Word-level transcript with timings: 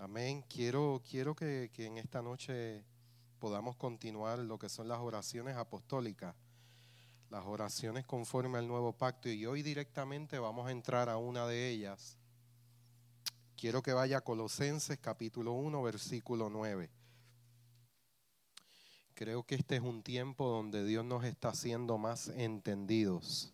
Amén. 0.00 0.44
Quiero, 0.48 1.02
quiero 1.10 1.34
que, 1.34 1.72
que 1.72 1.86
en 1.86 1.98
esta 1.98 2.22
noche 2.22 2.84
podamos 3.40 3.74
continuar 3.74 4.38
lo 4.38 4.56
que 4.56 4.68
son 4.68 4.86
las 4.86 5.00
oraciones 5.00 5.56
apostólicas, 5.56 6.36
las 7.30 7.44
oraciones 7.44 8.06
conforme 8.06 8.58
al 8.58 8.68
nuevo 8.68 8.92
pacto. 8.92 9.28
Y 9.28 9.44
hoy 9.44 9.64
directamente 9.64 10.38
vamos 10.38 10.68
a 10.68 10.70
entrar 10.70 11.08
a 11.08 11.16
una 11.16 11.48
de 11.48 11.68
ellas. 11.68 12.16
Quiero 13.56 13.82
que 13.82 13.92
vaya 13.92 14.18
a 14.18 14.20
Colosenses 14.20 14.98
capítulo 15.00 15.54
1, 15.54 15.82
versículo 15.82 16.48
9. 16.48 16.90
Creo 19.14 19.42
que 19.42 19.56
este 19.56 19.74
es 19.74 19.82
un 19.82 20.04
tiempo 20.04 20.48
donde 20.48 20.84
Dios 20.84 21.04
nos 21.04 21.24
está 21.24 21.48
haciendo 21.48 21.98
más 21.98 22.28
entendidos. 22.28 23.52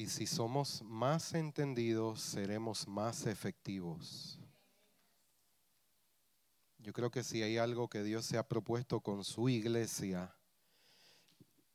Y 0.00 0.06
si 0.06 0.26
somos 0.26 0.80
más 0.82 1.34
entendidos, 1.34 2.22
seremos 2.22 2.88
más 2.88 3.26
efectivos. 3.26 4.38
Yo 6.78 6.94
creo 6.94 7.10
que 7.10 7.22
si 7.22 7.42
hay 7.42 7.58
algo 7.58 7.86
que 7.86 8.02
Dios 8.02 8.24
se 8.24 8.38
ha 8.38 8.48
propuesto 8.48 9.00
con 9.00 9.24
su 9.24 9.50
iglesia, 9.50 10.34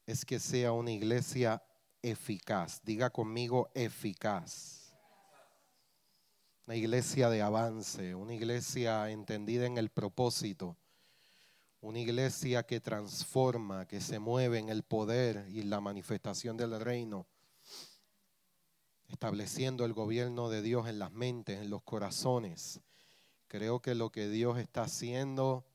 es 0.07 0.25
que 0.25 0.39
sea 0.39 0.71
una 0.71 0.89
iglesia 0.89 1.61
eficaz. 2.01 2.81
Diga 2.83 3.11
conmigo 3.11 3.69
eficaz. 3.75 4.91
Una 6.65 6.77
iglesia 6.77 7.29
de 7.29 7.43
avance, 7.43 8.15
una 8.15 8.33
iglesia 8.33 9.07
entendida 9.11 9.67
en 9.67 9.77
el 9.77 9.91
propósito, 9.91 10.75
una 11.79 11.99
iglesia 11.99 12.63
que 12.65 12.79
transforma, 12.79 13.85
que 13.85 14.01
se 14.01 14.17
mueve 14.17 14.57
en 14.57 14.69
el 14.69 14.81
poder 14.81 15.45
y 15.47 15.61
la 15.61 15.79
manifestación 15.79 16.57
del 16.57 16.79
reino, 16.79 17.27
estableciendo 19.07 19.85
el 19.85 19.93
gobierno 19.93 20.49
de 20.49 20.61
Dios 20.61 20.87
en 20.87 20.99
las 20.99 21.11
mentes, 21.11 21.61
en 21.61 21.69
los 21.69 21.83
corazones. 21.83 22.81
Creo 23.47 23.81
que 23.81 23.95
lo 23.95 24.11
que 24.11 24.29
Dios 24.29 24.57
está 24.57 24.83
haciendo 24.83 25.65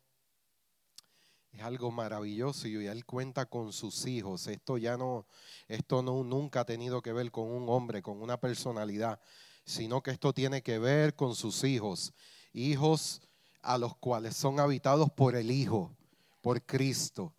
es 1.52 1.62
algo 1.62 1.90
maravilloso 1.90 2.68
y 2.68 2.86
Él 2.86 3.04
cuenta 3.04 3.46
con 3.46 3.72
sus 3.72 4.06
hijos. 4.06 4.46
Esto 4.46 4.78
ya 4.78 4.96
no, 4.96 5.26
esto 5.68 6.02
no, 6.02 6.22
nunca 6.22 6.60
ha 6.60 6.64
tenido 6.64 7.02
que 7.02 7.12
ver 7.12 7.30
con 7.30 7.50
un 7.50 7.68
hombre, 7.68 8.02
con 8.02 8.22
una 8.22 8.38
personalidad, 8.38 9.20
sino 9.64 10.02
que 10.02 10.10
esto 10.10 10.32
tiene 10.32 10.62
que 10.62 10.78
ver 10.78 11.14
con 11.14 11.34
sus 11.34 11.64
hijos, 11.64 12.12
hijos 12.52 13.22
a 13.62 13.78
los 13.78 13.96
cuales 13.96 14.36
son 14.36 14.58
habitados 14.60 15.10
por 15.10 15.36
el 15.36 15.50
Hijo 15.50 15.96
por 16.40 16.62
Cristo. 16.64 17.34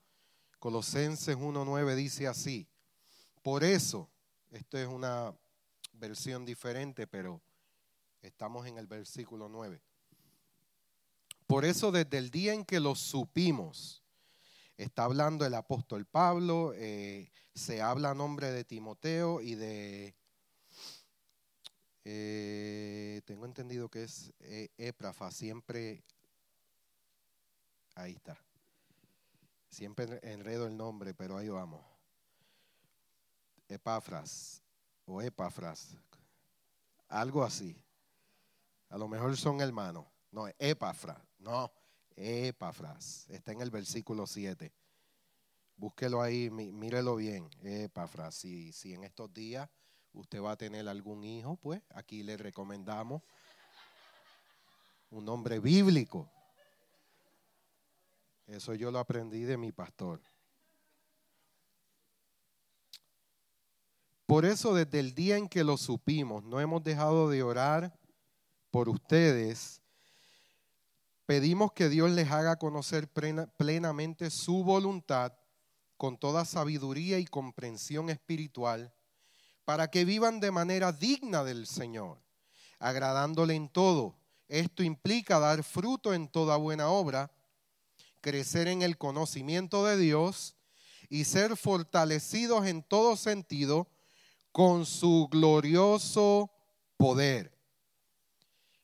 Colosenses 0.59 1.35
1.9 1.35 1.95
dice 1.95 2.27
así, 2.27 2.67
por 3.41 3.63
eso, 3.63 4.09
esto 4.51 4.77
es 4.77 4.87
una 4.87 5.33
versión 6.01 6.43
diferente, 6.45 7.07
pero 7.07 7.41
estamos 8.21 8.67
en 8.67 8.77
el 8.77 8.87
versículo 8.87 9.47
9. 9.47 9.79
Por 11.47 11.63
eso 11.63 11.91
desde 11.91 12.17
el 12.17 12.31
día 12.31 12.53
en 12.53 12.65
que 12.65 12.79
lo 12.79 12.95
supimos, 12.95 14.03
está 14.77 15.03
hablando 15.03 15.45
el 15.45 15.53
apóstol 15.53 16.05
Pablo, 16.05 16.73
eh, 16.75 17.31
se 17.53 17.81
habla 17.81 18.09
a 18.09 18.15
nombre 18.15 18.51
de 18.51 18.63
Timoteo 18.63 19.41
y 19.41 19.55
de, 19.55 20.15
eh, 22.03 23.21
tengo 23.25 23.45
entendido 23.45 23.87
que 23.87 24.03
es 24.03 24.33
eh, 24.39 24.69
siempre, 25.29 26.03
ahí 27.95 28.13
está. 28.13 28.43
Siempre 29.69 30.19
enredo 30.23 30.65
el 30.65 30.75
nombre, 30.75 31.13
pero 31.13 31.37
ahí 31.37 31.47
vamos. 31.47 31.85
Epafras 33.69 34.61
o 35.11 35.21
Epafras. 35.21 35.97
Algo 37.09 37.43
así. 37.43 37.75
A 38.89 38.97
lo 38.97 39.07
mejor 39.07 39.35
son 39.35 39.59
hermanos. 39.59 40.05
No, 40.31 40.47
Epafras. 40.57 41.17
No, 41.37 41.71
Epafras. 42.15 43.29
Está 43.29 43.51
en 43.51 43.61
el 43.61 43.69
versículo 43.69 44.25
7. 44.25 44.71
Búsquelo 45.75 46.21
ahí, 46.21 46.49
mírelo 46.49 47.17
bien. 47.17 47.49
Epafras. 47.61 48.35
Si, 48.35 48.71
si 48.71 48.93
en 48.93 49.03
estos 49.03 49.33
días 49.33 49.69
usted 50.13 50.41
va 50.41 50.51
a 50.51 50.57
tener 50.57 50.87
algún 50.87 51.25
hijo, 51.25 51.57
pues 51.57 51.81
aquí 51.89 52.23
le 52.23 52.37
recomendamos 52.37 53.21
un 55.09 55.25
nombre 55.25 55.59
bíblico. 55.59 56.31
Eso 58.47 58.73
yo 58.75 58.91
lo 58.91 58.99
aprendí 58.99 59.43
de 59.43 59.57
mi 59.57 59.73
pastor. 59.73 60.21
Por 64.31 64.45
eso 64.45 64.73
desde 64.73 65.01
el 65.01 65.13
día 65.13 65.35
en 65.35 65.49
que 65.49 65.65
lo 65.65 65.75
supimos, 65.75 66.41
no 66.45 66.61
hemos 66.61 66.81
dejado 66.85 67.29
de 67.29 67.43
orar 67.43 67.99
por 68.69 68.87
ustedes. 68.87 69.81
Pedimos 71.25 71.73
que 71.73 71.89
Dios 71.89 72.11
les 72.11 72.31
haga 72.31 72.55
conocer 72.55 73.09
plenamente 73.09 74.29
su 74.29 74.63
voluntad 74.63 75.33
con 75.97 76.17
toda 76.17 76.45
sabiduría 76.45 77.19
y 77.19 77.25
comprensión 77.25 78.09
espiritual, 78.09 78.93
para 79.65 79.89
que 79.89 80.05
vivan 80.05 80.39
de 80.39 80.51
manera 80.51 80.93
digna 80.93 81.43
del 81.43 81.67
Señor, 81.67 82.21
agradándole 82.79 83.55
en 83.55 83.67
todo. 83.67 84.15
Esto 84.47 84.81
implica 84.81 85.39
dar 85.39 85.61
fruto 85.61 86.13
en 86.13 86.29
toda 86.29 86.55
buena 86.55 86.87
obra 86.87 87.33
crecer 88.21 88.69
en 88.69 88.81
el 88.81 88.97
conocimiento 88.97 89.83
de 89.85 89.97
Dios 89.97 90.55
y 91.09 91.25
ser 91.25 91.57
fortalecidos 91.57 92.65
en 92.65 92.81
todo 92.81 93.17
sentido 93.17 93.90
con 94.51 94.85
su 94.85 95.27
glorioso 95.31 96.51
poder. 96.97 97.57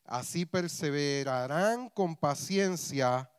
Así 0.05 0.45
perseverarán 0.45 1.89
con 1.89 2.15
paciencia 2.15 3.29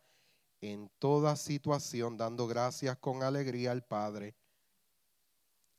en 0.61 0.89
toda 0.99 1.35
situación, 1.35 2.17
dando 2.17 2.47
gracias 2.47 2.97
con 2.97 3.23
alegría 3.23 3.71
al 3.71 3.83
Padre. 3.83 4.35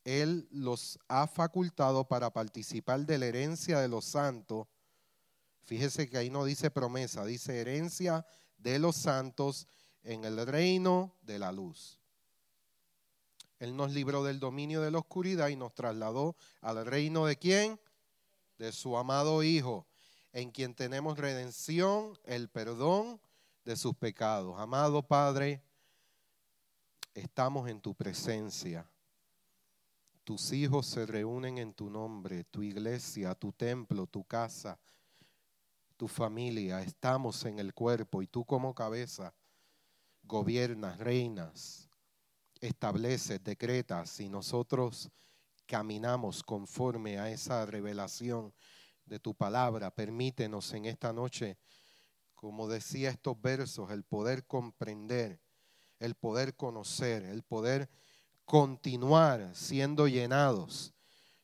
Él 0.05 0.49
los 0.51 0.99
ha 1.09 1.27
facultado 1.27 2.09
para 2.09 2.33
participar 2.33 3.01
de 3.07 3.19
la 3.19 3.27
herencia 3.27 3.79
de 3.79 3.89
los 3.89 4.05
santos. 4.07 4.67
Fíjese 5.63 6.09
que 6.09 6.19
ahí 6.19 6.31
no 6.31 6.45
dice 6.45 6.71
promesa, 6.71 7.25
dice 7.25 7.61
herencia 7.61 8.27
de 8.57 8.79
los 8.79 8.97
santos 8.97 9.69
en 10.03 10.25
el 10.25 10.45
reino 10.47 11.17
de 11.23 11.39
la 11.39 11.53
luz. 11.53 12.00
Él 13.61 13.77
nos 13.77 13.93
libró 13.93 14.25
del 14.25 14.41
dominio 14.41 14.81
de 14.81 14.91
la 14.91 14.99
oscuridad 14.99 15.49
y 15.49 15.57
nos 15.57 15.75
trasladó 15.75 16.35
al 16.63 16.85
reino 16.87 17.27
de 17.27 17.37
quién? 17.37 17.79
De 18.59 18.73
su 18.73 18.97
amado 18.97 19.43
Hijo, 19.43 19.87
en 20.33 20.51
quien 20.51 20.75
tenemos 20.75 21.19
redención, 21.19 22.19
el 22.25 22.49
perdón 22.49 23.21
de 23.65 23.77
sus 23.77 23.95
pecados. 23.95 24.59
Amado 24.59 25.03
Padre, 25.03 25.63
estamos 27.13 27.69
en 27.69 27.83
tu 27.83 27.95
presencia. 27.95 28.91
Tus 30.25 30.53
hijos 30.53 30.87
se 30.87 31.05
reúnen 31.05 31.59
en 31.59 31.75
tu 31.75 31.91
nombre, 31.91 32.45
tu 32.45 32.63
iglesia, 32.63 33.35
tu 33.35 33.53
templo, 33.53 34.07
tu 34.07 34.25
casa, 34.25 34.79
tu 35.99 36.09
familia. 36.09 36.81
Estamos 36.81 37.45
en 37.45 37.59
el 37.59 37.75
cuerpo 37.75 38.23
y 38.23 38.27
tú 38.27 38.47
como 38.47 38.75
cabeza 38.75 39.35
gobiernas, 40.23 40.99
reinas, 40.99 41.90
estableces, 42.61 43.43
decretas 43.43 44.21
y 44.21 44.29
nosotros 44.29 45.11
caminamos 45.67 46.43
conforme 46.43 47.19
a 47.19 47.31
esa 47.31 47.65
revelación 47.67 48.53
de 49.05 49.19
tu 49.19 49.35
palabra. 49.35 49.91
Permítenos 49.91 50.73
en 50.75 50.87
esta 50.87 51.13
noche, 51.13 51.59
como 52.35 52.69
decía 52.69 53.11
estos 53.11 53.41
versos, 53.41 53.91
el 53.91 54.05
poder 54.05 54.47
comprender, 54.47 55.41
el 55.99 56.15
poder 56.15 56.57
conocer, 56.57 57.25
el 57.25 57.43
poder 57.43 57.89
continuar 58.45 59.55
siendo 59.55 60.09
llenados 60.09 60.93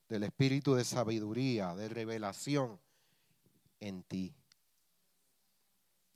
del 0.08 0.24
espíritu 0.24 0.74
de 0.74 0.84
sabiduría, 0.84 1.74
de 1.74 1.88
revelación 1.88 2.80
en 3.80 4.02
ti, 4.02 4.34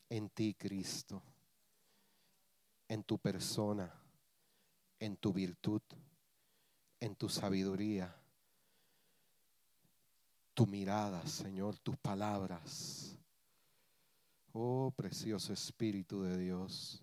en 0.09 0.29
ti 0.31 0.55
Cristo 0.55 1.23
en 2.91 3.05
tu 3.05 3.19
persona, 3.19 3.89
en 5.00 5.17
tu 5.17 5.32
virtud, 5.32 5.82
en 7.00 7.17
tu 7.17 7.29
sabiduría, 7.29 8.14
tu 10.55 10.67
mirada, 10.67 11.26
Señor, 11.26 11.79
tus 11.79 11.97
palabras. 11.97 13.17
Oh, 14.52 14.93
precioso 14.94 15.52
Espíritu 15.52 16.23
de 16.23 16.37
Dios, 16.37 17.02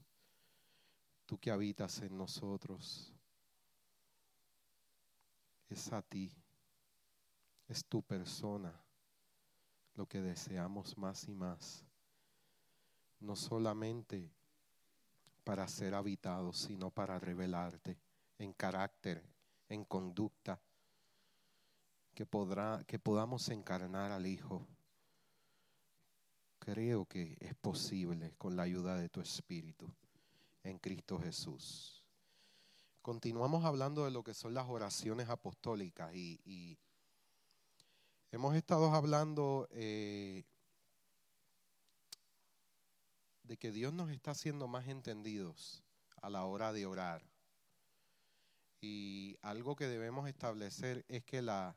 tú 1.26 1.40
que 1.40 1.50
habitas 1.50 2.02
en 2.02 2.16
nosotros, 2.16 3.12
es 5.70 5.92
a 5.92 6.02
ti, 6.02 6.32
es 7.68 7.84
tu 7.86 8.04
persona 8.04 8.74
lo 9.96 10.06
que 10.08 10.22
deseamos 10.22 10.96
más 10.98 11.28
y 11.28 11.34
más. 11.34 11.84
No 13.20 13.36
solamente 13.36 14.37
para 15.48 15.66
ser 15.70 15.96
habitado, 15.96 16.52
sino 16.52 16.92
para 16.92 17.18
revelarte 17.20 17.98
en 18.38 18.52
carácter, 18.52 19.24
en 19.70 19.86
conducta, 19.86 20.60
que, 22.14 22.26
podrá, 22.26 22.84
que 22.86 23.00
podamos 23.00 23.48
encarnar 23.48 24.12
al 24.12 24.28
Hijo, 24.28 24.68
creo 26.60 27.06
que 27.06 27.38
es 27.40 27.56
posible 27.56 28.34
con 28.38 28.58
la 28.58 28.64
ayuda 28.64 28.98
de 28.98 29.08
tu 29.08 29.22
Espíritu 29.22 29.90
en 30.64 30.80
Cristo 30.80 31.18
Jesús. 31.18 32.04
Continuamos 33.02 33.64
hablando 33.64 34.04
de 34.04 34.12
lo 34.12 34.26
que 34.26 34.34
son 34.34 34.54
las 34.54 34.68
oraciones 34.68 35.30
apostólicas 35.30 36.14
y, 36.14 36.78
hemos 38.32 38.54
estado 38.54 38.94
hablando 38.94 39.70
eh, 39.72 40.44
de 43.48 43.58
que 43.58 43.72
Dios 43.72 43.94
nos 43.94 44.12
está 44.12 44.32
haciendo 44.32 44.68
más 44.68 44.88
entendidos 44.88 45.82
a 46.22 46.30
la 46.30 46.44
hora 46.44 46.74
de 46.74 46.86
orar. 46.86 47.24
Y 48.82 49.38
algo 49.42 49.76
que 49.76 49.88
debemos 49.88 50.28
establecer 50.28 51.06
es 51.08 51.24
que 51.24 51.42
la, 51.42 51.76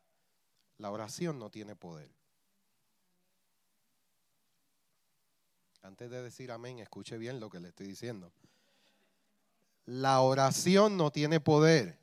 la 0.79 0.91
oración 0.91 1.39
no 1.39 1.51
tiene 1.51 1.77
poder. 1.77 2.11
Antes 5.83 6.11
de 6.11 6.23
decir 6.23 6.51
amén, 6.51 6.81
escuche 6.81 7.17
bien 7.17 7.41
lo 7.41 7.49
que 7.49 7.61
le 7.61 7.69
estoy 7.69 7.87
diciendo. 7.87 8.33
La 9.87 10.21
oración 10.21 10.97
no 10.97 11.11
tiene 11.11 11.41
poder. 11.41 11.99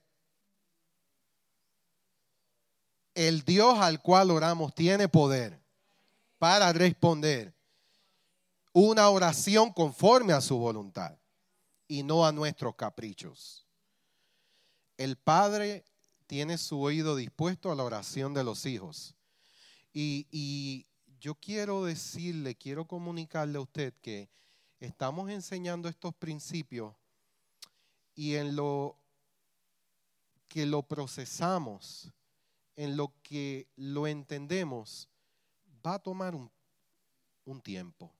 El 3.13 3.43
Dios 3.43 3.77
al 3.79 4.01
cual 4.01 4.31
oramos 4.31 4.73
tiene 4.73 5.07
poder 5.09 5.59
para 6.39 6.71
responder 6.73 7.56
una 8.79 9.09
oración 9.09 9.73
conforme 9.73 10.33
a 10.33 10.41
su 10.41 10.55
voluntad 10.55 11.17
y 11.87 12.03
no 12.03 12.27
a 12.27 12.31
nuestros 12.31 12.75
caprichos. 12.75 13.65
El 14.97 15.17
Padre 15.17 15.83
tiene 16.27 16.59
su 16.59 16.79
oído 16.79 17.15
dispuesto 17.15 17.71
a 17.71 17.75
la 17.75 17.83
oración 17.83 18.35
de 18.35 18.43
los 18.43 18.67
hijos. 18.67 19.15
Y, 19.91 20.85
yo 21.19 21.33
quiero 21.33 21.83
decirle, 21.83 22.53
quiero 22.53 22.85
comunicarle 22.85 23.57
a 23.57 23.61
usted 23.61 23.95
que 23.99 24.29
estamos 24.79 25.31
enseñando 25.31 25.89
estos 25.89 26.13
principios 26.13 26.93
y 28.13 28.35
en 28.35 28.55
lo 28.55 28.95
que 30.47 30.67
lo 30.67 30.83
procesamos, 30.83 32.13
en 32.75 32.95
lo 32.95 33.11
que 33.23 33.67
lo 33.75 34.05
entendemos, 34.05 35.09
va 35.83 35.95
a 35.95 35.99
tomar 35.99 36.35
un, 36.35 36.51
un 37.43 37.59
tiempo. 37.59 38.16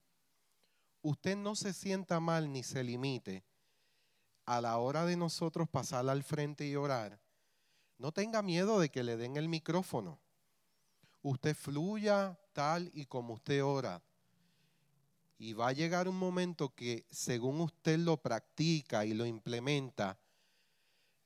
Usted 1.01 1.38
no 1.38 1.55
se 1.55 1.73
sienta 1.73 2.19
mal 2.19 2.51
ni 2.51 2.63
se 2.63 2.83
limite 2.83 3.44
a 4.45 4.61
la 4.61 4.77
hora 4.77 5.05
de 5.05 5.17
nosotros 5.17 5.67
pasar 5.69 6.09
al 6.09 6.23
frente 6.23 6.65
y 6.65 6.75
orar, 6.75 7.19
no 7.97 8.11
tenga 8.11 8.41
miedo 8.41 8.79
de 8.79 8.89
que 8.89 9.03
le 9.03 9.17
den 9.17 9.38
el 9.38 9.49
micrófono. 9.49 10.19
Usted 11.21 11.55
fluya 11.55 12.39
tal 12.53 12.89
y 12.94 13.05
como 13.05 13.33
usted 13.33 13.63
ora. 13.63 14.01
Y 15.38 15.53
va 15.53 15.69
a 15.69 15.73
llegar 15.73 16.07
un 16.07 16.17
momento 16.17 16.73
que 16.73 17.05
según 17.09 17.59
usted 17.61 17.99
lo 17.99 18.17
practica 18.17 19.05
y 19.05 19.13
lo 19.13 19.25
implementa, 19.25 20.17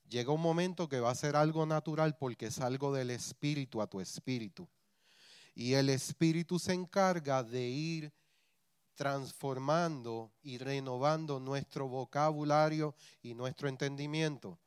llega 0.09 0.31
un 0.31 0.41
momento 0.41 0.89
que 0.89 0.99
va 0.99 1.11
a 1.11 1.15
ser 1.15 1.35
algo 1.35 1.65
natural 1.65 2.17
porque 2.17 2.47
es 2.47 2.59
algo 2.59 2.93
del 2.93 3.11
espíritu 3.11 3.81
a 3.81 3.87
tu 3.87 4.01
espíritu. 4.01 4.67
Y 5.53 5.73
el 5.73 5.89
espíritu 5.89 6.57
se 6.57 6.73
encarga 6.73 7.43
de 7.43 7.67
ir 7.67 8.13
transformando 9.01 10.31
y 10.43 10.59
renovando 10.59 11.39
nuestro 11.39 11.87
vocabulario 11.87 12.93
y 13.23 13.33
nuestro 13.33 13.67
entendimiento. 13.67 14.59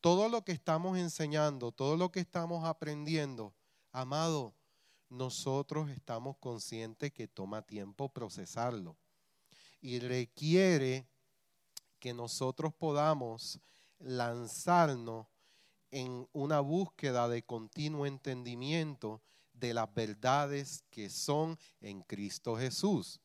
Todo 0.00 0.28
lo 0.28 0.44
que 0.44 0.50
estamos 0.50 0.98
enseñando, 0.98 1.70
todo 1.70 1.96
lo 1.96 2.10
que 2.10 2.18
estamos 2.18 2.64
aprendiendo, 2.64 3.54
amado, 3.92 4.52
nosotros 5.08 5.90
estamos 5.90 6.36
conscientes 6.38 7.12
que 7.12 7.28
toma 7.28 7.62
tiempo 7.62 8.08
procesarlo 8.08 8.96
y 9.80 10.00
requiere 10.00 11.06
que 12.00 12.12
nosotros 12.12 12.74
podamos 12.74 13.60
lanzarnos 14.00 15.28
en 15.92 16.28
una 16.32 16.58
búsqueda 16.58 17.28
de 17.28 17.44
continuo 17.44 18.06
entendimiento 18.06 19.22
de 19.52 19.72
las 19.72 19.94
verdades 19.94 20.82
que 20.90 21.08
son 21.10 21.56
en 21.80 22.02
Cristo 22.02 22.56
Jesús. 22.56 23.20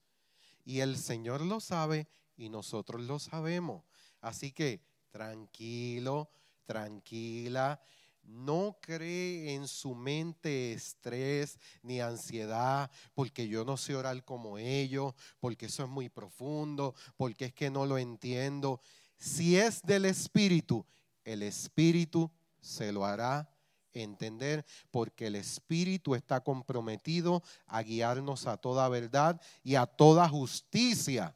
Y 0.66 0.80
el 0.80 0.98
Señor 0.98 1.42
lo 1.42 1.60
sabe 1.60 2.08
y 2.38 2.50
nosotros 2.50 3.02
lo 3.02 3.20
sabemos. 3.20 3.84
Así 4.20 4.52
que 4.52 4.82
tranquilo, 5.12 6.30
tranquila. 6.66 7.82
No 8.24 8.78
cree 8.82 9.56
en 9.56 9.68
su 9.68 9.96
mente 9.96 10.74
estrés 10.74 11.60
ni 11.82 12.00
ansiedad, 12.00 12.90
porque 13.14 13.48
yo 13.48 13.66
no 13.66 13.78
sé 13.78 13.96
orar 13.96 14.24
como 14.24 14.58
ellos, 14.58 15.14
porque 15.40 15.66
eso 15.66 15.84
es 15.84 15.90
muy 15.90 16.08
profundo, 16.08 16.94
porque 17.18 17.46
es 17.46 17.54
que 17.54 17.72
no 17.72 17.86
lo 17.86 17.98
entiendo. 17.98 18.80
Si 19.18 19.58
es 19.58 19.82
del 19.82 20.06
Espíritu, 20.06 20.86
el 21.24 21.44
Espíritu 21.44 22.32
se 22.60 22.92
lo 22.92 23.06
hará 23.06 23.50
entender 23.94 24.66
porque 24.90 25.28
el 25.28 25.36
Espíritu 25.36 26.16
está 26.16 26.42
comprometido 26.42 27.44
a 27.68 27.82
guiarnos 27.82 28.48
a 28.48 28.58
toda 28.58 28.88
verdad 28.90 29.42
y 29.64 29.76
a 29.76 29.86
toda 29.86 30.28
justicia 30.30 31.36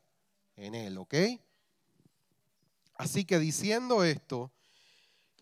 en 0.55 0.75
Él, 0.75 0.97
¿ok? 0.97 1.15
Así 2.95 3.25
que 3.25 3.39
diciendo 3.39 4.03
esto, 4.03 4.51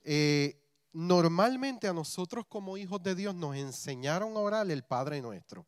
eh, 0.04 0.60
normalmente 0.92 1.88
a 1.88 1.94
nosotros 1.94 2.46
como 2.48 2.78
hijos 2.78 3.02
de 3.04 3.16
Dios 3.16 3.36
nos 3.36 3.56
enseñaron 3.56 4.36
a 4.36 4.40
orar 4.40 4.70
el 4.70 4.84
Padre 4.84 5.22
nuestro. 5.22 5.68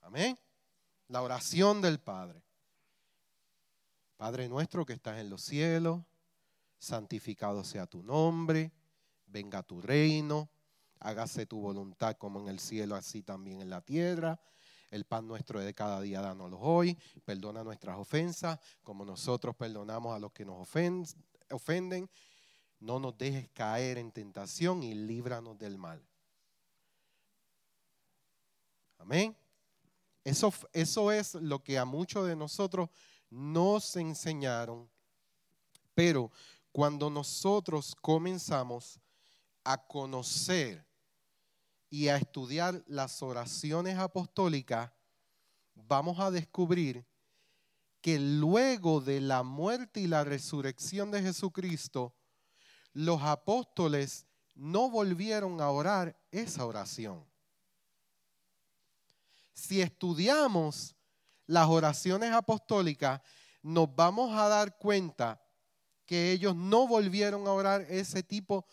Amén. 0.00 0.38
La 1.08 1.22
oración 1.22 1.80
del 1.80 2.00
Padre. 2.00 2.42
Padre 4.16 4.48
nuestro 4.48 4.84
que 4.84 4.92
estás 4.94 5.18
en 5.18 5.30
los 5.30 5.42
cielos, 5.42 6.02
santificado 6.78 7.64
sea 7.64 7.86
tu 7.86 8.02
nombre 8.02 8.72
venga 9.34 9.64
tu 9.64 9.82
reino, 9.82 10.48
hágase 11.00 11.44
tu 11.44 11.60
voluntad 11.60 12.16
como 12.16 12.38
en 12.40 12.46
el 12.46 12.60
cielo, 12.60 12.94
así 12.94 13.24
también 13.24 13.60
en 13.60 13.68
la 13.68 13.80
tierra. 13.80 14.40
El 14.92 15.04
pan 15.06 15.26
nuestro 15.26 15.58
de 15.58 15.74
cada 15.74 16.00
día, 16.00 16.20
dánoslo 16.20 16.60
hoy. 16.60 16.96
Perdona 17.24 17.64
nuestras 17.64 17.98
ofensas, 17.98 18.60
como 18.84 19.04
nosotros 19.04 19.56
perdonamos 19.56 20.14
a 20.14 20.20
los 20.20 20.30
que 20.30 20.44
nos 20.44 20.68
ofenden. 21.50 22.08
No 22.78 23.00
nos 23.00 23.18
dejes 23.18 23.48
caer 23.52 23.98
en 23.98 24.12
tentación 24.12 24.84
y 24.84 24.94
líbranos 24.94 25.58
del 25.58 25.78
mal. 25.78 26.00
Amén. 28.98 29.36
Eso, 30.22 30.54
eso 30.72 31.10
es 31.10 31.34
lo 31.34 31.64
que 31.64 31.76
a 31.76 31.84
muchos 31.84 32.28
de 32.28 32.36
nosotros 32.36 32.88
nos 33.30 33.96
enseñaron. 33.96 34.88
Pero 35.92 36.30
cuando 36.70 37.10
nosotros 37.10 37.96
comenzamos 38.00 39.00
a 39.64 39.86
conocer 39.86 40.86
y 41.90 42.08
a 42.08 42.16
estudiar 42.16 42.84
las 42.86 43.22
oraciones 43.22 43.98
apostólicas, 43.98 44.92
vamos 45.74 46.20
a 46.20 46.30
descubrir 46.30 47.06
que 48.00 48.18
luego 48.18 49.00
de 49.00 49.20
la 49.20 49.42
muerte 49.42 50.00
y 50.00 50.06
la 50.06 50.24
resurrección 50.24 51.10
de 51.10 51.22
Jesucristo, 51.22 52.14
los 52.92 53.22
apóstoles 53.22 54.26
no 54.54 54.90
volvieron 54.90 55.60
a 55.60 55.70
orar 55.70 56.14
esa 56.30 56.66
oración. 56.66 57.24
Si 59.54 59.80
estudiamos 59.80 60.94
las 61.46 61.66
oraciones 61.68 62.32
apostólicas, 62.32 63.20
nos 63.62 63.94
vamos 63.94 64.36
a 64.38 64.48
dar 64.48 64.76
cuenta 64.76 65.40
que 66.04 66.32
ellos 66.32 66.54
no 66.54 66.86
volvieron 66.86 67.46
a 67.46 67.52
orar 67.52 67.82
ese 67.88 68.22
tipo 68.22 68.66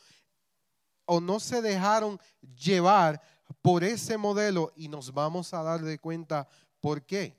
o 1.14 1.20
no 1.20 1.42
se 1.42 1.62
dejaron 1.62 2.18
llevar 2.58 3.22
por 3.62 3.84
ese 3.84 4.18
modelo 4.18 4.72
y 4.78 4.88
nos 4.88 5.14
vamos 5.14 5.54
a 5.54 5.62
dar 5.62 5.82
de 5.82 6.00
cuenta 6.00 6.48
por 6.80 7.06
qué. 7.06 7.38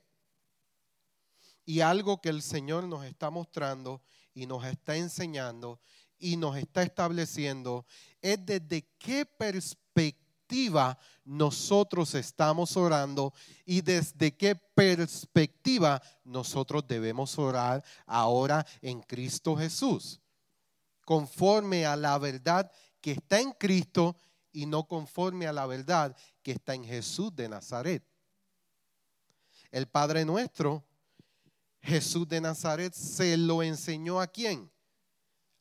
Y 1.65 1.79
algo 1.79 2.21
que 2.21 2.29
el 2.29 2.43
Señor 2.43 2.83
nos 2.83 3.03
está 3.03 3.31
mostrando 3.31 4.03
y 4.35 4.45
nos 4.45 4.63
está 4.63 4.95
enseñando 4.95 5.79
y 6.19 6.37
nos 6.37 6.55
está 6.55 6.83
estableciendo 6.83 7.87
es 8.21 8.45
desde 8.45 8.87
qué 8.99 9.25
perspectiva 9.25 10.99
nosotros 11.25 12.13
estamos 12.13 12.77
orando 12.77 13.33
y 13.65 13.81
desde 13.81 14.37
qué 14.37 14.55
perspectiva 14.55 15.99
nosotros 16.23 16.87
debemos 16.87 17.39
orar 17.39 17.83
ahora 18.05 18.67
en 18.83 19.01
Cristo 19.01 19.55
Jesús, 19.55 20.21
conforme 21.05 21.87
a 21.87 21.95
la 21.95 22.19
verdad 22.19 22.71
que 23.03 23.11
está 23.11 23.41
en 23.41 23.51
Cristo 23.51 24.15
y 24.53 24.65
no 24.65 24.87
conforme 24.87 25.45
a 25.45 25.51
la 25.51 25.65
verdad 25.65 26.15
que 26.41 26.53
está 26.53 26.73
en 26.73 26.85
Jesús 26.85 27.35
de 27.35 27.49
Nazaret. 27.49 28.01
El 29.71 29.87
Padre 29.89 30.23
nuestro, 30.23 30.85
Jesús 31.81 32.25
de 32.29 32.39
Nazaret, 32.39 32.93
se 32.93 33.35
lo 33.35 33.61
enseñó 33.61 34.21
a 34.21 34.27
quién? 34.27 34.71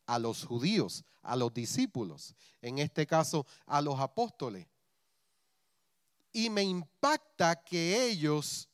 A 0.07 0.21
los 0.21 0.45
judíos, 0.45 1.05
a 1.21 1.35
los 1.35 1.53
discípulos, 1.53 2.37
en 2.61 2.79
este 2.79 3.09
caso 3.09 3.45
a 3.67 3.83
los 3.83 3.99
apóstoles. 3.99 4.69
Y 6.31 6.49
me 6.49 6.63
impacta 6.63 7.57
que 7.57 8.05
ellos 8.05 8.69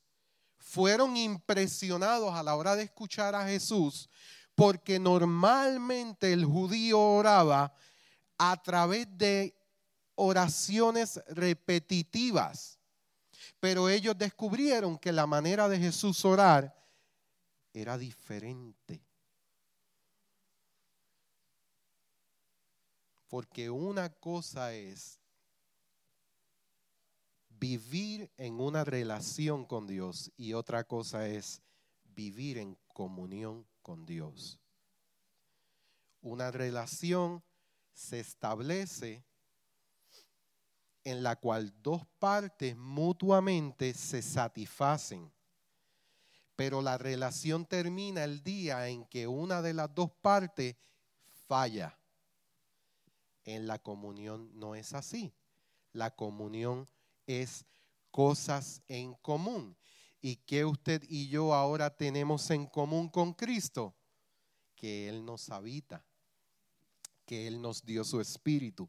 fueron 0.58 1.16
impresionados 1.16 2.34
a 2.34 2.42
la 2.42 2.54
hora 2.54 2.76
de 2.76 2.82
escuchar 2.82 3.34
a 3.34 3.46
Jesús, 3.46 4.10
porque 4.54 4.98
normalmente 4.98 6.34
el 6.34 6.44
judío 6.44 7.00
oraba 7.00 7.72
a 8.38 8.56
través 8.62 9.06
de 9.18 9.54
oraciones 10.14 11.20
repetitivas. 11.28 12.78
Pero 13.60 13.88
ellos 13.88 14.16
descubrieron 14.16 14.96
que 14.98 15.12
la 15.12 15.26
manera 15.26 15.68
de 15.68 15.78
Jesús 15.78 16.24
orar 16.24 16.74
era 17.72 17.98
diferente. 17.98 19.02
Porque 23.28 23.68
una 23.68 24.08
cosa 24.08 24.72
es 24.72 25.18
vivir 27.50 28.30
en 28.36 28.60
una 28.60 28.84
relación 28.84 29.66
con 29.66 29.86
Dios 29.86 30.32
y 30.36 30.54
otra 30.54 30.84
cosa 30.84 31.28
es 31.28 31.60
vivir 32.04 32.58
en 32.58 32.78
comunión 32.88 33.66
con 33.82 34.06
Dios. 34.06 34.58
Una 36.20 36.50
relación 36.50 37.42
se 37.98 38.20
establece 38.20 39.24
en 41.02 41.22
la 41.24 41.34
cual 41.36 41.74
dos 41.82 42.06
partes 42.20 42.76
mutuamente 42.76 43.92
se 43.92 44.22
satisfacen. 44.22 45.32
Pero 46.54 46.80
la 46.80 46.96
relación 46.96 47.66
termina 47.66 48.22
el 48.22 48.42
día 48.44 48.88
en 48.88 49.04
que 49.06 49.26
una 49.26 49.62
de 49.62 49.74
las 49.74 49.92
dos 49.94 50.12
partes 50.22 50.76
falla. 51.48 51.98
En 53.44 53.66
la 53.66 53.78
comunión 53.80 54.50
no 54.58 54.74
es 54.74 54.92
así. 54.92 55.32
La 55.92 56.14
comunión 56.14 56.88
es 57.26 57.64
cosas 58.10 58.80
en 58.86 59.14
común. 59.14 59.76
¿Y 60.20 60.36
qué 60.36 60.64
usted 60.64 61.02
y 61.08 61.28
yo 61.28 61.52
ahora 61.52 61.96
tenemos 61.96 62.48
en 62.50 62.66
común 62.66 63.08
con 63.08 63.32
Cristo? 63.32 63.94
Que 64.76 65.08
Él 65.08 65.24
nos 65.24 65.50
habita, 65.50 66.04
que 67.28 67.46
Él 67.46 67.60
nos 67.60 67.84
dio 67.84 68.04
su 68.04 68.22
espíritu, 68.22 68.88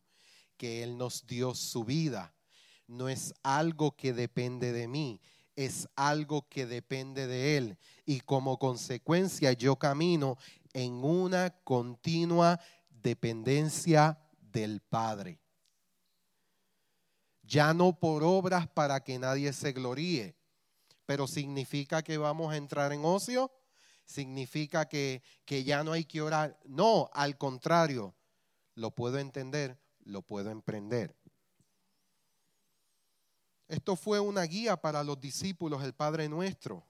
que 0.55 0.81
Él 0.81 0.98
nos 0.98 1.27
dio 1.27 1.53
su 1.53 1.84
vida. 1.84 2.34
No 2.88 3.10
es 3.10 3.34
algo 3.43 3.98
que 3.98 4.13
depende 4.13 4.72
de 4.72 4.88
mí, 4.88 5.19
es 5.58 5.89
algo 5.98 6.48
que 6.48 6.65
depende 6.65 7.27
de 7.27 7.58
Él. 7.58 7.77
Y 8.05 8.22
como 8.22 8.58
consecuencia 8.58 9.51
yo 9.51 9.75
camino 9.75 10.38
en 10.72 11.03
una 11.03 11.50
continua 11.65 12.62
dependencia 12.89 14.17
del 14.39 14.79
Padre 14.79 15.41
ya 17.50 17.74
no 17.74 18.00
por 18.00 18.24
obras 18.24 18.67
para 18.67 19.03
que 19.03 19.17
nadie 19.17 19.51
se 19.53 19.74
gloríe, 19.74 20.36
pero 21.08 21.25
significa 21.25 22.03
que 22.03 22.19
vamos 22.19 22.53
a 22.53 22.58
entrar 22.58 22.93
en 22.93 23.03
ocio, 23.03 23.51
significa 24.05 24.88
que, 24.88 25.24
que 25.46 25.63
ya 25.63 25.84
no 25.84 25.93
hay 25.93 26.05
que 26.05 26.22
orar. 26.22 26.60
No, 26.65 27.10
al 27.12 27.39
contrario, 27.39 28.13
lo 28.79 28.91
puedo 28.91 29.19
entender, 29.19 29.79
lo 30.00 30.21
puedo 30.21 30.50
emprender. 30.50 31.15
Esto 33.67 33.95
fue 33.95 34.19
una 34.19 34.43
guía 34.43 34.77
para 34.77 35.03
los 35.03 35.19
discípulos, 35.19 35.83
el 35.83 35.93
Padre 35.93 36.27
nuestro. 36.29 36.86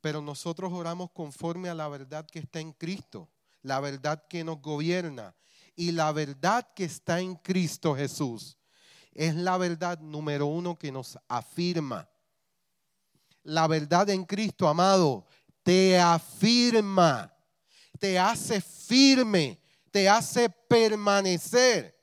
Pero 0.00 0.20
nosotros 0.20 0.72
oramos 0.72 1.10
conforme 1.12 1.68
a 1.68 1.74
la 1.74 1.88
verdad 1.88 2.26
que 2.26 2.40
está 2.40 2.60
en 2.60 2.72
Cristo, 2.72 3.30
la 3.62 3.80
verdad 3.80 4.26
que 4.28 4.44
nos 4.44 4.60
gobierna 4.60 5.34
y 5.76 5.92
la 5.92 6.12
verdad 6.12 6.68
que 6.74 6.84
está 6.84 7.20
en 7.20 7.36
Cristo 7.36 7.94
Jesús 7.94 8.58
es 9.14 9.34
la 9.34 9.56
verdad 9.58 9.98
número 10.00 10.46
uno 10.46 10.76
que 10.76 10.90
nos 10.90 11.18
afirma. 11.28 12.08
La 13.44 13.66
verdad 13.66 14.08
en 14.10 14.24
Cristo, 14.24 14.68
amado, 14.68 15.26
te 15.62 15.98
afirma, 15.98 17.32
te 17.98 18.18
hace 18.18 18.60
firme, 18.60 19.61
te 19.92 20.08
hace 20.08 20.50
permanecer. 20.50 21.96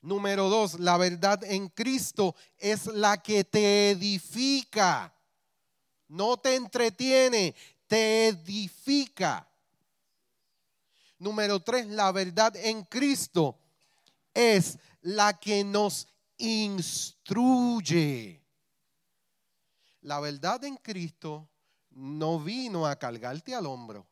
Número 0.00 0.48
dos, 0.48 0.80
la 0.80 0.96
verdad 0.96 1.44
en 1.44 1.68
Cristo 1.68 2.34
es 2.58 2.86
la 2.86 3.22
que 3.22 3.44
te 3.44 3.90
edifica. 3.90 5.14
No 6.08 6.36
te 6.36 6.56
entretiene, 6.56 7.54
te 7.86 8.28
edifica. 8.28 9.48
Número 11.18 11.60
tres, 11.60 11.86
la 11.86 12.10
verdad 12.12 12.56
en 12.56 12.82
Cristo 12.84 13.58
es 14.34 14.78
la 15.00 15.38
que 15.38 15.62
nos 15.64 16.08
instruye. 16.38 17.64
La 20.00 20.20
verdad 20.20 20.64
en 20.64 20.76
Cristo 20.76 21.48
no 21.90 22.38
vino 22.40 22.86
a 22.86 22.96
cargarte 22.96 23.54
al 23.54 23.66
hombro. 23.66 24.06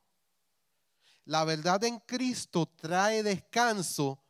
La 1.25 1.45
verdad 1.45 1.83
en 1.85 1.99
Cristo 2.01 2.67
trae 2.67 3.23
descanso 3.23 4.21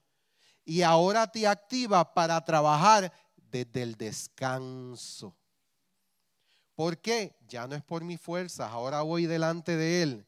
y 0.64 0.82
ahora 0.82 1.26
te 1.26 1.46
activa 1.46 2.12
para 2.12 2.44
trabajar 2.44 3.12
desde 3.36 3.82
el 3.82 3.96
descanso. 3.96 5.36
¿Por 6.74 6.98
qué? 6.98 7.36
Ya 7.48 7.66
no 7.66 7.74
es 7.74 7.82
por 7.82 8.04
mis 8.04 8.20
fuerzas, 8.20 8.70
ahora 8.70 9.02
voy 9.02 9.26
delante 9.26 9.76
de 9.76 10.02
Él. 10.02 10.26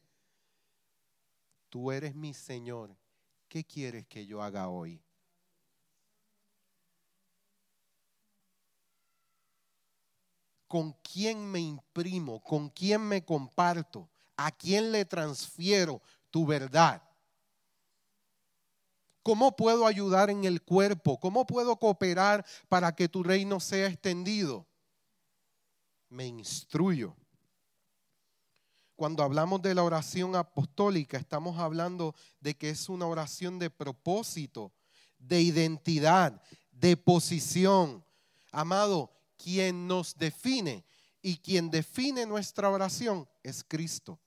Tú 1.69 1.91
eres 1.91 2.15
mi 2.15 2.33
Señor. 2.33 2.95
¿Qué 3.47 3.63
quieres 3.63 4.05
que 4.07 4.25
yo 4.25 4.41
haga 4.41 4.69
hoy? 4.69 5.05
con 10.75 10.93
quién 11.01 11.49
me 11.49 11.61
imprimo, 11.61 12.41
con 12.41 12.69
quién 12.69 13.01
me 13.01 13.23
comparto, 13.23 14.09
a 14.35 14.51
quién 14.51 14.91
le 14.91 15.05
transfiero 15.05 16.01
tu 16.35 16.45
verdad. 16.45 17.01
¿Cómo 19.23 19.55
puedo 19.55 19.87
ayudar 19.87 20.29
en 20.29 20.43
el 20.43 20.61
cuerpo? 20.61 21.17
¿Cómo 21.17 21.45
puedo 21.45 21.77
cooperar 21.77 22.45
para 22.67 22.93
que 22.93 23.07
tu 23.07 23.23
reino 23.23 23.61
sea 23.61 23.87
extendido? 23.87 24.67
Me 26.09 26.27
instruyo. 26.27 27.15
Cuando 28.97 29.23
hablamos 29.23 29.61
de 29.61 29.75
la 29.75 29.83
oración 29.83 30.35
apostólica, 30.35 31.17
estamos 31.17 31.57
hablando 31.57 32.13
de 32.41 32.57
que 32.57 32.69
es 32.69 32.89
una 32.89 33.05
oración 33.05 33.57
de 33.57 33.69
propósito, 33.69 34.73
de 35.17 35.39
identidad, 35.39 36.41
de 36.69 36.97
posición. 36.97 38.03
Amado, 38.51 39.09
quien 39.37 39.87
nos 39.87 40.17
define 40.17 40.83
y 41.21 41.37
quien 41.37 41.71
define 41.71 42.25
nuestra 42.25 42.69
oración 42.69 43.25
es 43.41 43.63
Cristo. 43.63 44.19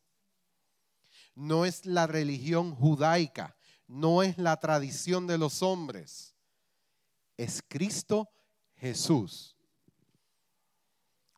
No 1.38 1.64
es 1.64 1.86
la 1.86 2.08
religión 2.08 2.74
judaica, 2.74 3.56
no 3.86 4.24
es 4.24 4.38
la 4.38 4.56
tradición 4.58 5.28
de 5.28 5.38
los 5.38 5.62
hombres, 5.62 6.34
es 7.36 7.62
Cristo 7.68 8.28
Jesús. 8.74 9.56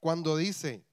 Cuando 0.00 0.38
dice, 0.38 0.86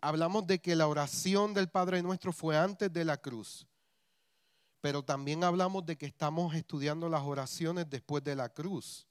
hablamos 0.00 0.46
de 0.46 0.60
que 0.60 0.76
la 0.76 0.86
oración 0.86 1.52
del 1.52 1.68
Padre 1.68 2.04
nuestro 2.04 2.32
fue 2.32 2.56
antes 2.56 2.92
de 2.92 3.04
la 3.04 3.16
cruz, 3.16 3.66
pero 4.80 5.04
también 5.04 5.42
hablamos 5.42 5.84
de 5.84 5.98
que 5.98 6.06
estamos 6.06 6.54
estudiando 6.54 7.08
las 7.08 7.22
oraciones 7.22 7.90
después 7.90 8.22
de 8.22 8.36
la 8.36 8.48
cruz. 8.48 9.08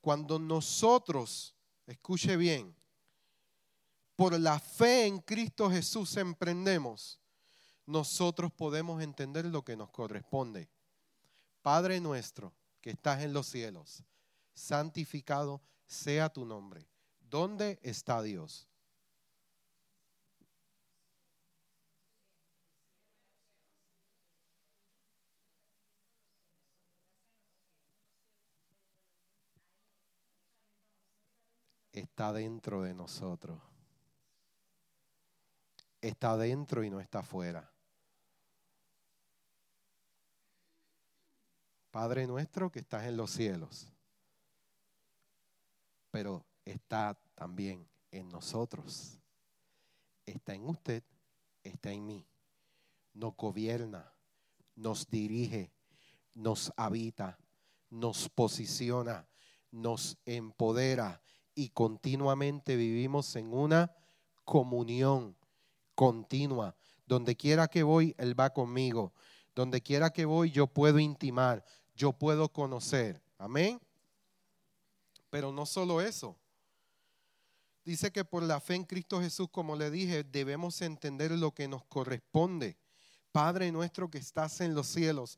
Cuando 0.00 0.38
nosotros, 0.38 1.56
escuche 1.84 2.36
bien, 2.36 2.78
por 4.18 4.36
la 4.36 4.58
fe 4.58 5.06
en 5.06 5.20
Cristo 5.20 5.70
Jesús 5.70 6.16
emprendemos, 6.16 7.20
nosotros 7.86 8.50
podemos 8.52 9.00
entender 9.00 9.44
lo 9.44 9.64
que 9.64 9.76
nos 9.76 9.90
corresponde. 9.90 10.68
Padre 11.62 12.00
nuestro 12.00 12.52
que 12.80 12.90
estás 12.90 13.22
en 13.22 13.32
los 13.32 13.46
cielos, 13.46 14.02
santificado 14.54 15.62
sea 15.86 16.30
tu 16.30 16.44
nombre. 16.44 16.88
¿Dónde 17.20 17.78
está 17.80 18.20
Dios? 18.20 18.66
está 31.92 32.32
dentro 32.32 32.82
de 32.82 32.94
nosotros. 32.94 33.67
Está 36.00 36.36
dentro 36.36 36.84
y 36.84 36.90
no 36.90 37.00
está 37.00 37.22
fuera. 37.22 37.72
Padre 41.90 42.26
nuestro 42.26 42.70
que 42.70 42.80
estás 42.80 43.06
en 43.06 43.16
los 43.16 43.30
cielos, 43.30 43.90
pero 46.10 46.44
está 46.64 47.18
también 47.34 47.88
en 48.10 48.28
nosotros. 48.28 49.18
Está 50.26 50.54
en 50.54 50.66
usted, 50.66 51.02
está 51.64 51.90
en 51.90 52.04
mí. 52.04 52.26
Nos 53.14 53.34
gobierna, 53.36 54.12
nos 54.76 55.08
dirige, 55.08 55.72
nos 56.34 56.72
habita, 56.76 57.38
nos 57.88 58.28
posiciona, 58.28 59.26
nos 59.70 60.18
empodera 60.26 61.22
y 61.54 61.70
continuamente 61.70 62.76
vivimos 62.76 63.34
en 63.36 63.52
una 63.52 63.92
comunión 64.44 65.37
continua. 65.98 66.76
Donde 67.06 67.34
quiera 67.34 67.66
que 67.66 67.82
voy, 67.82 68.14
Él 68.18 68.38
va 68.38 68.50
conmigo. 68.50 69.12
Donde 69.52 69.82
quiera 69.82 70.10
que 70.10 70.26
voy, 70.26 70.52
yo 70.52 70.68
puedo 70.68 71.00
intimar, 71.00 71.64
yo 71.96 72.12
puedo 72.12 72.52
conocer. 72.52 73.20
Amén. 73.36 73.80
Pero 75.28 75.50
no 75.50 75.66
solo 75.66 76.00
eso. 76.00 76.38
Dice 77.84 78.12
que 78.12 78.24
por 78.24 78.44
la 78.44 78.60
fe 78.60 78.76
en 78.76 78.84
Cristo 78.84 79.20
Jesús, 79.20 79.48
como 79.50 79.74
le 79.74 79.90
dije, 79.90 80.22
debemos 80.22 80.80
entender 80.82 81.32
lo 81.32 81.52
que 81.52 81.66
nos 81.66 81.84
corresponde. 81.86 82.76
Padre 83.32 83.72
nuestro 83.72 84.08
que 84.08 84.18
estás 84.18 84.60
en 84.60 84.76
los 84.76 84.86
cielos, 84.86 85.36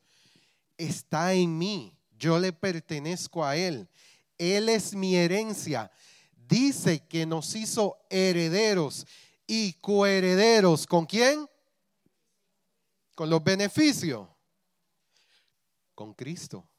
está 0.76 1.32
en 1.32 1.56
mí. 1.56 1.96
Yo 2.18 2.38
le 2.38 2.52
pertenezco 2.52 3.46
a 3.46 3.56
Él. 3.56 3.88
Él 4.36 4.68
es 4.68 4.94
mi 4.94 5.16
herencia. 5.16 5.90
Dice 6.36 7.00
que 7.06 7.24
nos 7.24 7.54
hizo 7.54 7.96
herederos 8.10 9.06
y 9.52 9.72
coherederos. 9.80 10.86
¿Con 10.86 11.06
quién? 11.06 11.50
Con 13.16 13.28
los 13.28 13.42
beneficios. 13.42 14.28
Con 15.92 16.14
Cristo. 16.14 16.70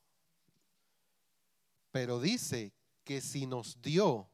Pero 1.92 2.22
dice 2.22 2.74
que 3.04 3.20
si 3.20 3.46
nos 3.46 3.82
dio 3.82 4.30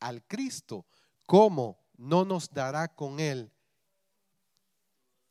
al 0.00 0.26
Cristo, 0.26 0.86
¿cómo 1.26 1.78
no 1.98 2.24
nos 2.24 2.48
dará 2.48 2.88
con 2.88 3.20
Él 3.20 3.52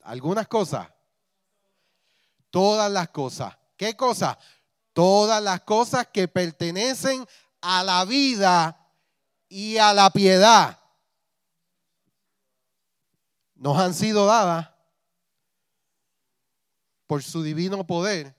algunas 0.01 0.47
cosas? 0.47 0.87
Todas 2.51 2.91
las 2.91 3.09
cosas. 3.09 3.57
¿Qué 3.75 3.97
cosas? 3.97 4.37
Todas 4.93 5.41
las 5.41 5.61
cosas 5.61 6.05
que 6.13 6.27
pertenecen 6.27 7.25
a 7.61 7.83
la 7.83 8.05
vida 8.05 8.87
y 9.49 9.77
a 9.77 9.95
la 9.95 10.11
piedad 10.11 10.84
nos 13.65 13.79
han 13.79 13.95
sido 13.95 14.27
dadas 14.27 14.69
por 17.07 17.23
su 17.23 17.41
divino 17.41 17.87
poder, 17.87 18.35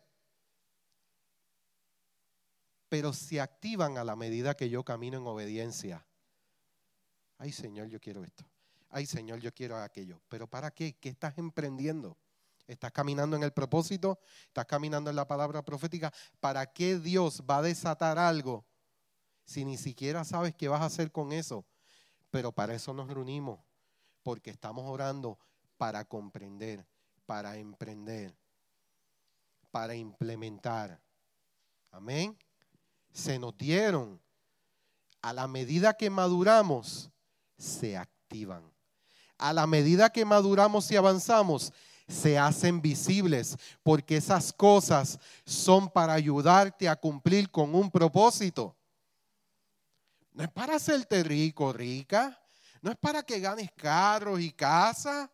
pero 2.88 3.12
se 3.12 3.40
activan 3.40 3.98
a 3.98 4.04
la 4.04 4.14
medida 4.14 4.54
que 4.54 4.70
yo 4.70 4.84
camino 4.84 5.18
en 5.18 5.26
obediencia. 5.26 6.06
Ay 7.38 7.50
Señor, 7.50 7.88
yo 7.88 7.98
quiero 7.98 8.22
esto. 8.22 8.48
Ay 8.88 9.04
Señor, 9.04 9.40
yo 9.40 9.52
quiero 9.52 9.76
aquello. 9.78 10.22
Pero 10.28 10.46
¿para 10.46 10.70
qué? 10.70 10.96
¿Qué 10.96 11.08
estás 11.08 11.36
emprendiendo? 11.38 12.16
¿Estás 12.68 12.92
caminando 12.92 13.34
en 13.34 13.42
el 13.42 13.52
propósito? 13.52 14.20
¿Estás 14.46 14.66
caminando 14.66 15.10
en 15.10 15.16
la 15.16 15.26
palabra 15.26 15.64
profética? 15.64 16.12
¿Para 16.38 16.72
qué 16.72 17.00
Dios 17.00 17.42
va 17.50 17.58
a 17.58 17.62
desatar 17.62 18.16
algo 18.16 18.64
si 19.44 19.64
ni 19.64 19.76
siquiera 19.76 20.22
sabes 20.22 20.54
qué 20.54 20.68
vas 20.68 20.82
a 20.82 20.86
hacer 20.86 21.10
con 21.10 21.32
eso? 21.32 21.66
Pero 22.30 22.52
para 22.52 22.74
eso 22.74 22.92
nos 22.92 23.08
reunimos, 23.08 23.65
porque 24.26 24.50
estamos 24.50 24.84
orando 24.90 25.38
para 25.78 26.04
comprender, 26.04 26.84
para 27.26 27.56
emprender 27.56 28.34
para 29.76 29.94
implementar. 29.94 30.98
Amén. 31.90 32.34
Se 33.12 33.38
nos 33.38 33.54
dieron. 33.58 34.18
A 35.20 35.34
la 35.34 35.46
medida 35.46 35.92
que 35.92 36.08
maduramos, 36.08 37.10
se 37.58 37.94
activan. 37.94 38.72
A 39.36 39.52
la 39.52 39.66
medida 39.66 40.08
que 40.08 40.24
maduramos 40.24 40.90
y 40.90 40.96
avanzamos, 40.96 41.74
se 42.08 42.38
hacen 42.38 42.80
visibles, 42.80 43.58
porque 43.82 44.16
esas 44.16 44.50
cosas 44.50 45.18
son 45.44 45.90
para 45.90 46.14
ayudarte 46.14 46.88
a 46.88 46.96
cumplir 46.96 47.50
con 47.50 47.74
un 47.74 47.90
propósito. 47.90 48.74
No 50.32 50.42
es 50.42 50.50
para 50.50 50.76
hacerte 50.76 51.22
rico, 51.22 51.70
rica. 51.74 52.40
No 52.86 52.92
es 52.92 52.98
para 52.98 53.24
que 53.24 53.40
ganes 53.40 53.68
carros 53.72 54.38
y 54.38 54.52
casas. 54.52 55.28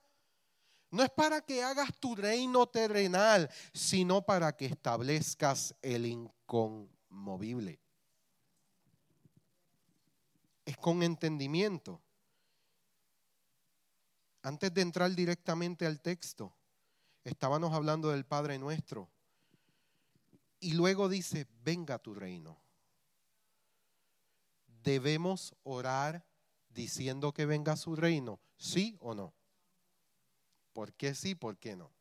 No 0.91 1.03
es 1.03 1.11
para 1.11 1.43
que 1.43 1.63
hagas 1.63 1.91
tu 2.01 2.17
reino 2.17 2.67
terrenal, 2.67 3.51
sino 3.75 4.23
para 4.23 4.57
que 4.57 4.65
establezcas 4.65 5.75
el 5.83 6.07
inconmovible. 6.07 7.79
Es 10.65 10.79
con 10.79 11.03
entendimiento. 11.03 12.01
Antes 14.41 14.73
de 14.73 14.81
entrar 14.81 15.11
directamente 15.15 15.85
al 15.85 16.01
texto, 16.01 16.57
estábamos 17.23 17.75
hablando 17.75 18.09
del 18.09 18.25
Padre 18.25 18.59
nuestro. 18.59 19.11
Y 20.59 20.73
luego 20.73 21.07
dice, 21.11 21.47
venga 21.63 21.99
tu 21.99 22.15
reino. 22.15 22.59
¿Debemos 24.83 25.55
orar 25.65 26.32
diciendo 26.75 27.33
que 27.33 27.47
venga 27.47 27.77
su 27.77 27.97
reino? 27.97 28.41
¿Sí 28.57 28.97
o 29.01 29.15
no? 29.15 29.35
¿Por 30.73 30.93
qué 30.95 31.15
sí? 31.15 31.35
¿Por 31.35 31.59
qué 31.59 31.77
no? 31.77 31.93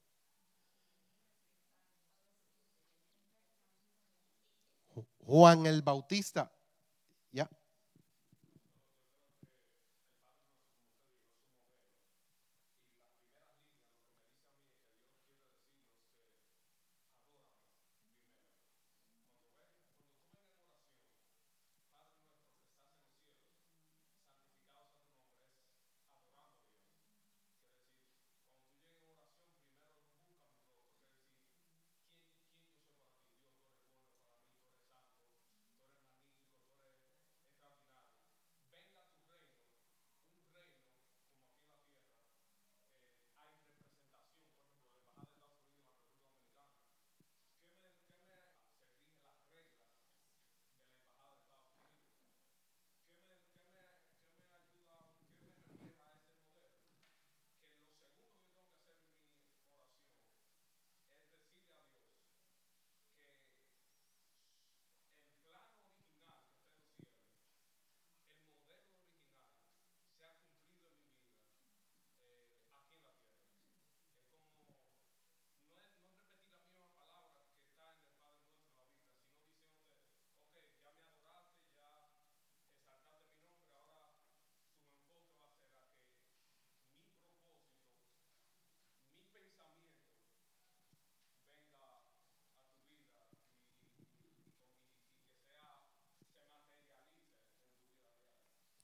Juan 5.20 5.66
el 5.66 5.82
Bautista, 5.82 6.52
ya. 7.32 7.50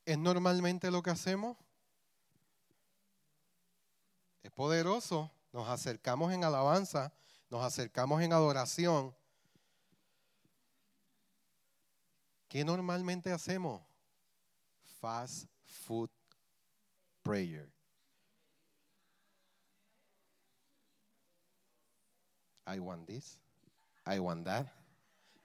¿Es 0.08 0.17
normalmente 0.17 0.89
lo 0.89 1.04
que 1.04 1.10
hacemos? 1.10 1.58
Es 4.41 4.50
poderoso. 4.52 5.30
Nos 5.52 5.67
acercamos 5.67 6.32
en 6.32 6.46
alabanza, 6.46 7.12
nos 7.50 7.62
acercamos 7.62 8.22
en 8.22 8.32
adoración. 8.32 9.13
¿Qué 12.48 12.63
normalmente 12.63 13.34
hacemos? 13.34 13.82
Fast 15.02 15.50
food 15.65 16.10
prayer. 17.22 17.70
I 22.65 22.80
want 22.80 23.08
this. 23.08 23.41
I 24.06 24.20
want 24.20 24.46
that. 24.46 24.67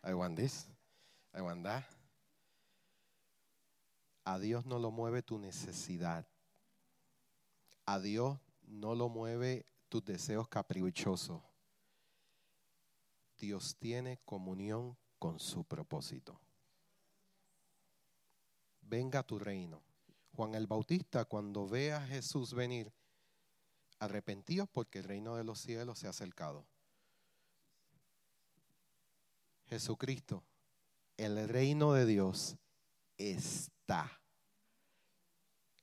I 0.04 0.14
want 0.14 0.36
this. 0.36 0.68
I 1.34 1.40
want 1.40 1.64
that. 1.64 1.82
A 4.24 4.38
Dios 4.38 4.66
no 4.66 4.78
lo 4.78 4.90
mueve 4.90 5.22
tu 5.22 5.38
necesidad. 5.38 6.26
A 7.86 7.98
Dios 7.98 8.38
no 8.62 8.94
lo 8.94 9.08
mueve 9.08 9.66
tus 9.88 10.04
deseos 10.04 10.48
caprichosos. 10.48 11.42
Dios 13.38 13.76
tiene 13.76 14.18
comunión 14.24 14.96
con 15.18 15.40
su 15.40 15.64
propósito. 15.64 16.40
Venga 18.82 19.22
tu 19.22 19.38
reino. 19.38 19.82
Juan 20.34 20.54
el 20.54 20.66
Bautista, 20.66 21.24
cuando 21.24 21.68
ve 21.68 21.92
a 21.92 22.00
Jesús 22.00 22.54
venir, 22.54 22.92
arrepentidos 23.98 24.68
porque 24.68 25.00
el 25.00 25.04
reino 25.04 25.36
de 25.36 25.44
los 25.44 25.60
cielos 25.60 25.98
se 25.98 26.06
ha 26.06 26.10
acercado. 26.10 26.66
Jesucristo, 29.66 30.44
el 31.16 31.48
reino 31.48 31.92
de 31.92 32.06
Dios 32.06 32.56
está 33.30 34.20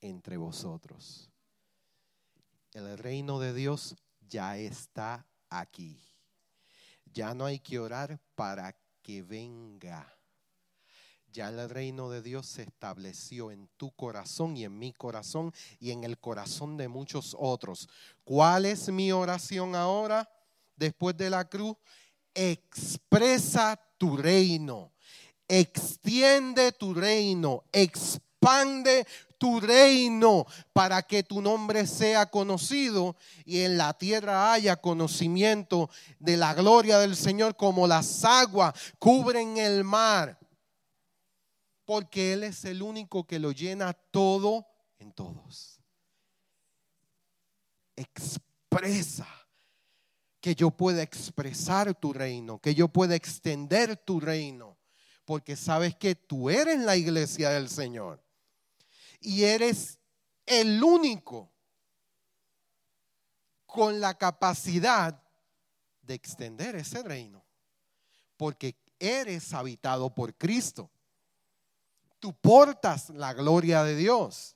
entre 0.01 0.37
vosotros. 0.37 1.29
El 2.73 2.97
reino 2.97 3.39
de 3.39 3.53
Dios 3.53 3.95
ya 4.27 4.57
está 4.57 5.25
aquí. 5.49 5.99
Ya 7.05 7.33
no 7.33 7.45
hay 7.45 7.59
que 7.59 7.79
orar 7.79 8.19
para 8.35 8.75
que 9.01 9.23
venga. 9.23 10.15
Ya 11.31 11.49
el 11.49 11.69
reino 11.69 12.09
de 12.09 12.21
Dios 12.21 12.47
se 12.47 12.63
estableció 12.63 13.51
en 13.51 13.67
tu 13.77 13.91
corazón 13.91 14.57
y 14.57 14.65
en 14.65 14.77
mi 14.77 14.93
corazón 14.93 15.53
y 15.79 15.91
en 15.91 16.03
el 16.03 16.17
corazón 16.19 16.75
de 16.77 16.87
muchos 16.87 17.35
otros. 17.39 17.87
¿Cuál 18.23 18.65
es 18.65 18.89
mi 18.89 19.11
oración 19.11 19.75
ahora 19.75 20.29
después 20.75 21.15
de 21.17 21.29
la 21.29 21.47
cruz? 21.47 21.77
Expresa 22.33 23.79
tu 23.97 24.17
reino, 24.17 24.93
extiende 25.49 26.71
tu 26.71 26.93
reino, 26.93 27.65
expande 27.73 29.05
tu 29.37 29.59
reino 29.59 30.45
para 30.71 31.01
que 31.01 31.23
tu 31.23 31.41
nombre 31.41 31.87
sea 31.87 32.29
conocido 32.29 33.17
y 33.45 33.61
en 33.61 33.77
la 33.77 33.93
tierra 33.93 34.53
haya 34.53 34.77
conocimiento 34.77 35.89
de 36.19 36.37
la 36.37 36.53
gloria 36.53 36.99
del 36.99 37.15
Señor 37.15 37.57
como 37.57 37.87
las 37.87 38.23
aguas 38.23 38.73
cubren 38.99 39.57
el 39.57 39.83
mar 39.83 40.39
porque 41.89 42.33
Él 42.33 42.43
es 42.43 42.65
el 42.65 42.83
único 42.83 43.25
que 43.25 43.39
lo 43.39 43.51
llena 43.51 43.93
todo 43.93 44.67
en 44.99 45.11
todos. 45.11 45.79
Expresa 47.95 49.27
que 50.39 50.53
yo 50.53 50.69
pueda 50.69 51.01
expresar 51.01 51.95
tu 51.95 52.13
reino, 52.13 52.59
que 52.59 52.75
yo 52.75 52.89
pueda 52.89 53.15
extender 53.15 53.97
tu 53.97 54.19
reino, 54.19 54.77
porque 55.29 55.55
sabes 55.55 55.95
que 55.95 56.15
tú 56.15 56.49
eres 56.49 56.79
la 56.79 56.95
iglesia 56.95 57.51
del 57.51 57.69
Señor 57.69 58.19
y 59.19 59.43
eres 59.43 59.99
el 60.47 60.83
único 60.83 61.51
con 63.67 63.99
la 63.99 64.17
capacidad 64.17 65.21
de 66.01 66.15
extender 66.15 66.75
ese 66.77 67.03
reino, 67.03 67.45
porque 68.37 68.75
eres 68.97 69.53
habitado 69.53 70.11
por 70.15 70.33
Cristo 70.33 70.89
tú 72.19 72.33
portas 72.33 73.11
la 73.11 73.31
gloria 73.35 73.83
de 73.83 73.95
Dios. 73.95 74.55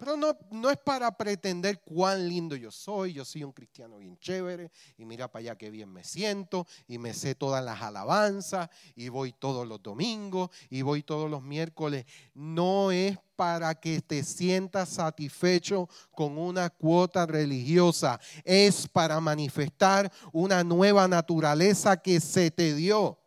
Pero 0.00 0.16
no, 0.16 0.34
no 0.50 0.70
es 0.70 0.78
para 0.78 1.14
pretender 1.14 1.82
cuán 1.82 2.26
lindo 2.26 2.56
yo 2.56 2.70
soy, 2.70 3.12
yo 3.12 3.22
soy 3.22 3.44
un 3.44 3.52
cristiano 3.52 3.98
bien 3.98 4.16
chévere 4.18 4.70
y 4.96 5.04
mira 5.04 5.30
para 5.30 5.40
allá 5.40 5.58
qué 5.58 5.70
bien 5.70 5.92
me 5.92 6.04
siento 6.04 6.66
y 6.88 6.96
me 6.96 7.12
sé 7.12 7.34
todas 7.34 7.62
las 7.62 7.82
alabanzas 7.82 8.70
y 8.96 9.10
voy 9.10 9.34
todos 9.34 9.68
los 9.68 9.82
domingos 9.82 10.48
y 10.70 10.80
voy 10.80 11.02
todos 11.02 11.30
los 11.30 11.42
miércoles. 11.42 12.06
No 12.32 12.90
es 12.90 13.18
para 13.36 13.74
que 13.74 14.00
te 14.00 14.24
sientas 14.24 14.88
satisfecho 14.88 15.86
con 16.12 16.38
una 16.38 16.70
cuota 16.70 17.26
religiosa, 17.26 18.18
es 18.42 18.88
para 18.88 19.20
manifestar 19.20 20.10
una 20.32 20.64
nueva 20.64 21.08
naturaleza 21.08 22.00
que 22.00 22.20
se 22.20 22.50
te 22.50 22.74
dio, 22.74 23.18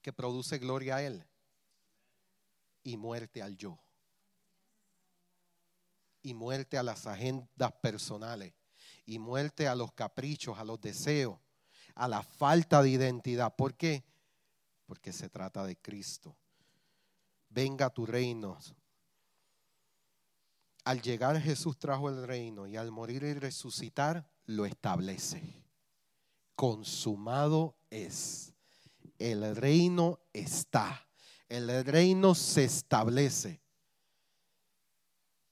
que 0.00 0.10
produce 0.10 0.56
gloria 0.56 0.96
a 0.96 1.02
Él 1.02 1.22
y 2.82 2.96
muerte 2.96 3.42
al 3.42 3.54
yo. 3.54 3.78
Y 6.28 6.34
muerte 6.34 6.76
a 6.76 6.82
las 6.82 7.06
agendas 7.06 7.72
personales. 7.80 8.54
Y 9.06 9.18
muerte 9.18 9.66
a 9.66 9.74
los 9.74 9.92
caprichos, 9.92 10.58
a 10.58 10.64
los 10.64 10.80
deseos, 10.80 11.38
a 11.94 12.06
la 12.08 12.22
falta 12.22 12.82
de 12.82 12.90
identidad. 12.90 13.54
¿Por 13.56 13.74
qué? 13.74 14.04
Porque 14.84 15.12
se 15.12 15.28
trata 15.28 15.64
de 15.64 15.76
Cristo. 15.76 16.36
Venga 17.48 17.88
tu 17.90 18.04
reino. 18.04 18.58
Al 20.84 21.00
llegar 21.00 21.40
Jesús 21.40 21.78
trajo 21.78 22.08
el 22.08 22.26
reino 22.26 22.66
y 22.66 22.76
al 22.76 22.90
morir 22.90 23.22
y 23.22 23.34
resucitar 23.34 24.28
lo 24.44 24.66
establece. 24.66 25.64
Consumado 26.54 27.76
es. 27.90 28.52
El 29.18 29.56
reino 29.56 30.20
está 30.32 31.08
el 31.48 31.84
reino 31.84 32.34
se 32.34 32.64
establece. 32.64 33.62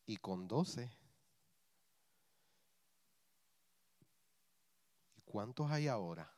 Y 0.07 0.17
con 0.17 0.47
doce. 0.47 0.91
¿Y 5.17 5.21
cuántos 5.23 5.71
hay 5.71 5.89
ahora? 5.89 6.33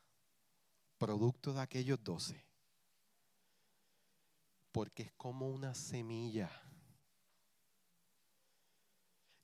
Producto 0.96 1.52
de 1.52 1.60
aquellos 1.60 2.02
doce. 2.02 2.44
Porque 4.72 5.04
es 5.04 5.12
como 5.12 5.48
una 5.48 5.74
semilla. 5.74 6.50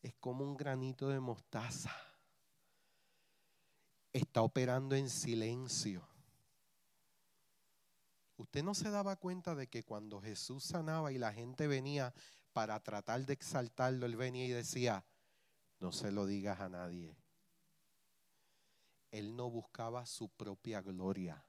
Es 0.03 0.15
como 0.17 0.45
un 0.45 0.57
granito 0.57 1.09
de 1.09 1.21
mostaza. 1.21 1.93
Está 4.13 4.43
operando 4.43 4.95
en 4.95 5.09
silencio 5.11 6.07
Usted 8.37 8.65
no 8.65 8.75
se 8.75 8.91
daba 8.91 9.17
cuenta 9.17 9.55
de 9.55 9.69
que 9.69 9.85
cuando 9.85 10.21
Jesús 10.21 10.65
sanaba 10.65 11.13
y 11.13 11.19
la 11.19 11.33
gente 11.33 11.67
venía 11.67 12.13
para 12.55 12.81
tratar 12.81 13.27
de 13.27 13.35
exaltarlo, 13.35 14.07
él 14.07 14.17
venía 14.17 14.47
y 14.47 14.51
decía, 14.51 15.05
no 15.81 15.93
se 15.93 16.11
lo 16.11 16.25
digas 16.25 16.61
a 16.61 16.71
nadie. 16.71 17.15
Él 19.11 19.37
no 19.37 19.51
buscaba 19.51 20.07
su 20.07 20.31
propia 20.31 20.81
gloria. 20.81 21.45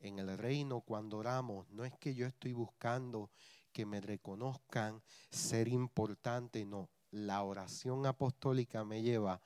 En 0.00 0.18
el 0.18 0.36
reino 0.36 0.80
cuando 0.80 1.18
oramos, 1.18 1.70
no 1.70 1.84
es 1.84 1.96
que 1.98 2.14
yo 2.14 2.26
estoy 2.26 2.52
buscando 2.52 3.30
que 3.72 3.86
me 3.86 4.00
reconozcan 4.00 5.00
ser 5.30 5.68
importante, 5.68 6.66
no. 6.66 6.90
La 7.12 7.42
oración 7.42 8.06
apostólica 8.06 8.84
me 8.84 9.02
lleva 9.02 9.40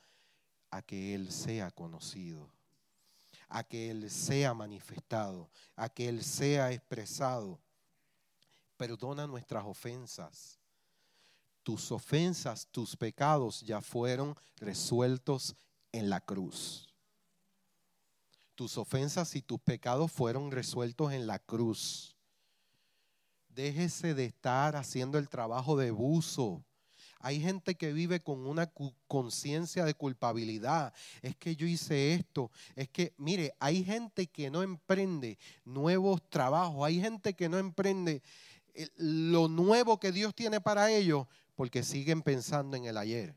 a 0.70 0.80
que 0.80 1.14
Él 1.14 1.30
sea 1.30 1.70
conocido 1.70 2.54
a 3.48 3.62
que 3.62 3.90
Él 3.90 4.10
sea 4.10 4.52
manifestado, 4.52 5.48
a 5.76 5.88
que 5.88 6.08
Él 6.08 6.24
sea 6.24 6.72
expresado. 6.72 7.60
Perdona 8.76 9.26
nuestras 9.26 9.64
ofensas. 9.64 10.58
Tus 11.62 11.90
ofensas, 11.92 12.66
tus 12.70 12.96
pecados 12.96 13.60
ya 13.62 13.80
fueron 13.80 14.36
resueltos 14.56 15.56
en 15.92 16.10
la 16.10 16.20
cruz. 16.20 16.94
Tus 18.54 18.76
ofensas 18.76 19.34
y 19.34 19.42
tus 19.42 19.60
pecados 19.60 20.12
fueron 20.12 20.50
resueltos 20.50 21.12
en 21.12 21.26
la 21.26 21.38
cruz. 21.38 22.16
Déjese 23.48 24.14
de 24.14 24.26
estar 24.26 24.76
haciendo 24.76 25.18
el 25.18 25.28
trabajo 25.28 25.76
de 25.76 25.90
buzo 25.90 26.64
hay 27.24 27.40
gente 27.40 27.74
que 27.74 27.94
vive 27.94 28.20
con 28.20 28.46
una 28.46 28.70
conciencia 29.08 29.86
de 29.86 29.94
culpabilidad. 29.94 30.92
Es 31.22 31.34
que 31.34 31.56
yo 31.56 31.66
hice 31.66 32.12
esto. 32.12 32.50
Es 32.76 32.90
que, 32.90 33.14
mire, 33.16 33.54
hay 33.58 33.82
gente 33.82 34.26
que 34.26 34.50
no 34.50 34.62
emprende 34.62 35.38
nuevos 35.64 36.20
trabajos. 36.28 36.84
Hay 36.84 37.00
gente 37.00 37.32
que 37.32 37.48
no 37.48 37.56
emprende 37.56 38.22
lo 38.96 39.48
nuevo 39.48 39.98
que 39.98 40.12
Dios 40.12 40.34
tiene 40.34 40.60
para 40.60 40.90
ellos 40.90 41.26
porque 41.54 41.82
siguen 41.82 42.22
pensando 42.22 42.76
en 42.76 42.84
el 42.84 42.96
ayer. 42.96 43.36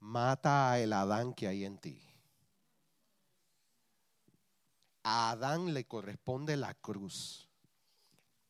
Mata 0.00 0.72
a 0.72 0.80
el 0.80 0.92
Adán 0.92 1.34
que 1.34 1.48
hay 1.48 1.64
en 1.64 1.78
ti. 1.78 2.00
A 5.02 5.30
Adán 5.30 5.74
le 5.74 5.84
corresponde 5.84 6.56
la 6.56 6.74
cruz. 6.74 7.48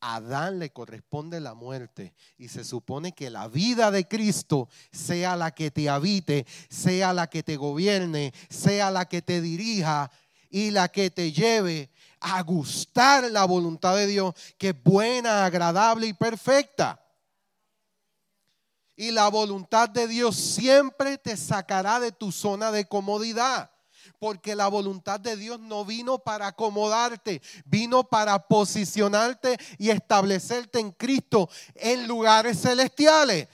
Adán 0.00 0.58
le 0.58 0.70
corresponde 0.70 1.40
la 1.40 1.54
muerte 1.54 2.14
y 2.36 2.48
se 2.48 2.62
supone 2.62 3.12
que 3.12 3.30
la 3.30 3.48
vida 3.48 3.90
de 3.90 4.06
Cristo 4.06 4.68
sea 4.92 5.34
la 5.34 5.52
que 5.52 5.70
te 5.70 5.88
habite, 5.88 6.46
sea 6.68 7.14
la 7.14 7.28
que 7.28 7.42
te 7.42 7.56
gobierne, 7.56 8.34
sea 8.50 8.90
la 8.90 9.06
que 9.06 9.22
te 9.22 9.40
dirija 9.40 10.10
y 10.54 10.70
la 10.70 10.86
que 10.86 11.10
te 11.10 11.32
lleve 11.32 11.90
a 12.20 12.40
gustar 12.42 13.28
la 13.28 13.44
voluntad 13.44 13.96
de 13.96 14.06
Dios, 14.06 14.34
que 14.56 14.68
es 14.68 14.82
buena, 14.84 15.44
agradable 15.44 16.06
y 16.06 16.12
perfecta. 16.12 17.04
Y 18.94 19.10
la 19.10 19.26
voluntad 19.26 19.88
de 19.88 20.06
Dios 20.06 20.36
siempre 20.36 21.18
te 21.18 21.36
sacará 21.36 21.98
de 21.98 22.12
tu 22.12 22.30
zona 22.30 22.70
de 22.70 22.84
comodidad 22.84 23.72
porque 24.20 24.54
la 24.54 24.68
voluntad 24.68 25.18
de 25.18 25.36
Dios 25.36 25.58
no 25.58 25.84
vino 25.84 26.18
para 26.20 26.46
acomodarte, 26.46 27.42
vino 27.64 28.04
para 28.04 28.38
posicionarte 28.38 29.58
y 29.76 29.90
establecerte 29.90 30.78
en 30.78 30.92
Cristo 30.92 31.50
en 31.74 32.06
lugares 32.06 32.60
celestiales. 32.62 33.48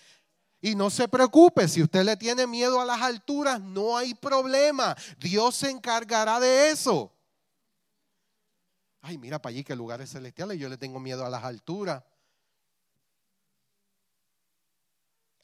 Y 0.60 0.74
no 0.74 0.90
se 0.90 1.08
preocupe, 1.08 1.66
si 1.68 1.82
usted 1.82 2.04
le 2.04 2.16
tiene 2.16 2.46
miedo 2.46 2.80
a 2.80 2.84
las 2.84 3.00
alturas, 3.00 3.60
no 3.60 3.96
hay 3.96 4.14
problema. 4.14 4.94
Dios 5.18 5.56
se 5.56 5.70
encargará 5.70 6.38
de 6.38 6.70
eso. 6.70 7.12
Ay, 9.00 9.16
mira 9.16 9.40
para 9.40 9.54
allí 9.54 9.64
que 9.64 9.74
lugares 9.74 10.10
celestiales, 10.10 10.58
yo 10.58 10.68
le 10.68 10.76
tengo 10.76 11.00
miedo 11.00 11.24
a 11.24 11.30
las 11.30 11.44
alturas. 11.44 12.04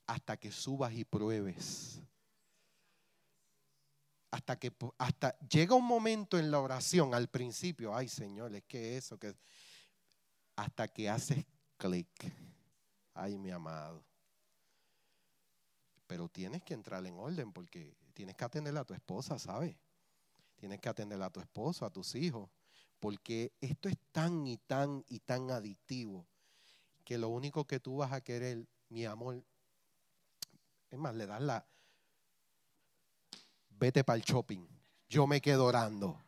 Hasta 0.06 0.36
que 0.36 0.52
subas 0.52 0.92
y 0.92 1.04
pruebes. 1.04 2.00
Hasta 4.30 4.58
que 4.58 4.70
hasta 4.98 5.38
llega 5.48 5.74
un 5.74 5.86
momento 5.86 6.38
en 6.38 6.50
la 6.50 6.60
oración 6.60 7.14
al 7.14 7.28
principio, 7.28 7.96
ay 7.96 8.08
Señor, 8.08 8.54
es 8.54 8.64
que 8.64 8.98
eso 8.98 9.18
que 9.18 9.34
hasta 10.56 10.88
que 10.88 11.08
haces 11.08 11.44
clic. 11.78 12.08
Ay, 13.14 13.38
mi 13.38 13.50
amado. 13.50 14.04
Pero 16.06 16.28
tienes 16.28 16.62
que 16.62 16.74
entrar 16.74 17.04
en 17.06 17.18
orden 17.18 17.52
porque 17.52 17.96
tienes 18.14 18.36
que 18.36 18.44
atender 18.44 18.76
a 18.76 18.84
tu 18.84 18.94
esposa, 18.94 19.38
¿sabes? 19.38 19.76
Tienes 20.56 20.80
que 20.80 20.88
atender 20.88 21.20
a 21.22 21.30
tu 21.30 21.40
esposo, 21.40 21.84
a 21.84 21.90
tus 21.90 22.14
hijos, 22.14 22.48
porque 23.00 23.52
esto 23.60 23.88
es 23.88 23.96
tan 24.12 24.46
y 24.46 24.56
tan 24.56 25.04
y 25.08 25.20
tan 25.20 25.50
adictivo 25.50 26.26
que 27.04 27.18
lo 27.18 27.28
único 27.28 27.66
que 27.66 27.78
tú 27.78 27.96
vas 27.96 28.12
a 28.12 28.20
querer, 28.20 28.66
mi 28.88 29.04
amor, 29.04 29.44
es 30.90 30.98
más, 30.98 31.14
le 31.14 31.26
das 31.26 31.42
la, 31.42 31.66
vete 33.70 34.02
para 34.02 34.16
el 34.16 34.22
shopping, 34.22 34.66
yo 35.08 35.26
me 35.26 35.40
quedo 35.40 35.66
orando. 35.66 36.20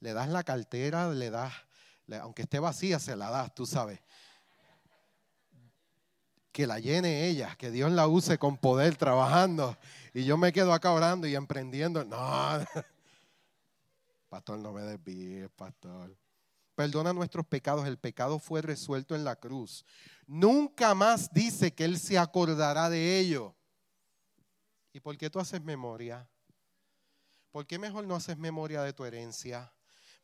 Le 0.00 0.12
das 0.12 0.28
la 0.28 0.44
cartera, 0.44 1.10
le 1.10 1.30
das, 1.30 1.52
aunque 2.20 2.42
esté 2.42 2.58
vacía, 2.58 2.98
se 2.98 3.16
la 3.16 3.30
das, 3.30 3.54
tú 3.54 3.66
sabes 3.66 4.00
que 6.56 6.66
la 6.66 6.78
llene 6.78 7.26
ella, 7.26 7.54
que 7.54 7.70
Dios 7.70 7.92
la 7.92 8.08
use 8.08 8.38
con 8.38 8.56
poder 8.56 8.96
trabajando. 8.96 9.76
Y 10.14 10.24
yo 10.24 10.38
me 10.38 10.54
quedo 10.54 10.72
acá 10.72 10.90
orando 10.90 11.26
y 11.26 11.34
emprendiendo. 11.34 12.02
No, 12.02 12.16
pastor, 14.30 14.58
no 14.60 14.72
me 14.72 14.80
desvíes, 14.80 15.50
pastor. 15.50 16.16
Perdona 16.74 17.12
nuestros 17.12 17.44
pecados, 17.44 17.86
el 17.86 17.98
pecado 17.98 18.38
fue 18.38 18.62
resuelto 18.62 19.14
en 19.14 19.22
la 19.22 19.36
cruz. 19.36 19.84
Nunca 20.26 20.94
más 20.94 21.30
dice 21.30 21.74
que 21.74 21.84
Él 21.84 21.98
se 21.98 22.16
acordará 22.16 22.88
de 22.88 23.18
ello. 23.18 23.54
¿Y 24.94 25.00
por 25.00 25.18
qué 25.18 25.28
tú 25.28 25.38
haces 25.38 25.60
memoria? 25.60 26.26
¿Por 27.50 27.66
qué 27.66 27.78
mejor 27.78 28.06
no 28.06 28.14
haces 28.14 28.38
memoria 28.38 28.80
de 28.80 28.94
tu 28.94 29.04
herencia? 29.04 29.70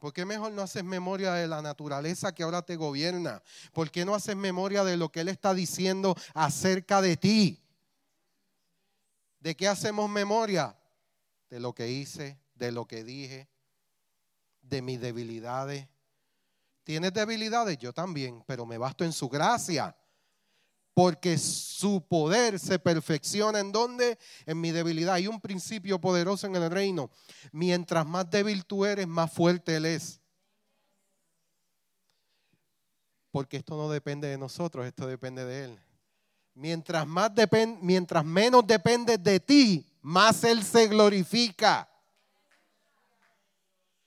¿Por 0.03 0.13
qué 0.13 0.25
mejor 0.25 0.51
no 0.51 0.63
haces 0.63 0.83
memoria 0.83 1.33
de 1.35 1.47
la 1.47 1.63
naturaleza 1.63 2.35
que 2.35 2.43
ahora 2.43 2.63
te 2.63 2.75
gobierna? 2.75 3.41
¿Por 3.73 3.89
qué 3.89 4.05
no 4.05 4.17
haces 4.17 4.35
memoria 4.35 4.83
de 4.83 4.97
lo 4.97 5.13
que 5.13 5.21
Él 5.21 5.29
está 5.29 5.55
diciendo 5.55 6.17
acerca 6.35 7.01
de 7.01 7.17
ti? 7.17 7.63
¿De 9.39 9.55
qué 9.55 9.69
hacemos 9.69 10.11
memoria? 10.11 10.77
De 11.49 11.61
lo 11.61 11.73
que 11.73 11.89
hice, 11.89 12.37
de 12.57 12.73
lo 12.73 12.85
que 12.89 13.05
dije, 13.05 13.49
de 14.63 14.83
mis 14.83 15.01
debilidades. 15.01 15.87
¿Tienes 16.83 17.15
debilidades? 17.15 17.79
Yo 17.79 17.93
también, 17.93 18.43
pero 18.45 18.67
me 18.67 18.79
basto 18.79 19.05
en 19.05 19.13
su 19.13 19.29
gracia 19.29 19.97
porque 20.95 21.39
su 21.39 22.07
poder 22.07 22.59
se 22.59 22.79
perfecciona 22.79 23.61
en 23.61 23.73
donde? 23.73 24.19
En 24.45 24.61
mi 24.61 24.71
debilidad. 24.71 25.15
Hay 25.15 25.27
un 25.27 25.41
principio 25.41 26.01
poderoso 26.01 26.47
en 26.47 26.57
el 26.57 26.71
reino. 26.71 27.11
Mientras 27.51 28.07
más 28.07 28.29
débil 28.31 28.65
tú 28.67 28.85
eres, 28.85 29.07
más 29.07 29.33
fuerte 29.33 29.77
Él 29.77 29.87
es. 29.87 30.21
Porque 33.31 33.57
esto 33.57 33.77
no 33.77 33.89
depende 33.89 34.29
de 34.29 34.37
nosotros, 34.37 34.87
esto 34.87 35.07
depende 35.07 35.45
de 35.47 35.65
Él. 35.65 35.81
Mientras, 36.55 37.07
más 37.07 37.33
mientras 37.81 38.25
menos 38.25 38.67
depende 38.67 39.17
de 39.17 39.41
ti, 39.41 39.87
más 40.03 40.45
Él 40.45 40.63
se 40.63 40.87
glorifica. 40.89 41.89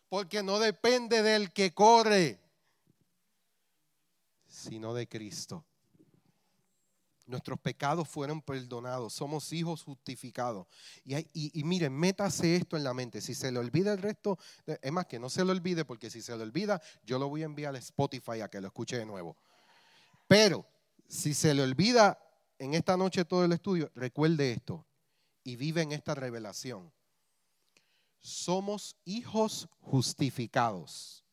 Porque 0.08 0.44
no 0.44 0.60
depende 0.60 1.24
del 1.24 1.52
que 1.52 1.74
corre, 1.74 2.40
sino 4.46 4.94
de 4.94 5.08
Cristo. 5.08 5.66
Nuestros 7.28 7.60
pecados 7.60 8.08
fueron 8.08 8.42
perdonados. 8.42 9.14
Somos 9.14 9.52
hijos 9.52 9.84
justificados. 9.84 10.68
Y, 11.04 11.64
miren, 11.64 11.94
métase 11.94 12.56
esto 12.56 12.78
en 12.78 12.84
la 12.84 12.94
mente. 12.94 13.20
Si 13.22 13.34
se 13.34 13.52
le 13.52 13.60
olvida 13.60 13.94
el 13.94 14.02
resto, 14.02 14.38
es 14.66 14.92
más 14.92 15.08
que 15.08 15.18
no 15.20 15.30
se 15.30 15.44
lo 15.44 15.52
olvide, 15.52 15.86
porque 15.86 16.10
si 16.10 16.22
se 16.22 16.38
le 16.38 16.44
olvida, 16.44 16.82
yo 17.04 17.18
lo 17.18 17.28
voy 17.28 17.42
a 17.42 17.46
enviar 17.46 17.76
a 17.76 17.80
Spotify 17.80 18.42
a 18.42 18.50
que 18.50 18.62
lo 18.62 18.68
escuche 18.68 18.98
de 18.98 19.06
nuevo. 19.06 19.38
Pero 20.28 20.66
si 21.08 21.34
se 21.34 21.54
le 21.54 21.64
olvida 21.64 22.20
en 22.60 22.74
esta 22.74 22.96
noche 22.96 23.26
todo 23.26 23.44
el 23.44 23.52
estudio, 23.52 23.92
recuerde 23.96 24.52
esto 24.52 24.86
y 25.44 25.56
vive 25.56 25.82
en 25.82 25.92
esta 25.92 26.16
revelación. 26.16 26.94
Somos 28.20 28.96
hijos 29.06 29.68
justificados 29.82 31.26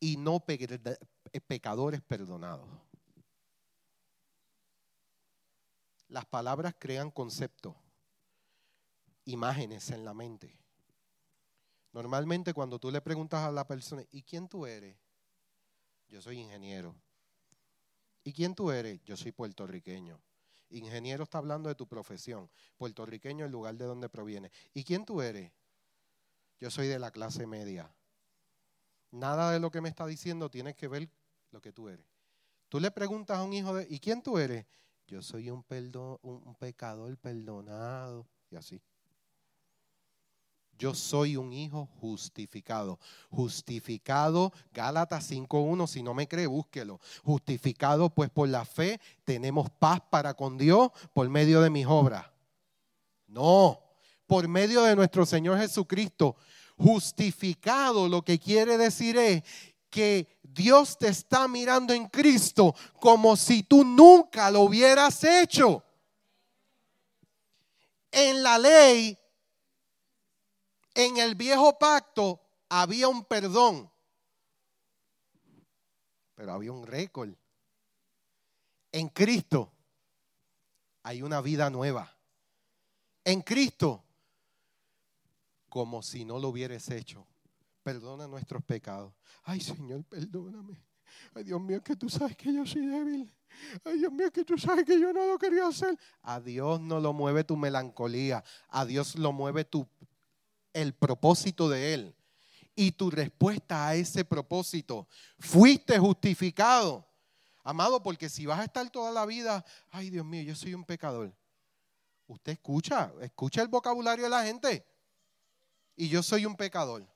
y 0.00 0.16
no 0.16 0.44
pecadores 1.46 2.00
perdonados. 2.02 2.68
Las 6.08 6.24
palabras 6.24 6.74
crean 6.78 7.10
conceptos, 7.10 7.76
imágenes 9.24 9.90
en 9.90 10.04
la 10.04 10.14
mente. 10.14 10.58
Normalmente 11.92 12.54
cuando 12.54 12.78
tú 12.78 12.90
le 12.90 13.00
preguntas 13.00 13.40
a 13.40 13.52
la 13.52 13.66
persona, 13.66 14.02
¿y 14.10 14.22
quién 14.22 14.48
tú 14.48 14.66
eres? 14.66 14.96
Yo 16.08 16.22
soy 16.22 16.38
ingeniero. 16.40 16.94
¿Y 18.24 18.32
quién 18.32 18.54
tú 18.54 18.70
eres? 18.70 19.02
Yo 19.04 19.16
soy 19.16 19.32
puertorriqueño. 19.32 20.20
Ingeniero 20.70 21.24
está 21.24 21.38
hablando 21.38 21.68
de 21.68 21.74
tu 21.74 21.86
profesión. 21.86 22.50
Puertorriqueño 22.76 23.44
el 23.44 23.52
lugar 23.52 23.76
de 23.76 23.84
donde 23.84 24.08
proviene. 24.08 24.50
¿Y 24.74 24.84
quién 24.84 25.04
tú 25.04 25.22
eres? 25.22 25.52
Yo 26.58 26.70
soy 26.70 26.88
de 26.88 26.98
la 26.98 27.10
clase 27.10 27.46
media. 27.46 27.94
Nada 29.10 29.50
de 29.50 29.60
lo 29.60 29.70
que 29.70 29.80
me 29.80 29.88
está 29.88 30.06
diciendo 30.06 30.50
tiene 30.50 30.74
que 30.74 30.88
ver 30.88 31.10
lo 31.50 31.60
que 31.60 31.72
tú 31.72 31.88
eres. 31.88 32.06
Tú 32.68 32.80
le 32.80 32.90
preguntas 32.90 33.38
a 33.38 33.42
un 33.42 33.52
hijo 33.52 33.74
de, 33.74 33.86
¿y 33.88 33.98
quién 33.98 34.22
tú 34.22 34.38
eres? 34.38 34.66
Yo 35.08 35.22
soy 35.22 35.50
un, 35.50 35.64
un 36.22 36.54
pecador 36.56 37.16
perdonado 37.16 38.26
y 38.50 38.56
así. 38.56 38.80
Yo 40.78 40.94
soy 40.94 41.36
un 41.36 41.52
hijo 41.52 41.88
justificado. 42.00 43.00
Justificado, 43.30 44.52
Gálatas 44.72 45.30
5.1, 45.30 45.86
si 45.88 46.02
no 46.02 46.14
me 46.14 46.28
cree, 46.28 46.46
búsquelo. 46.46 47.00
Justificado, 47.24 48.10
pues 48.10 48.30
por 48.30 48.48
la 48.48 48.64
fe 48.64 49.00
tenemos 49.24 49.70
paz 49.70 50.00
para 50.08 50.34
con 50.34 50.56
Dios 50.56 50.90
por 51.12 51.28
medio 51.28 51.60
de 51.62 51.70
mis 51.70 51.86
obras. 51.86 52.26
No, 53.26 53.80
por 54.26 54.46
medio 54.46 54.82
de 54.82 54.94
nuestro 54.94 55.26
Señor 55.26 55.58
Jesucristo. 55.58 56.36
Justificado 56.76 58.08
lo 58.08 58.22
que 58.22 58.38
quiere 58.38 58.78
decir 58.78 59.16
es 59.16 59.42
que 59.90 60.38
Dios 60.42 60.98
te 60.98 61.08
está 61.08 61.48
mirando 61.48 61.92
en 61.92 62.08
Cristo 62.08 62.74
como 63.00 63.36
si 63.36 63.62
tú 63.62 63.84
nunca 63.84 64.50
lo 64.50 64.62
hubieras 64.62 65.22
hecho. 65.24 65.84
En 68.10 68.42
la 68.42 68.58
ley, 68.58 69.18
en 70.94 71.16
el 71.18 71.34
viejo 71.34 71.78
pacto, 71.78 72.40
había 72.68 73.08
un 73.08 73.24
perdón, 73.24 73.90
pero 76.34 76.52
había 76.52 76.72
un 76.72 76.86
récord. 76.86 77.34
En 78.90 79.08
Cristo 79.08 79.72
hay 81.02 81.22
una 81.22 81.40
vida 81.40 81.68
nueva. 81.68 82.16
En 83.24 83.42
Cristo, 83.42 84.02
como 85.68 86.02
si 86.02 86.24
no 86.24 86.38
lo 86.38 86.48
hubieras 86.48 86.88
hecho 86.88 87.26
perdona 87.88 88.28
nuestros 88.28 88.62
pecados. 88.64 89.14
Ay, 89.44 89.62
Señor, 89.62 90.04
perdóname. 90.04 90.78
Ay, 91.34 91.44
Dios 91.44 91.58
mío, 91.58 91.82
que 91.82 91.96
tú 91.96 92.10
sabes 92.10 92.36
que 92.36 92.52
yo 92.52 92.66
soy 92.66 92.84
débil. 92.84 93.34
Ay, 93.82 94.00
Dios 94.00 94.12
mío, 94.12 94.30
que 94.30 94.44
tú 94.44 94.58
sabes 94.58 94.84
que 94.84 95.00
yo 95.00 95.10
no 95.10 95.24
lo 95.24 95.38
quería 95.38 95.66
hacer. 95.66 95.98
A 96.20 96.38
Dios 96.38 96.82
no 96.82 97.00
lo 97.00 97.14
mueve 97.14 97.44
tu 97.44 97.56
melancolía. 97.56 98.44
A 98.68 98.84
Dios 98.84 99.14
lo 99.16 99.32
mueve 99.32 99.64
tu, 99.64 99.88
el 100.74 100.92
propósito 100.92 101.70
de 101.70 101.94
Él. 101.94 102.14
Y 102.74 102.92
tu 102.92 103.10
respuesta 103.10 103.88
a 103.88 103.94
ese 103.94 104.22
propósito. 104.22 105.08
Fuiste 105.38 105.98
justificado. 105.98 107.08
Amado, 107.64 108.02
porque 108.02 108.28
si 108.28 108.44
vas 108.44 108.60
a 108.60 108.64
estar 108.64 108.90
toda 108.90 109.10
la 109.12 109.24
vida, 109.24 109.64
ay 109.90 110.10
Dios 110.10 110.26
mío, 110.26 110.42
yo 110.42 110.54
soy 110.54 110.74
un 110.74 110.84
pecador. 110.84 111.34
Usted 112.26 112.52
escucha, 112.52 113.14
escucha 113.22 113.62
el 113.62 113.68
vocabulario 113.68 114.24
de 114.24 114.30
la 114.30 114.44
gente. 114.44 114.86
Y 115.96 116.10
yo 116.10 116.22
soy 116.22 116.44
un 116.44 116.54
pecador. 116.54 117.08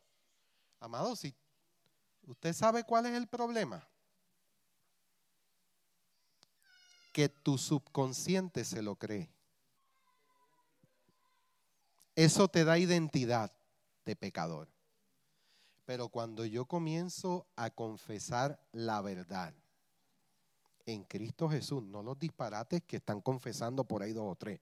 Amado, 0.83 1.15
si 1.15 1.33
usted 2.27 2.53
sabe 2.53 2.83
cuál 2.83 3.07
es 3.07 3.13
el 3.13 3.29
problema, 3.29 3.87
que 7.13 7.29
tu 7.29 7.57
subconsciente 7.57 8.65
se 8.65 8.83
lo 8.83 8.97
cree. 8.97 9.31
Eso 12.17 12.49
te 12.49 12.65
da 12.65 12.79
identidad 12.79 13.53
de 14.05 14.17
pecador. 14.17 14.69
Pero 15.85 16.09
cuando 16.09 16.45
yo 16.45 16.65
comienzo 16.65 17.47
a 17.55 17.71
confesar 17.71 18.61
la 18.73 19.01
verdad, 19.03 19.55
en 20.85 21.05
Cristo 21.05 21.49
Jesús, 21.49 21.85
no 21.85 22.03
los 22.03 22.19
disparates 22.19 22.83
que 22.83 22.97
están 22.97 23.21
confesando 23.21 23.85
por 23.85 24.03
ahí 24.03 24.13
dos 24.13 24.33
o 24.33 24.35
tres. 24.35 24.59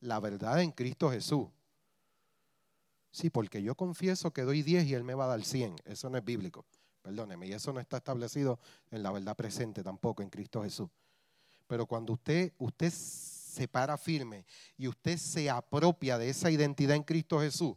La 0.00 0.20
verdad 0.20 0.60
en 0.60 0.72
Cristo 0.72 1.10
Jesús. 1.10 1.48
Sí, 3.16 3.30
porque 3.30 3.62
yo 3.62 3.74
confieso 3.74 4.30
que 4.30 4.42
doy 4.42 4.62
10 4.62 4.88
y 4.88 4.92
Él 4.92 5.02
me 5.02 5.14
va 5.14 5.24
a 5.24 5.28
dar 5.28 5.42
100. 5.42 5.76
Eso 5.86 6.10
no 6.10 6.18
es 6.18 6.24
bíblico. 6.24 6.66
Perdóneme, 7.00 7.46
y 7.46 7.54
eso 7.54 7.72
no 7.72 7.80
está 7.80 7.96
establecido 7.96 8.58
en 8.90 9.02
la 9.02 9.10
verdad 9.10 9.34
presente 9.34 9.82
tampoco 9.82 10.22
en 10.22 10.28
Cristo 10.28 10.62
Jesús. 10.62 10.90
Pero 11.66 11.86
cuando 11.86 12.12
usted, 12.12 12.52
usted 12.58 12.90
se 12.90 13.68
para 13.68 13.96
firme 13.96 14.44
y 14.76 14.86
usted 14.86 15.16
se 15.16 15.48
apropia 15.48 16.18
de 16.18 16.28
esa 16.28 16.50
identidad 16.50 16.94
en 16.94 17.04
Cristo 17.04 17.40
Jesús, 17.40 17.74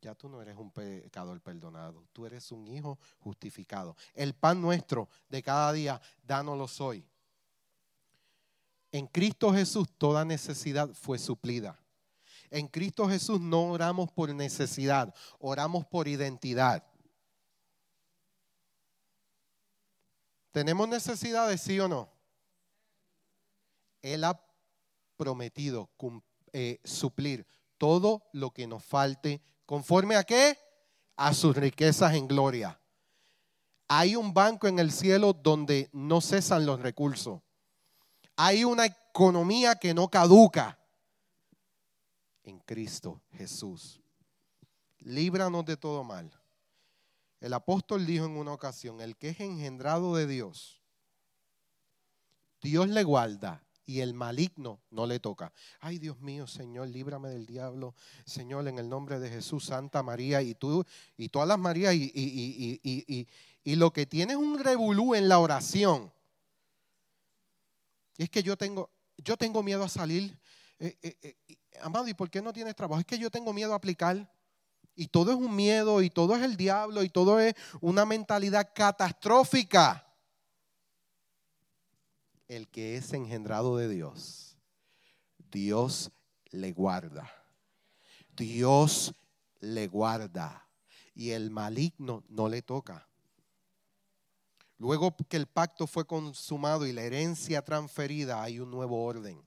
ya 0.00 0.16
tú 0.16 0.28
no 0.28 0.42
eres 0.42 0.56
un 0.56 0.72
pecador 0.72 1.40
perdonado, 1.40 2.04
tú 2.12 2.26
eres 2.26 2.50
un 2.50 2.66
hijo 2.66 2.98
justificado. 3.20 3.96
El 4.12 4.34
pan 4.34 4.60
nuestro 4.60 5.08
de 5.28 5.40
cada 5.40 5.72
día, 5.72 6.00
dánoslo 6.24 6.66
hoy. 6.84 7.06
En 8.90 9.06
Cristo 9.06 9.52
Jesús 9.52 9.86
toda 9.96 10.24
necesidad 10.24 10.92
fue 10.94 11.16
suplida. 11.16 11.78
En 12.52 12.68
Cristo 12.68 13.08
Jesús 13.08 13.40
no 13.40 13.70
oramos 13.70 14.12
por 14.12 14.28
necesidad, 14.34 15.14
oramos 15.38 15.86
por 15.86 16.06
identidad. 16.06 16.84
¿Tenemos 20.50 20.86
necesidades, 20.86 21.62
sí 21.62 21.80
o 21.80 21.88
no? 21.88 22.10
Él 24.02 24.22
ha 24.24 24.38
prometido 25.16 25.88
eh, 26.52 26.78
suplir 26.84 27.46
todo 27.78 28.22
lo 28.34 28.50
que 28.50 28.66
nos 28.66 28.84
falte. 28.84 29.40
¿Conforme 29.64 30.16
a 30.16 30.24
qué? 30.24 30.58
A 31.16 31.32
sus 31.32 31.56
riquezas 31.56 32.12
en 32.12 32.28
gloria. 32.28 32.78
Hay 33.88 34.14
un 34.14 34.34
banco 34.34 34.68
en 34.68 34.78
el 34.78 34.92
cielo 34.92 35.32
donde 35.32 35.88
no 35.94 36.20
cesan 36.20 36.66
los 36.66 36.80
recursos. 36.80 37.40
Hay 38.36 38.62
una 38.62 38.84
economía 38.84 39.76
que 39.76 39.94
no 39.94 40.10
caduca 40.10 40.78
en 42.44 42.58
Cristo 42.60 43.20
Jesús. 43.32 44.00
Líbranos 44.98 45.64
de 45.64 45.76
todo 45.76 46.04
mal. 46.04 46.30
El 47.40 47.52
apóstol 47.54 48.06
dijo 48.06 48.24
en 48.24 48.36
una 48.36 48.52
ocasión, 48.52 49.00
el 49.00 49.16
que 49.16 49.30
es 49.30 49.40
engendrado 49.40 50.14
de 50.14 50.26
Dios, 50.26 50.80
Dios 52.60 52.88
le 52.88 53.02
guarda 53.02 53.64
y 53.84 54.00
el 54.00 54.14
maligno 54.14 54.80
no 54.90 55.06
le 55.06 55.18
toca. 55.18 55.52
Ay, 55.80 55.98
Dios 55.98 56.20
mío, 56.20 56.46
Señor, 56.46 56.88
líbrame 56.88 57.30
del 57.30 57.46
diablo. 57.46 57.96
Señor, 58.24 58.68
en 58.68 58.78
el 58.78 58.88
nombre 58.88 59.18
de 59.18 59.28
Jesús, 59.28 59.64
Santa 59.64 60.04
María, 60.04 60.40
y 60.40 60.54
tú, 60.54 60.84
y 61.16 61.28
todas 61.28 61.48
las 61.48 61.58
Marías, 61.58 61.94
y, 61.94 62.12
y, 62.14 63.26
y 63.64 63.76
lo 63.76 63.92
que 63.92 64.06
tienes 64.06 64.36
un 64.36 64.58
revolú 64.58 65.14
en 65.14 65.28
la 65.28 65.38
oración. 65.38 66.12
es 68.16 68.28
que 68.30 68.42
yo 68.42 68.56
tengo, 68.56 68.90
yo 69.18 69.36
tengo 69.36 69.62
miedo 69.62 69.84
a 69.84 69.88
salir. 69.88 70.36
Eh, 70.78 70.96
eh, 71.02 71.16
eh, 71.22 71.56
amado, 71.80 72.08
¿y 72.08 72.14
por 72.14 72.30
qué 72.30 72.42
no 72.42 72.52
tienes 72.52 72.74
trabajo? 72.74 73.00
Es 73.00 73.06
que 73.06 73.18
yo 73.18 73.30
tengo 73.30 73.52
miedo 73.52 73.72
a 73.72 73.76
aplicar. 73.76 74.30
Y 74.94 75.08
todo 75.08 75.30
es 75.30 75.36
un 75.36 75.54
miedo, 75.56 76.02
y 76.02 76.10
todo 76.10 76.36
es 76.36 76.42
el 76.42 76.56
diablo, 76.56 77.02
y 77.02 77.08
todo 77.08 77.40
es 77.40 77.54
una 77.80 78.04
mentalidad 78.04 78.70
catastrófica. 78.74 80.06
El 82.46 82.68
que 82.68 82.96
es 82.96 83.12
engendrado 83.14 83.76
de 83.78 83.88
Dios, 83.88 84.58
Dios 85.50 86.10
le 86.50 86.72
guarda. 86.72 87.30
Dios 88.36 89.14
le 89.60 89.86
guarda. 89.86 90.68
Y 91.14 91.30
el 91.30 91.50
maligno 91.50 92.24
no 92.28 92.48
le 92.48 92.60
toca. 92.60 93.08
Luego 94.78 95.14
que 95.28 95.36
el 95.36 95.46
pacto 95.46 95.86
fue 95.86 96.04
consumado 96.06 96.86
y 96.86 96.92
la 96.92 97.02
herencia 97.02 97.62
transferida, 97.62 98.42
hay 98.42 98.58
un 98.58 98.70
nuevo 98.70 99.04
orden. 99.04 99.40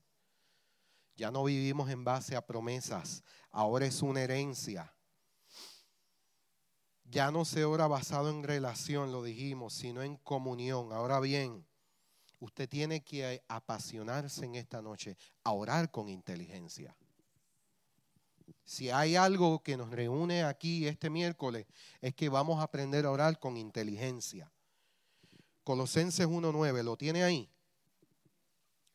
Ya 1.15 1.31
no 1.31 1.43
vivimos 1.43 1.89
en 1.89 2.03
base 2.03 2.35
a 2.35 2.45
promesas, 2.45 3.23
ahora 3.51 3.85
es 3.85 4.01
una 4.01 4.21
herencia. 4.21 4.93
Ya 7.05 7.31
no 7.31 7.45
se 7.45 7.63
ora 7.63 7.87
basado 7.87 8.29
en 8.29 8.43
relación, 8.43 9.11
lo 9.11 9.23
dijimos, 9.23 9.73
sino 9.73 10.03
en 10.03 10.17
comunión. 10.17 10.91
Ahora 10.91 11.19
bien, 11.19 11.65
usted 12.39 12.67
tiene 12.67 13.03
que 13.03 13.43
apasionarse 13.47 14.45
en 14.45 14.55
esta 14.55 14.81
noche 14.81 15.15
a 15.43 15.51
orar 15.51 15.91
con 15.91 16.09
inteligencia. 16.09 16.95
Si 18.65 18.89
hay 18.89 19.15
algo 19.15 19.61
que 19.61 19.77
nos 19.77 19.91
reúne 19.91 20.43
aquí 20.43 20.87
este 20.87 21.09
miércoles, 21.09 21.67
es 22.01 22.15
que 22.15 22.27
vamos 22.27 22.59
a 22.59 22.63
aprender 22.63 23.05
a 23.05 23.11
orar 23.11 23.39
con 23.39 23.55
inteligencia. 23.55 24.51
Colosenses 25.63 26.27
1.9, 26.27 26.83
¿lo 26.83 26.97
tiene 26.97 27.23
ahí? 27.23 27.49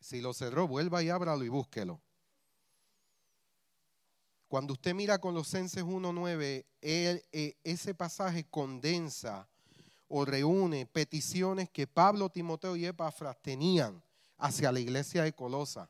Si 0.00 0.20
lo 0.20 0.34
cerró, 0.34 0.66
vuelva 0.66 1.02
y 1.02 1.08
ábralo 1.08 1.44
y 1.44 1.48
búsquelo. 1.48 2.00
Cuando 4.50 4.72
usted 4.72 4.96
mira 4.96 5.20
Colosenses 5.20 5.84
1.9, 5.84 6.66
eh, 6.82 7.56
ese 7.62 7.94
pasaje 7.94 8.48
condensa 8.50 9.48
o 10.08 10.24
reúne 10.24 10.86
peticiones 10.86 11.70
que 11.70 11.86
Pablo, 11.86 12.30
Timoteo 12.30 12.74
y 12.74 12.84
Epafras 12.84 13.40
tenían 13.40 14.02
hacia 14.38 14.72
la 14.72 14.80
iglesia 14.80 15.22
de 15.22 15.32
Colosa. 15.32 15.88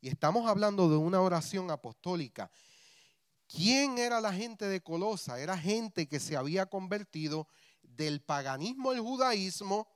Y 0.00 0.06
estamos 0.06 0.48
hablando 0.48 0.88
de 0.88 0.96
una 0.96 1.20
oración 1.20 1.72
apostólica. 1.72 2.52
¿Quién 3.48 3.98
era 3.98 4.20
la 4.20 4.32
gente 4.32 4.66
de 4.66 4.80
Colosa? 4.80 5.40
Era 5.40 5.58
gente 5.58 6.06
que 6.06 6.20
se 6.20 6.36
había 6.36 6.66
convertido 6.66 7.48
del 7.82 8.20
paganismo 8.20 8.92
al 8.92 9.00
judaísmo 9.00 9.88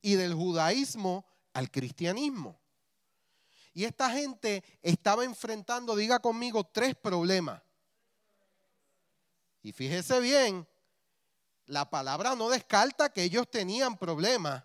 y 0.00 0.14
del 0.14 0.32
judaísmo 0.32 1.26
al 1.54 1.72
cristianismo. 1.72 2.60
Y 3.76 3.84
esta 3.84 4.08
gente 4.08 4.64
estaba 4.80 5.22
enfrentando, 5.22 5.94
diga 5.94 6.18
conmigo, 6.18 6.64
tres 6.64 6.94
problemas. 6.94 7.60
Y 9.60 9.70
fíjese 9.70 10.18
bien, 10.18 10.66
la 11.66 11.90
palabra 11.90 12.34
no 12.34 12.48
descarta 12.48 13.12
que 13.12 13.22
ellos 13.22 13.50
tenían 13.50 13.98
problemas. 13.98 14.64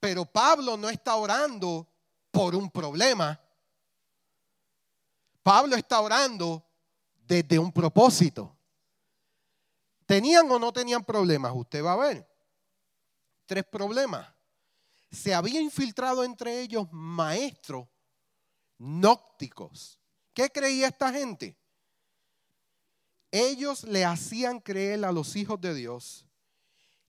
Pero 0.00 0.24
Pablo 0.24 0.78
no 0.78 0.88
está 0.88 1.16
orando 1.16 1.86
por 2.30 2.54
un 2.54 2.70
problema. 2.70 3.38
Pablo 5.42 5.76
está 5.76 6.00
orando 6.00 6.64
desde 7.18 7.58
un 7.58 7.70
propósito. 7.70 8.56
¿Tenían 10.06 10.50
o 10.50 10.58
no 10.58 10.72
tenían 10.72 11.04
problemas? 11.04 11.52
Usted 11.54 11.84
va 11.84 11.92
a 11.92 11.96
ver. 11.96 12.26
Tres 13.44 13.62
problemas 13.66 14.33
se 15.14 15.34
había 15.34 15.60
infiltrado 15.60 16.24
entre 16.24 16.60
ellos 16.60 16.88
maestros 16.92 17.88
nócticos. 18.78 19.98
¿Qué 20.32 20.50
creía 20.50 20.88
esta 20.88 21.12
gente? 21.12 21.56
Ellos 23.30 23.84
le 23.84 24.04
hacían 24.04 24.60
creer 24.60 25.04
a 25.04 25.12
los 25.12 25.36
hijos 25.36 25.60
de 25.60 25.74
Dios 25.74 26.26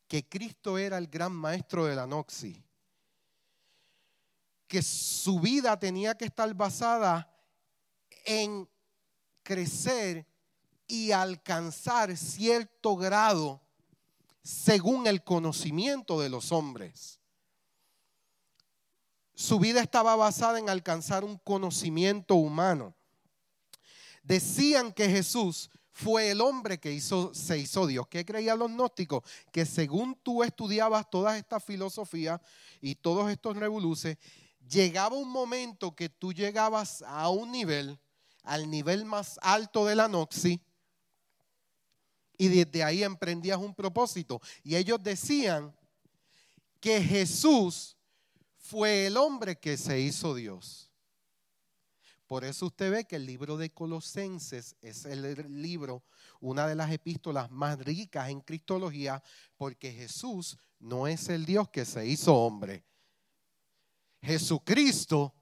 que 0.07 0.27
Cristo 0.27 0.77
era 0.77 0.97
el 0.97 1.07
gran 1.07 1.31
maestro 1.31 1.85
de 1.85 1.95
la 1.95 2.05
noxi, 2.05 2.63
que 4.67 4.81
su 4.81 5.39
vida 5.39 5.77
tenía 5.79 6.15
que 6.15 6.25
estar 6.25 6.53
basada 6.53 7.31
en 8.25 8.69
crecer 9.43 10.27
y 10.87 11.11
alcanzar 11.11 12.15
cierto 12.15 12.95
grado 12.95 13.61
según 14.43 15.07
el 15.07 15.23
conocimiento 15.23 16.19
de 16.19 16.29
los 16.29 16.51
hombres. 16.51 17.19
Su 19.35 19.59
vida 19.59 19.81
estaba 19.81 20.15
basada 20.15 20.59
en 20.59 20.69
alcanzar 20.69 21.23
un 21.25 21.37
conocimiento 21.37 22.35
humano. 22.35 22.95
Decían 24.23 24.93
que 24.93 25.09
Jesús 25.09 25.69
fue 25.91 26.31
el 26.31 26.41
hombre 26.41 26.79
que 26.79 26.91
hizo, 26.91 27.33
se 27.33 27.57
hizo 27.57 27.85
Dios. 27.85 28.07
¿Qué 28.07 28.25
creían 28.25 28.59
los 28.59 28.71
gnósticos? 28.71 29.23
Que 29.51 29.65
según 29.65 30.15
tú 30.23 30.43
estudiabas 30.43 31.09
todas 31.09 31.37
estas 31.37 31.63
filosofías 31.63 32.41
y 32.81 32.95
todos 32.95 33.29
estos 33.29 33.55
revoluces, 33.55 34.17
llegaba 34.69 35.15
un 35.15 35.29
momento 35.29 35.95
que 35.95 36.09
tú 36.09 36.33
llegabas 36.33 37.03
a 37.07 37.29
un 37.29 37.51
nivel, 37.51 37.99
al 38.43 38.69
nivel 38.69 39.05
más 39.05 39.37
alto 39.41 39.85
de 39.85 39.95
la 39.95 40.07
noxi, 40.07 40.61
y 42.37 42.47
desde 42.47 42.83
ahí 42.83 43.03
emprendías 43.03 43.57
un 43.57 43.73
propósito. 43.73 44.41
Y 44.63 44.75
ellos 44.75 45.01
decían 45.01 45.73
que 46.79 47.01
Jesús 47.01 47.94
fue 48.67 49.05
el 49.05 49.17
hombre 49.17 49.59
que 49.59 49.77
se 49.77 49.99
hizo 49.99 50.33
Dios. 50.33 50.91
Por 52.25 52.43
eso 52.43 52.65
usted 52.65 52.91
ve 52.91 53.05
que 53.05 53.17
el 53.17 53.25
libro 53.27 53.57
de 53.57 53.71
Colosenses 53.71 54.75
es 54.81 55.05
el 55.05 55.61
libro, 55.61 56.03
una 56.39 56.65
de 56.67 56.73
las 56.73 56.91
epístolas 56.91 57.51
más 57.51 57.77
ricas 57.79 58.29
en 58.29 58.41
cristología, 58.41 59.21
porque 59.57 59.91
Jesús 59.91 60.57
no 60.79 61.05
es 61.07 61.29
el 61.29 61.45
Dios 61.45 61.69
que 61.69 61.85
se 61.85 62.07
hizo 62.07 62.33
hombre. 62.33 62.83
Jesucristo 64.23 65.35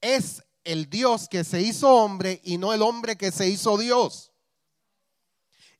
es 0.00 0.42
el 0.64 0.90
Dios 0.90 1.28
que 1.28 1.44
se 1.44 1.62
hizo 1.62 1.88
hombre 1.94 2.40
y 2.42 2.58
no 2.58 2.72
el 2.72 2.82
hombre 2.82 3.16
que 3.16 3.30
se 3.30 3.48
hizo 3.48 3.78
Dios. 3.78 4.32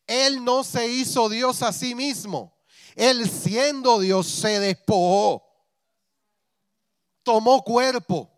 Él 0.07 0.45
no 0.45 0.63
se 0.63 0.87
hizo 0.87 1.29
Dios 1.29 1.63
a 1.63 1.73
sí 1.73 1.97
mismo. 1.97 2.57
Él 2.95 3.29
siendo 3.29 3.99
Dios 3.99 4.29
se 4.29 4.61
despojó, 4.61 5.50
tomó 7.31 7.63
cuerpo 7.63 8.29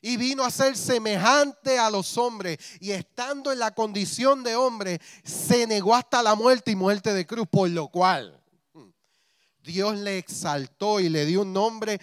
y 0.00 0.16
vino 0.16 0.42
a 0.42 0.50
ser 0.50 0.78
semejante 0.78 1.78
a 1.78 1.90
los 1.90 2.16
hombres 2.16 2.56
y 2.80 2.92
estando 2.92 3.52
en 3.52 3.58
la 3.58 3.74
condición 3.74 4.42
de 4.42 4.56
hombre 4.56 4.98
se 5.22 5.66
negó 5.66 5.94
hasta 5.94 6.22
la 6.22 6.34
muerte 6.34 6.70
y 6.70 6.74
muerte 6.74 7.12
de 7.12 7.26
cruz, 7.26 7.46
por 7.46 7.68
lo 7.68 7.88
cual 7.88 8.42
Dios 9.62 9.98
le 9.98 10.16
exaltó 10.16 11.00
y 11.00 11.10
le 11.10 11.26
dio 11.26 11.42
un 11.42 11.52
nombre, 11.52 12.00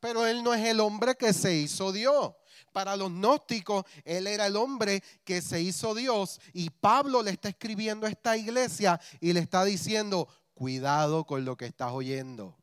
pero 0.00 0.26
él 0.26 0.42
no 0.42 0.54
es 0.54 0.64
el 0.64 0.80
hombre 0.80 1.14
que 1.14 1.34
se 1.34 1.54
hizo 1.54 1.92
Dios. 1.92 2.32
Para 2.72 2.96
los 2.96 3.10
gnósticos, 3.10 3.84
él 4.06 4.26
era 4.28 4.46
el 4.46 4.56
hombre 4.56 5.02
que 5.24 5.42
se 5.42 5.60
hizo 5.60 5.94
Dios 5.94 6.40
y 6.54 6.70
Pablo 6.70 7.22
le 7.22 7.32
está 7.32 7.50
escribiendo 7.50 8.06
a 8.06 8.10
esta 8.10 8.34
iglesia 8.34 8.98
y 9.20 9.34
le 9.34 9.40
está 9.40 9.62
diciendo, 9.66 10.26
cuidado 10.54 11.26
con 11.26 11.44
lo 11.44 11.58
que 11.58 11.66
estás 11.66 11.92
oyendo. 11.92 12.57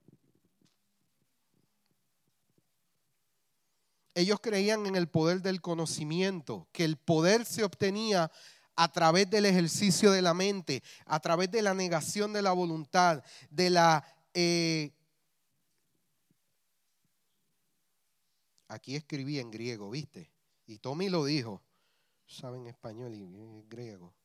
Ellos 4.15 4.39
creían 4.41 4.85
en 4.85 4.95
el 4.95 5.09
poder 5.09 5.41
del 5.41 5.59
conocimiento, 5.59 6.69
que 6.71 6.85
el 6.85 6.95
poder 6.95 7.45
se 7.45 7.65
obtenía 7.65 8.31
a 8.77 8.89
través 8.89 9.29
del 9.29 9.45
ejercicio 9.45 10.09
de 10.09 10.21
la 10.21 10.33
mente, 10.33 10.83
a 11.05 11.19
través 11.19 11.51
de 11.51 11.61
la 11.61 11.73
negación 11.73 12.31
de 12.31 12.41
la 12.41 12.53
voluntad, 12.53 13.21
de 13.49 13.69
la... 13.69 14.05
Eh, 14.33 14.93
aquí 18.69 18.95
escribí 18.95 19.37
en 19.39 19.51
griego, 19.51 19.89
¿viste? 19.89 20.31
Y 20.65 20.77
Tommy 20.79 21.09
lo 21.09 21.25
dijo. 21.25 21.61
Saben 22.25 22.67
español 22.67 23.13
y 23.13 23.63
griego. 23.67 24.15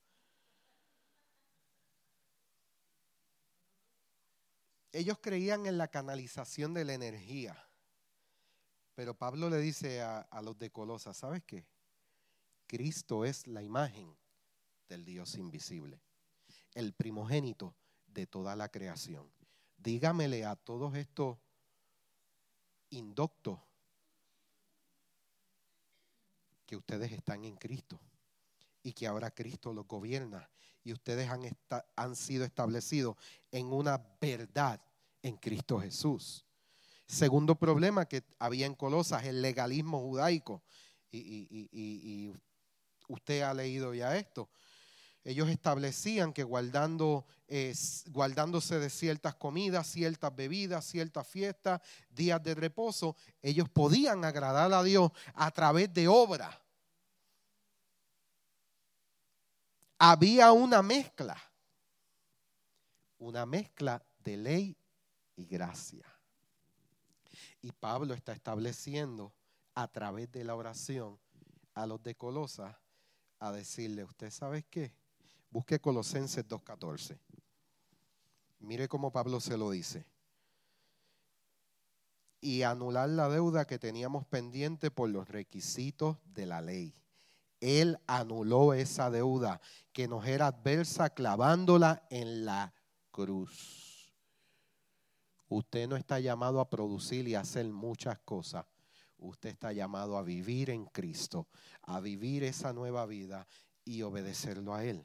Ellos 4.92 5.18
creían 5.20 5.66
en 5.66 5.78
la 5.78 5.88
canalización 5.88 6.74
de 6.74 6.84
la 6.84 6.94
energía. 6.94 7.69
Pero 9.00 9.14
Pablo 9.14 9.48
le 9.48 9.56
dice 9.56 10.02
a, 10.02 10.42
los 10.42 10.58
de 10.58 10.70
Colosa, 10.70 11.14
¿sabes 11.14 11.42
qué? 11.44 11.66
Cristo 12.66 13.24
es 13.24 13.46
la 13.46 13.62
imagen 13.62 14.14
del 14.90 15.06
Dios 15.06 15.36
invisible, 15.36 16.02
el 16.74 16.92
primogénito 16.92 17.74
de 18.06 18.26
toda 18.26 18.54
la 18.56 18.68
creación. 18.68 19.32
Dígamele 19.78 20.44
a 20.44 20.54
todos 20.54 20.94
estos 20.96 21.38
indoctos 22.90 23.58
que 26.66 26.76
ustedes 26.76 27.10
están 27.10 27.46
en 27.46 27.56
Cristo 27.56 27.98
y 28.82 28.92
que 28.92 29.06
ahora 29.06 29.30
Cristo 29.30 29.72
los 29.72 29.88
gobierna 29.88 30.46
y 30.84 30.92
ustedes 30.92 31.26
han, 31.30 31.40
han 31.96 32.14
sido 32.14 32.44
establecidos 32.44 33.16
en 33.50 33.72
una 33.72 33.96
verdad 34.20 34.78
en 35.22 35.38
Cristo 35.38 35.80
Jesús. 35.80 36.44
Segundo 37.10 37.56
problema 37.56 38.06
que 38.06 38.22
había 38.38 38.66
en 38.66 38.74
Colosas, 38.74 39.24
el 39.24 39.42
legalismo 39.42 40.00
judaico. 40.00 40.62
Y, 41.10 41.68
y 41.72 42.32
usted 43.08 43.42
ha 43.42 43.52
leído 43.52 43.92
ya 43.94 44.16
esto 44.16 44.48
ellos 45.22 45.48
establecían 45.48 46.32
que 46.32 46.44
guardando, 46.44 47.26
guardándose 48.06 48.78
de 48.78 48.88
ciertas 48.88 49.34
comidas, 49.34 49.86
ciertas 49.86 50.34
bebidas, 50.34 50.86
ciertas 50.86 51.26
fiestas, 51.26 51.80
días 52.08 52.42
de 52.42 52.54
reposo, 52.54 53.16
ellos 53.42 53.68
podían 53.68 54.24
agradar 54.24 54.72
a 54.72 54.82
Dios 54.82 55.10
a 55.34 55.50
través 55.50 55.92
de 55.92 56.08
obra. 56.08 56.58
Había 59.98 60.52
una 60.52 60.82
mezcla, 60.82 61.36
una 63.18 63.44
mezcla 63.44 64.02
de 64.24 64.36
ley 64.38 64.76
y 65.36 65.44
gracia. 65.44 66.09
Y 67.62 67.72
Pablo 67.72 68.14
está 68.14 68.32
estableciendo 68.32 69.32
a 69.74 69.88
través 69.88 70.30
de 70.32 70.44
la 70.44 70.54
oración 70.54 71.18
a 71.74 71.86
los 71.86 72.02
de 72.02 72.14
Colosa 72.14 72.80
a 73.38 73.52
decirle, 73.52 74.04
¿usted 74.04 74.30
sabe 74.30 74.64
qué? 74.64 74.92
Busque 75.50 75.80
Colosenses 75.80 76.46
2.14. 76.46 77.18
Mire 78.60 78.88
cómo 78.88 79.10
Pablo 79.10 79.40
se 79.40 79.56
lo 79.56 79.70
dice. 79.70 80.06
Y 82.40 82.62
anular 82.62 83.08
la 83.08 83.28
deuda 83.28 83.66
que 83.66 83.78
teníamos 83.78 84.26
pendiente 84.26 84.90
por 84.90 85.10
los 85.10 85.28
requisitos 85.28 86.18
de 86.24 86.46
la 86.46 86.60
ley. 86.60 86.94
Él 87.60 87.98
anuló 88.06 88.72
esa 88.72 89.10
deuda 89.10 89.60
que 89.92 90.08
nos 90.08 90.26
era 90.26 90.46
adversa 90.46 91.10
clavándola 91.10 92.06
en 92.08 92.44
la 92.44 92.72
cruz. 93.10 93.89
Usted 95.50 95.88
no 95.88 95.96
está 95.96 96.20
llamado 96.20 96.60
a 96.60 96.70
producir 96.70 97.26
y 97.26 97.34
hacer 97.34 97.66
muchas 97.66 98.20
cosas. 98.20 98.64
Usted 99.18 99.50
está 99.50 99.72
llamado 99.72 100.16
a 100.16 100.22
vivir 100.22 100.70
en 100.70 100.86
Cristo, 100.86 101.48
a 101.82 101.98
vivir 101.98 102.44
esa 102.44 102.72
nueva 102.72 103.04
vida 103.04 103.48
y 103.84 104.02
obedecerlo 104.02 104.72
a 104.72 104.84
Él. 104.84 105.04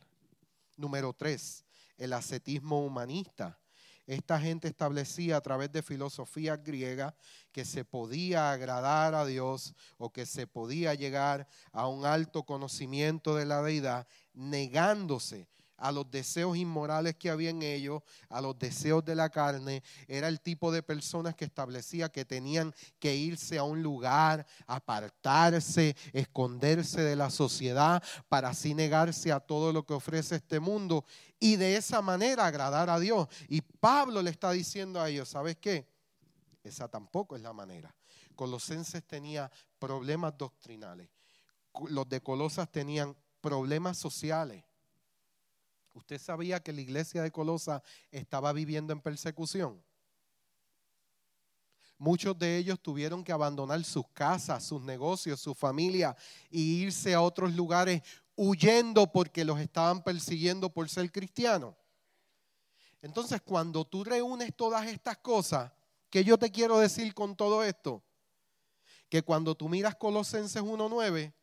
Número 0.77 1.13
tres, 1.13 1.65
el 1.97 2.13
ascetismo 2.13 2.85
humanista. 2.85 3.59
Esta 4.05 4.39
gente 4.39 4.67
establecía 4.67 5.37
a 5.37 5.41
través 5.41 5.71
de 5.71 5.81
filosofía 5.81 6.57
griega 6.57 7.15
que 7.51 7.65
se 7.65 7.83
podía 7.83 8.51
agradar 8.51 9.15
a 9.15 9.25
Dios 9.25 9.73
o 9.97 10.13
que 10.13 10.27
se 10.27 10.45
podía 10.45 10.93
llegar 10.93 11.47
a 11.71 11.87
un 11.87 12.05
alto 12.05 12.43
conocimiento 12.43 13.33
de 13.33 13.45
la 13.45 13.63
deidad 13.63 14.07
negándose 14.35 15.47
a 15.77 15.91
los 15.91 16.09
deseos 16.09 16.57
inmorales 16.57 17.15
que 17.15 17.29
había 17.29 17.49
en 17.49 17.61
ellos, 17.61 18.01
a 18.29 18.41
los 18.41 18.57
deseos 18.57 19.03
de 19.03 19.15
la 19.15 19.29
carne. 19.29 19.83
Era 20.07 20.27
el 20.27 20.41
tipo 20.41 20.71
de 20.71 20.83
personas 20.83 21.35
que 21.35 21.45
establecía 21.45 22.09
que 22.09 22.25
tenían 22.25 22.73
que 22.99 23.15
irse 23.15 23.57
a 23.57 23.63
un 23.63 23.83
lugar, 23.83 24.45
apartarse, 24.67 25.95
esconderse 26.13 27.01
de 27.01 27.15
la 27.15 27.29
sociedad 27.29 28.01
para 28.29 28.49
así 28.49 28.73
negarse 28.73 29.31
a 29.31 29.39
todo 29.39 29.73
lo 29.73 29.85
que 29.85 29.93
ofrece 29.93 30.35
este 30.35 30.59
mundo 30.59 31.05
y 31.39 31.57
de 31.57 31.75
esa 31.75 32.01
manera 32.01 32.45
agradar 32.45 32.89
a 32.89 32.99
Dios. 32.99 33.27
Y 33.47 33.61
Pablo 33.61 34.21
le 34.21 34.29
está 34.29 34.51
diciendo 34.51 35.01
a 35.01 35.09
ellos, 35.09 35.29
¿sabes 35.29 35.57
qué? 35.57 35.87
Esa 36.63 36.87
tampoco 36.87 37.35
es 37.35 37.41
la 37.41 37.53
manera. 37.53 37.95
Colosenses 38.35 39.03
tenía 39.05 39.51
problemas 39.77 40.37
doctrinales. 40.37 41.09
Los 41.89 42.07
de 42.07 42.21
Colosas 42.21 42.71
tenían 42.71 43.15
problemas 43.41 43.97
sociales 43.97 44.63
¿Usted 45.95 46.19
sabía 46.19 46.61
que 46.61 46.73
la 46.73 46.81
iglesia 46.81 47.23
de 47.23 47.31
Colosa 47.31 47.81
estaba 48.11 48.51
viviendo 48.51 48.91
en 48.91 48.99
persecución? 48.99 49.81
Muchos 51.97 52.37
de 52.37 52.57
ellos 52.57 52.81
tuvieron 52.81 53.23
que 53.23 53.31
abandonar 53.31 53.81
sus 53.85 54.05
casas, 54.09 54.65
sus 54.65 54.81
negocios, 54.81 55.39
su 55.39 55.55
familia 55.55 56.13
e 56.51 56.59
irse 56.59 57.13
a 57.13 57.21
otros 57.21 57.55
lugares 57.55 58.01
huyendo 58.35 59.09
porque 59.09 59.45
los 59.45 59.57
estaban 59.61 60.03
persiguiendo 60.03 60.69
por 60.69 60.89
ser 60.89 61.09
cristianos. 61.09 61.73
Entonces, 63.01 63.41
cuando 63.41 63.85
tú 63.85 64.03
reúnes 64.03 64.53
todas 64.53 64.85
estas 64.87 65.17
cosas, 65.19 65.71
¿qué 66.09 66.25
yo 66.25 66.37
te 66.37 66.51
quiero 66.51 66.77
decir 66.77 67.13
con 67.13 67.37
todo 67.37 67.63
esto? 67.63 68.03
Que 69.07 69.21
cuando 69.21 69.55
tú 69.55 69.69
miras 69.69 69.95
Colosenses 69.95 70.61
1.9, 70.61 71.33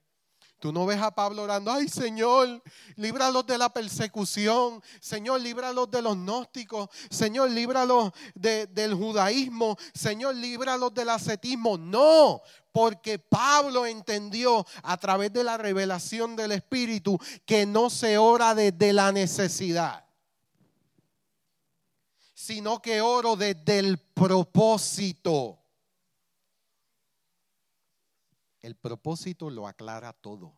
Tú 0.63 0.73
no 0.73 0.87
ves 0.87 1.03
a 1.03 1.13
Pablo 1.13 1.43
orando, 1.43 1.73
ay 1.73 1.89
Señor, 1.89 2.63
líbralos 2.95 3.45
de 3.45 3.59
la 3.59 3.73
persecución, 3.73 4.81
Señor, 5.01 5.41
líbralos 5.41 5.91
de 5.91 6.01
los 6.01 6.15
gnósticos, 6.15 6.89
Señor, 7.11 7.51
líbralos 7.51 8.13
del 8.37 8.95
judaísmo, 8.95 9.77
Señor, 9.93 10.37
líbralos 10.37 10.95
del 10.95 11.09
ascetismo. 11.09 11.77
No, 11.77 12.43
porque 12.71 13.19
Pablo 13.19 13.87
entendió 13.87 14.65
a 14.85 14.97
través 14.99 15.33
de 15.33 15.43
la 15.43 15.59
revelación 15.59 16.37
del 16.37 16.53
Espíritu 16.53 17.19
que 17.45 17.67
no 17.67 17.91
se 17.91 18.17
ora 18.17 18.55
desde 18.55 18.93
la 18.93 19.11
necesidad, 19.11 20.07
sino 22.35 22.81
que 22.81 23.01
oro 23.01 23.35
desde 23.35 23.81
el 23.81 23.99
propósito. 23.99 25.62
El 28.63 28.77
propósito 28.77 29.51
lo 29.51 29.67
aclara 29.67 30.13
todo. 30.13 30.57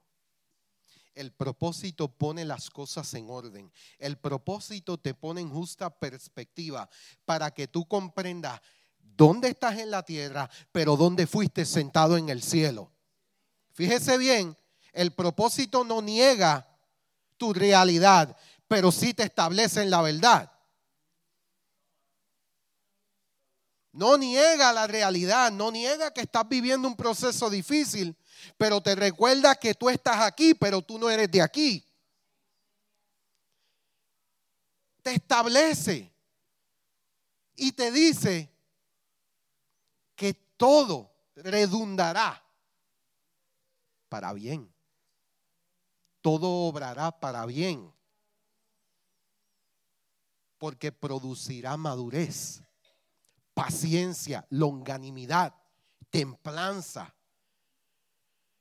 El 1.14 1.32
propósito 1.32 2.08
pone 2.08 2.44
las 2.44 2.70
cosas 2.70 3.12
en 3.14 3.30
orden. 3.30 3.72
El 3.98 4.18
propósito 4.18 4.98
te 4.98 5.14
pone 5.14 5.40
en 5.40 5.50
justa 5.50 5.90
perspectiva 5.90 6.88
para 7.24 7.52
que 7.52 7.68
tú 7.68 7.86
comprendas 7.86 8.60
dónde 8.98 9.48
estás 9.48 9.78
en 9.78 9.90
la 9.90 10.02
tierra, 10.02 10.50
pero 10.72 10.96
dónde 10.96 11.26
fuiste 11.26 11.64
sentado 11.64 12.16
en 12.16 12.28
el 12.28 12.42
cielo. 12.42 12.92
Fíjese 13.72 14.18
bien, 14.18 14.56
el 14.92 15.12
propósito 15.12 15.84
no 15.84 16.02
niega 16.02 16.68
tu 17.36 17.52
realidad, 17.52 18.36
pero 18.68 18.92
sí 18.92 19.14
te 19.14 19.22
establece 19.22 19.82
en 19.82 19.90
la 19.90 20.02
verdad. 20.02 20.50
No 23.94 24.18
niega 24.18 24.72
la 24.72 24.88
realidad, 24.88 25.52
no 25.52 25.70
niega 25.70 26.12
que 26.12 26.22
estás 26.22 26.48
viviendo 26.48 26.88
un 26.88 26.96
proceso 26.96 27.48
difícil, 27.48 28.16
pero 28.56 28.80
te 28.80 28.96
recuerda 28.96 29.54
que 29.54 29.72
tú 29.72 29.88
estás 29.88 30.20
aquí, 30.20 30.52
pero 30.52 30.82
tú 30.82 30.98
no 30.98 31.08
eres 31.08 31.30
de 31.30 31.40
aquí. 31.40 31.88
Te 35.00 35.12
establece. 35.12 36.12
Y 37.54 37.70
te 37.70 37.92
dice 37.92 38.52
que 40.16 40.34
todo 40.56 41.14
redundará 41.36 42.44
para 44.08 44.32
bien. 44.32 44.74
Todo 46.20 46.66
obrará 46.66 47.12
para 47.12 47.46
bien. 47.46 47.94
Porque 50.58 50.90
producirá 50.90 51.76
madurez, 51.76 52.63
paciencia, 53.54 54.46
longanimidad, 54.50 55.54
templanza. 56.10 57.14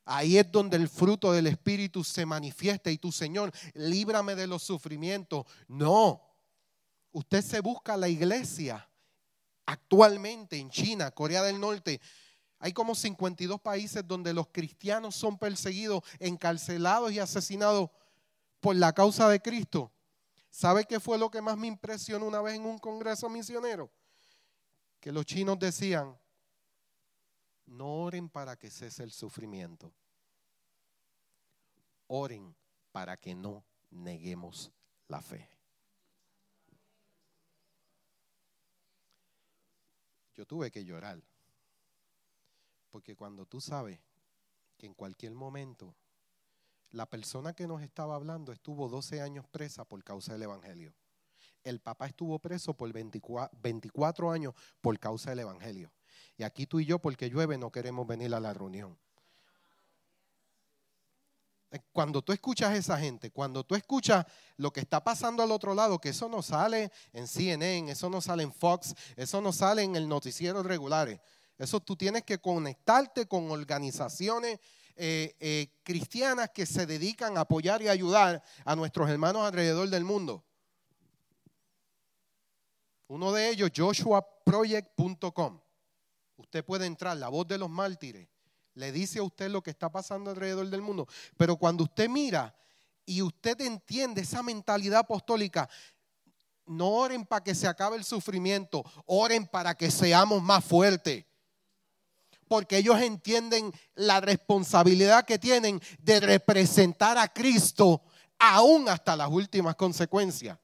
Ahí 0.05 0.37
es 0.37 0.51
donde 0.51 0.77
el 0.77 0.89
fruto 0.89 1.31
del 1.31 1.47
Espíritu 1.47 2.03
se 2.03 2.25
manifiesta 2.25 2.91
y 2.91 2.97
tu 2.97 3.11
Señor, 3.11 3.51
líbrame 3.73 4.35
de 4.35 4.47
los 4.47 4.63
sufrimientos. 4.63 5.45
No, 5.67 6.21
usted 7.11 7.41
se 7.41 7.59
busca 7.61 7.97
la 7.97 8.09
iglesia 8.09 8.89
actualmente 9.65 10.57
en 10.57 10.69
China, 10.69 11.11
Corea 11.11 11.41
del 11.41 11.59
Norte. 11.59 12.01
Hay 12.59 12.73
como 12.73 12.95
52 12.95 13.61
países 13.61 14.07
donde 14.07 14.33
los 14.33 14.47
cristianos 14.49 15.15
son 15.15 15.37
perseguidos, 15.37 16.03
encarcelados 16.19 17.11
y 17.11 17.19
asesinados 17.19 17.89
por 18.59 18.75
la 18.75 18.93
causa 18.93 19.27
de 19.29 19.41
Cristo. 19.41 19.91
¿Sabe 20.49 20.85
qué 20.85 20.99
fue 20.99 21.17
lo 21.17 21.31
que 21.31 21.41
más 21.41 21.57
me 21.57 21.67
impresionó 21.67 22.25
una 22.25 22.41
vez 22.41 22.55
en 22.55 22.65
un 22.65 22.77
congreso 22.77 23.29
misionero? 23.29 23.91
Que 25.03 25.11
los 25.11 25.25
chinos 25.25 25.59
decían, 25.59 26.17
no 27.65 28.03
oren 28.03 28.29
para 28.29 28.55
que 28.55 28.69
cese 28.69 29.03
el 29.03 29.11
sufrimiento. 29.11 29.93
Oren 32.07 32.55
para 32.93 33.17
que 33.17 33.35
no 33.35 33.65
neguemos 33.91 34.71
la 35.09 35.21
fe. 35.21 35.49
Yo 40.35 40.45
tuve 40.45 40.71
que 40.71 40.85
llorar. 40.85 41.21
Porque 42.89 43.13
cuando 43.13 43.45
tú 43.45 43.59
sabes 43.59 43.99
que 44.77 44.85
en 44.85 44.93
cualquier 44.93 45.33
momento 45.33 45.93
la 46.91 47.09
persona 47.09 47.51
que 47.51 47.67
nos 47.67 47.81
estaba 47.81 48.15
hablando 48.15 48.53
estuvo 48.53 48.87
12 48.87 49.19
años 49.19 49.45
presa 49.49 49.83
por 49.83 50.01
causa 50.01 50.31
del 50.31 50.43
Evangelio. 50.43 50.93
El 51.63 51.79
papá 51.79 52.07
estuvo 52.07 52.39
preso 52.39 52.73
por 52.73 52.91
24, 52.91 54.31
años 54.31 54.53
por 54.81 54.99
causa 54.99 55.29
del 55.29 55.39
Evangelio. 55.39 55.91
Y 56.37 56.43
aquí 56.43 56.65
tú 56.65 56.79
y 56.79 56.85
yo, 56.85 56.99
porque 56.99 57.29
llueve, 57.29 57.57
no 57.57 57.71
queremos 57.71 58.05
venir 58.07 58.33
a 58.33 58.39
la 58.39 58.53
reunión. 58.53 58.97
Eh, 61.71 61.79
cuando 61.91 62.21
tú 62.21 62.33
escuchas 62.33 62.71
a 62.71 62.75
esa 62.75 62.97
gente, 62.97 63.31
cuando 63.31 63.63
tú 63.63 63.75
escuchas 63.75 64.25
lo 64.57 64.71
que 64.71 64.81
está 64.81 65.03
pasando 65.03 65.41
al 65.41 65.51
otro 65.51 65.73
lado, 65.73 65.99
que 65.99 66.09
eso 66.09 66.27
no 66.27 66.41
sale 66.41 66.91
en 67.13 67.27
CNN, 67.27 67.91
eso 67.91 68.09
no 68.09 68.21
sale 68.21 68.43
en 68.43 68.53
Fox, 68.53 68.93
eso 69.15 69.41
no 69.41 69.53
sale 69.53 69.83
en 69.83 69.95
el 69.95 70.07
noticiero 70.07 70.63
regulares. 70.63 71.19
Eso 71.57 71.79
tú 71.79 71.95
tienes 71.95 72.23
que 72.23 72.39
conectarte 72.39 73.27
con 73.27 73.49
organizaciones 73.51 74.59
eh, 74.95 75.35
eh, 75.39 75.67
cristianas 75.83 76.51
que 76.53 76.65
se 76.65 76.85
dedican 76.85 77.37
a 77.37 77.41
apoyar 77.41 77.81
y 77.81 77.87
ayudar 77.87 78.43
a 78.63 78.75
nuestros 78.75 79.09
hermanos 79.09 79.43
alrededor 79.43 79.89
del 79.89 80.03
mundo. 80.03 80.43
Uno 83.07 83.31
de 83.31 83.49
ellos, 83.49 83.69
joshuaproject.com. 83.75 85.59
Usted 86.37 86.65
puede 86.65 86.85
entrar, 86.85 87.17
la 87.17 87.29
voz 87.29 87.47
de 87.47 87.57
los 87.57 87.69
mártires 87.69 88.27
le 88.75 88.91
dice 88.91 89.19
a 89.19 89.23
usted 89.23 89.49
lo 89.49 89.61
que 89.61 89.69
está 89.69 89.91
pasando 89.91 90.31
alrededor 90.31 90.69
del 90.69 90.81
mundo. 90.81 91.07
Pero 91.37 91.57
cuando 91.57 91.83
usted 91.83 92.09
mira 92.09 92.55
y 93.05 93.21
usted 93.21 93.59
entiende 93.61 94.21
esa 94.21 94.41
mentalidad 94.41 95.01
apostólica, 95.01 95.69
no 96.65 96.89
oren 96.89 97.25
para 97.25 97.43
que 97.43 97.55
se 97.55 97.67
acabe 97.67 97.97
el 97.97 98.03
sufrimiento, 98.03 98.83
oren 99.05 99.45
para 99.47 99.75
que 99.75 99.91
seamos 99.91 100.41
más 100.41 100.63
fuertes. 100.63 101.25
Porque 102.47 102.77
ellos 102.77 102.99
entienden 103.01 103.73
la 103.95 104.21
responsabilidad 104.21 105.25
que 105.25 105.39
tienen 105.39 105.81
de 105.99 106.19
representar 106.19 107.17
a 107.17 107.27
Cristo 107.27 108.01
aún 108.39 108.89
hasta 108.89 109.15
las 109.15 109.29
últimas 109.29 109.75
consecuencias. 109.75 110.57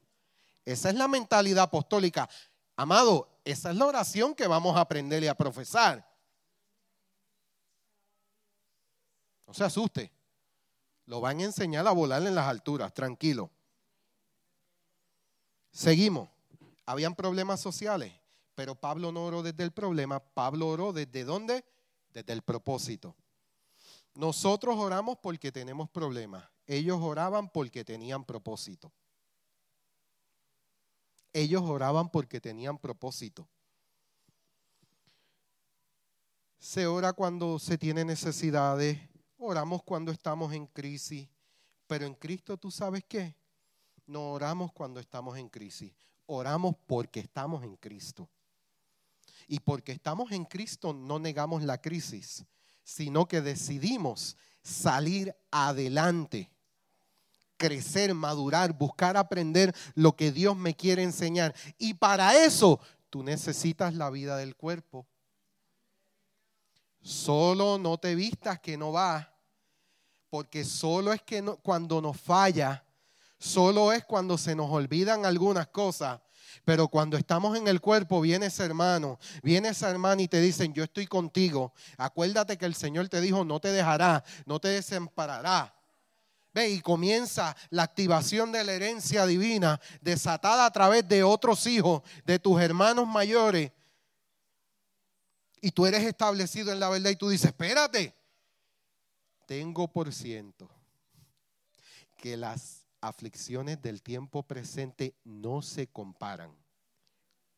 Esa 0.69 0.89
es 0.89 0.95
la 0.95 1.07
mentalidad 1.07 1.63
apostólica. 1.63 2.29
Amado, 2.75 3.27
esa 3.43 3.71
es 3.71 3.75
la 3.75 3.87
oración 3.87 4.35
que 4.35 4.45
vamos 4.45 4.77
a 4.77 4.81
aprender 4.81 5.23
y 5.23 5.27
a 5.27 5.33
profesar. 5.33 6.07
No 9.47 9.53
se 9.55 9.63
asuste. 9.63 10.11
Lo 11.07 11.21
van 11.21 11.39
a 11.39 11.45
enseñar 11.45 11.87
a 11.87 11.91
volar 11.91 12.21
en 12.21 12.35
las 12.35 12.47
alturas, 12.47 12.93
tranquilo. 12.93 13.49
Seguimos. 15.71 16.29
Habían 16.85 17.15
problemas 17.15 17.59
sociales, 17.59 18.13
pero 18.53 18.75
Pablo 18.75 19.11
no 19.11 19.25
oró 19.25 19.41
desde 19.41 19.63
el 19.63 19.71
problema, 19.71 20.19
Pablo 20.19 20.67
oró 20.67 20.93
desde 20.93 21.23
dónde? 21.23 21.65
Desde 22.13 22.31
el 22.31 22.43
propósito. 22.43 23.15
Nosotros 24.13 24.75
oramos 24.77 25.17
porque 25.17 25.51
tenemos 25.51 25.89
problemas. 25.89 26.47
Ellos 26.67 26.99
oraban 27.01 27.49
porque 27.49 27.83
tenían 27.83 28.23
propósito. 28.23 28.91
Ellos 31.33 31.61
oraban 31.63 32.09
porque 32.09 32.41
tenían 32.41 32.77
propósito. 32.77 33.47
Se 36.57 36.87
ora 36.87 37.13
cuando 37.13 37.57
se 37.59 37.77
tiene 37.77 38.03
necesidades, 38.03 38.99
oramos 39.37 39.83
cuando 39.83 40.11
estamos 40.11 40.53
en 40.53 40.67
crisis, 40.67 41.29
pero 41.87 42.05
en 42.05 42.13
Cristo 42.13 42.57
tú 42.57 42.69
sabes 42.69 43.03
qué? 43.07 43.35
No 44.05 44.31
oramos 44.31 44.73
cuando 44.73 44.99
estamos 44.99 45.37
en 45.37 45.49
crisis, 45.49 45.93
oramos 46.25 46.75
porque 46.85 47.21
estamos 47.21 47.63
en 47.63 47.75
Cristo. 47.77 48.29
Y 49.47 49.59
porque 49.59 49.93
estamos 49.93 50.31
en 50.31 50.45
Cristo 50.45 50.93
no 50.93 51.17
negamos 51.17 51.63
la 51.63 51.79
crisis, 51.79 52.45
sino 52.83 53.27
que 53.27 53.41
decidimos 53.41 54.35
salir 54.61 55.35
adelante 55.51 56.51
crecer, 57.59 58.15
madurar, 58.15 58.73
buscar 58.73 59.17
aprender 59.17 59.75
lo 59.93 60.15
que 60.15 60.31
Dios 60.31 60.57
me 60.57 60.75
quiere 60.75 61.03
enseñar. 61.03 61.53
Y 61.77 61.93
para 61.93 62.35
eso 62.43 62.79
tú 63.11 63.21
necesitas 63.21 63.93
la 63.93 64.09
vida 64.09 64.37
del 64.37 64.55
cuerpo. 64.55 65.05
Solo 67.01 67.77
no 67.77 67.97
te 67.97 68.15
vistas 68.15 68.59
que 68.59 68.77
no 68.77 68.91
va, 68.91 69.35
porque 70.29 70.63
solo 70.63 71.13
es 71.13 71.21
que 71.21 71.43
cuando 71.61 72.01
nos 72.01 72.19
falla, 72.19 72.83
solo 73.37 73.93
es 73.93 74.03
cuando 74.05 74.37
se 74.37 74.55
nos 74.55 74.71
olvidan 74.71 75.25
algunas 75.25 75.67
cosas. 75.67 76.19
Pero 76.65 76.87
cuando 76.87 77.17
estamos 77.17 77.57
en 77.57 77.67
el 77.67 77.79
cuerpo, 77.79 78.21
viene 78.21 78.47
ese 78.47 78.63
hermano, 78.63 79.19
viene 79.43 79.69
esa 79.69 79.89
hermana 79.89 80.21
y 80.21 80.27
te 80.27 80.41
dicen, 80.41 80.73
yo 80.73 80.83
estoy 80.83 81.07
contigo. 81.07 81.73
Acuérdate 81.97 82.57
que 82.57 82.65
el 82.65 82.75
Señor 82.75 83.07
te 83.07 83.21
dijo, 83.21 83.45
no 83.45 83.59
te 83.59 83.71
dejará, 83.71 84.23
no 84.45 84.59
te 84.59 84.69
desamparará. 84.69 85.78
Y 86.67 86.81
comienza 86.81 87.55
la 87.69 87.83
activación 87.83 88.51
de 88.51 88.63
la 88.63 88.73
herencia 88.73 89.25
divina 89.25 89.79
desatada 90.01 90.65
a 90.65 90.71
través 90.71 91.07
de 91.07 91.23
otros 91.23 91.65
hijos, 91.67 92.01
de 92.25 92.39
tus 92.39 92.59
hermanos 92.61 93.07
mayores. 93.07 93.71
Y 95.61 95.71
tú 95.71 95.85
eres 95.85 96.03
establecido 96.03 96.71
en 96.71 96.79
la 96.79 96.89
verdad 96.89 97.11
y 97.11 97.15
tú 97.15 97.29
dices, 97.29 97.47
espérate, 97.47 98.15
tengo 99.45 99.87
por 99.87 100.13
ciento 100.13 100.69
que 102.17 102.37
las 102.37 102.85
aflicciones 103.01 103.81
del 103.81 104.01
tiempo 104.01 104.43
presente 104.43 105.15
no 105.23 105.61
se 105.61 105.87
comparan 105.87 106.55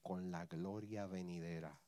con 0.02 0.32
la 0.32 0.46
gloria 0.46 1.06
venidera. 1.06 1.80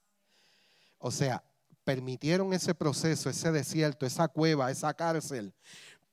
O 0.98 1.12
sea, 1.12 1.44
permitieron 1.84 2.54
ese 2.54 2.74
proceso, 2.74 3.30
ese 3.30 3.52
desierto, 3.52 4.06
esa 4.06 4.28
cueva, 4.28 4.72
esa 4.72 4.94
cárcel, 4.94 5.54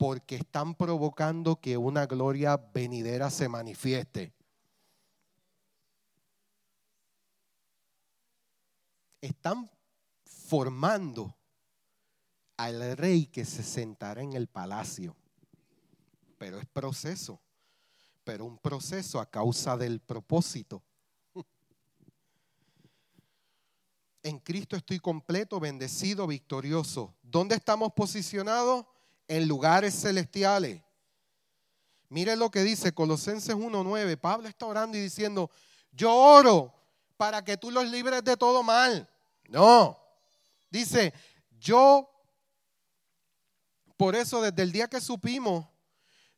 porque 0.00 0.36
están 0.36 0.74
provocando 0.74 1.60
que 1.60 1.76
una 1.76 2.06
gloria 2.06 2.56
venidera 2.56 3.28
se 3.28 3.50
manifieste. 3.50 4.32
Están 9.20 9.70
formando 10.24 11.36
al 12.56 12.96
rey 12.96 13.26
que 13.26 13.44
se 13.44 13.62
sentará 13.62 14.22
en 14.22 14.32
el 14.32 14.46
palacio. 14.46 15.14
Pero 16.38 16.58
es 16.58 16.64
proceso, 16.64 17.38
pero 18.24 18.46
un 18.46 18.56
proceso 18.56 19.20
a 19.20 19.28
causa 19.28 19.76
del 19.76 20.00
propósito. 20.00 20.82
En 24.22 24.38
Cristo 24.38 24.76
estoy 24.76 24.98
completo, 24.98 25.60
bendecido, 25.60 26.26
victorioso. 26.26 27.14
¿Dónde 27.20 27.56
estamos 27.56 27.92
posicionados? 27.92 28.86
En 29.30 29.46
lugares 29.46 29.94
celestiales. 29.94 30.82
Mire 32.08 32.34
lo 32.34 32.50
que 32.50 32.64
dice 32.64 32.92
Colosenses 32.92 33.54
1.9. 33.54 34.16
Pablo 34.18 34.48
está 34.48 34.66
orando 34.66 34.98
y 34.98 35.02
diciendo, 35.02 35.48
yo 35.92 36.12
oro 36.12 36.74
para 37.16 37.44
que 37.44 37.56
tú 37.56 37.70
los 37.70 37.88
libres 37.88 38.24
de 38.24 38.36
todo 38.36 38.64
mal. 38.64 39.08
No. 39.48 39.96
Dice, 40.68 41.14
yo, 41.60 42.10
por 43.96 44.16
eso 44.16 44.42
desde 44.42 44.62
el 44.62 44.72
día 44.72 44.88
que 44.88 45.00
supimos, 45.00 45.64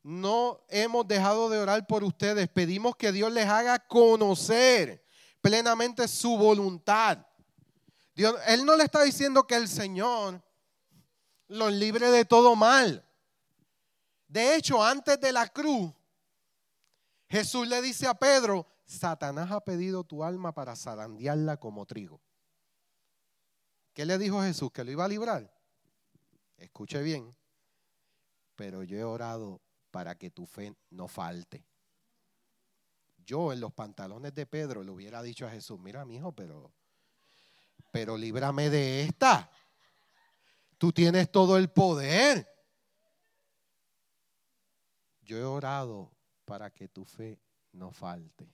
no 0.03 0.61
hemos 0.68 1.09
dejado 1.09 1.49
de 1.49 1.61
orar 1.61 1.86
por 1.86 2.05
ustedes. 2.05 2.47
Pedimos 2.51 2.95
que 2.95 3.11
Dios 3.11 3.32
les 3.32 3.47
haga 3.47 3.78
conocer 3.78 5.03
plenamente 5.40 6.07
su 6.09 6.36
voluntad. 6.36 7.24
Dios, 8.14 8.34
él 8.49 8.66
no 8.66 8.76
le 8.76 8.84
está 8.84 9.03
diciendo 9.03 9.47
que 9.47 9.55
el 9.55 9.66
Señor 9.66 10.43
los 11.53 11.72
libre 11.72 12.11
de 12.11 12.24
todo 12.24 12.57
mal. 12.57 13.05
De 14.28 14.57
hecho, 14.57 14.82
antes 14.82 15.20
de 15.20 15.32
la 15.32 15.48
cruz, 15.48 15.92
Jesús 17.28 17.68
le 17.68 17.80
dice 17.82 18.07
a 18.07 18.14
Pedro, 18.14 18.66
Satanás 18.84 19.50
ha 19.50 19.61
pedido 19.61 20.05
tu 20.05 20.24
alma 20.24 20.53
para 20.53 20.76
zarandearla 20.76 21.59
como 21.59 21.86
trigo. 21.86 22.20
¿Qué 23.94 24.07
le 24.07 24.18
dijo 24.18 24.42
Jesús? 24.42 24.70
¿Que 24.72 24.84
lo 24.84 24.90
iba 24.90 25.05
a 25.05 25.09
librar? 25.09 25.53
Escuche 26.57 27.03
bien, 27.03 27.34
pero 28.57 28.82
yo 28.82 28.96
he 28.96 29.05
orado 29.05 29.61
para 29.90 30.16
que 30.16 30.30
tu 30.30 30.46
fe 30.46 30.74
no 30.90 31.09
falte. 31.09 31.66
Yo 33.24 33.53
en 33.53 33.61
los 33.61 33.72
pantalones 33.72 34.34
de 34.34 34.46
Pedro 34.46 34.82
le 34.82 34.90
hubiera 34.90 35.22
dicho 35.22 35.46
a 35.46 35.50
Jesús, 35.50 35.78
mira 35.78 36.05
mi 36.05 36.16
hijo, 36.16 36.32
pero, 36.32 36.72
pero 37.90 38.16
líbrame 38.16 38.70
de 38.70 39.03
esta. 39.03 39.50
Tú 40.83 40.93
tienes 40.93 41.30
todo 41.30 41.59
el 41.59 41.70
poder. 41.70 42.45
Yo 45.20 45.39
he 45.39 45.45
orado 45.45 46.11
para 46.45 46.72
que 46.72 46.89
tu 46.89 47.05
fe 47.05 47.41
no 47.70 47.93
falte. 47.93 48.53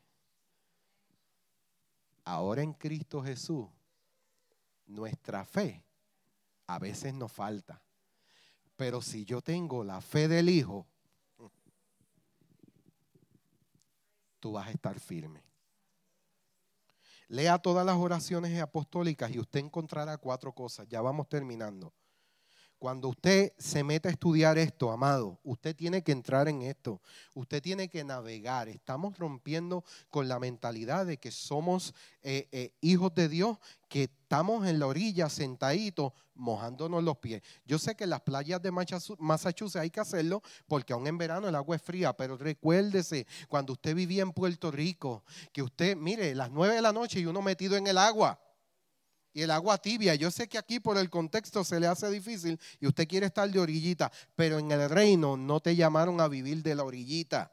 Ahora 2.24 2.60
en 2.60 2.74
Cristo 2.74 3.22
Jesús, 3.22 3.66
nuestra 4.84 5.42
fe 5.46 5.82
a 6.66 6.78
veces 6.78 7.14
nos 7.14 7.32
falta. 7.32 7.82
Pero 8.76 9.00
si 9.00 9.24
yo 9.24 9.40
tengo 9.40 9.82
la 9.82 10.02
fe 10.02 10.28
del 10.28 10.50
Hijo, 10.50 10.86
tú 14.38 14.52
vas 14.52 14.66
a 14.66 14.72
estar 14.72 15.00
firme. 15.00 15.42
Lea 17.28 17.58
todas 17.58 17.86
las 17.86 17.96
oraciones 17.96 18.60
apostólicas 18.60 19.30
y 19.30 19.38
usted 19.38 19.60
encontrará 19.60 20.18
cuatro 20.18 20.52
cosas. 20.52 20.86
Ya 20.90 21.00
vamos 21.00 21.26
terminando. 21.26 21.94
Cuando 22.78 23.08
usted 23.08 23.52
se 23.58 23.82
mete 23.82 24.06
a 24.06 24.12
estudiar 24.12 24.56
esto, 24.56 24.92
amado, 24.92 25.40
usted 25.42 25.74
tiene 25.74 26.02
que 26.04 26.12
entrar 26.12 26.46
en 26.46 26.62
esto. 26.62 27.00
Usted 27.34 27.60
tiene 27.60 27.88
que 27.88 28.04
navegar. 28.04 28.68
Estamos 28.68 29.18
rompiendo 29.18 29.84
con 30.10 30.28
la 30.28 30.38
mentalidad 30.38 31.04
de 31.04 31.16
que 31.16 31.32
somos 31.32 31.92
eh, 32.22 32.48
eh, 32.52 32.72
hijos 32.80 33.12
de 33.16 33.28
Dios, 33.28 33.58
que 33.88 34.04
estamos 34.04 34.64
en 34.68 34.78
la 34.78 34.86
orilla 34.86 35.28
sentaditos 35.28 36.12
mojándonos 36.36 37.02
los 37.02 37.18
pies. 37.18 37.42
Yo 37.66 37.80
sé 37.80 37.96
que 37.96 38.04
en 38.04 38.10
las 38.10 38.20
playas 38.20 38.62
de 38.62 38.70
Massachusetts 38.70 39.76
hay 39.76 39.90
que 39.90 39.98
hacerlo 39.98 40.40
porque 40.68 40.92
aún 40.92 41.08
en 41.08 41.18
verano 41.18 41.48
el 41.48 41.56
agua 41.56 41.74
es 41.74 41.82
fría, 41.82 42.12
pero 42.12 42.36
recuérdese 42.36 43.26
cuando 43.48 43.72
usted 43.72 43.96
vivía 43.96 44.22
en 44.22 44.32
Puerto 44.32 44.70
Rico, 44.70 45.24
que 45.52 45.62
usted, 45.62 45.96
mire, 45.96 46.32
las 46.36 46.52
nueve 46.52 46.76
de 46.76 46.82
la 46.82 46.92
noche 46.92 47.18
y 47.18 47.26
uno 47.26 47.42
metido 47.42 47.76
en 47.76 47.88
el 47.88 47.98
agua 47.98 48.38
y 49.38 49.42
el 49.42 49.52
agua 49.52 49.78
tibia. 49.78 50.16
Yo 50.16 50.32
sé 50.32 50.48
que 50.48 50.58
aquí 50.58 50.80
por 50.80 50.98
el 50.98 51.08
contexto 51.08 51.62
se 51.62 51.78
le 51.78 51.86
hace 51.86 52.10
difícil 52.10 52.58
y 52.80 52.88
usted 52.88 53.06
quiere 53.06 53.26
estar 53.26 53.48
de 53.48 53.60
orillita, 53.60 54.10
pero 54.34 54.58
en 54.58 54.72
el 54.72 54.90
reino 54.90 55.36
no 55.36 55.60
te 55.60 55.76
llamaron 55.76 56.20
a 56.20 56.26
vivir 56.26 56.60
de 56.60 56.74
la 56.74 56.82
orillita. 56.82 57.52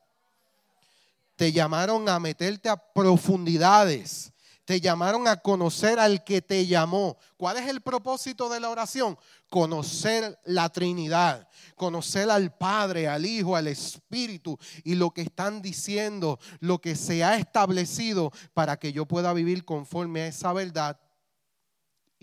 Te 1.36 1.51
llamaron 1.51 2.09
a 2.09 2.19
meterte 2.19 2.69
a 2.69 2.75
profundidades. 2.75 4.33
Te 4.65 4.81
llamaron 4.81 5.27
a 5.27 5.36
conocer 5.38 5.99
al 5.99 6.23
que 6.23 6.41
te 6.41 6.65
llamó. 6.65 7.19
¿Cuál 7.38 7.57
es 7.57 7.67
el 7.67 7.81
propósito 7.81 8.49
de 8.49 8.59
la 8.59 8.71
oración? 8.71 9.15
Conocer 9.51 10.39
la 10.45 10.69
Trinidad, 10.69 11.47
conocer 11.75 12.31
al 12.31 12.51
Padre, 12.57 13.07
al 13.07 13.27
Hijo, 13.27 13.55
al 13.55 13.67
Espíritu 13.67 14.57
y 14.83 14.95
lo 14.95 15.11
que 15.11 15.21
están 15.21 15.61
diciendo, 15.61 16.39
lo 16.61 16.81
que 16.81 16.95
se 16.95 17.23
ha 17.23 17.38
establecido 17.38 18.31
para 18.55 18.77
que 18.77 18.91
yo 18.91 19.05
pueda 19.05 19.33
vivir 19.33 19.65
conforme 19.65 20.21
a 20.21 20.27
esa 20.27 20.51
verdad 20.51 20.99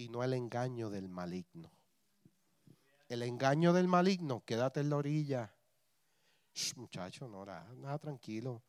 y 0.03 0.09
no 0.09 0.24
el 0.24 0.34
engaño 0.34 0.90
del 0.90 1.09
maligno. 1.09 1.70
El 3.09 3.22
engaño 3.22 3.72
del 3.72 3.86
maligno, 3.86 4.42
quédate 4.44 4.80
en 4.80 4.90
la 4.90 4.96
orilla. 4.96 5.55
muchacho, 6.76 7.28
no, 7.28 7.44
nada 7.44 7.98
tranquilo. 7.98 8.62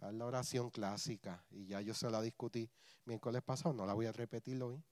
Haz 0.00 0.14
la 0.14 0.26
oración 0.26 0.70
clásica 0.70 1.44
y 1.50 1.66
ya 1.66 1.80
yo 1.80 1.94
se 1.94 2.10
la 2.10 2.20
discutí 2.22 2.70
miércoles 3.04 3.42
pasado, 3.42 3.74
no 3.74 3.86
la 3.86 3.94
voy 3.94 4.06
a 4.06 4.12
repetir 4.12 4.62
hoy. 4.62 4.82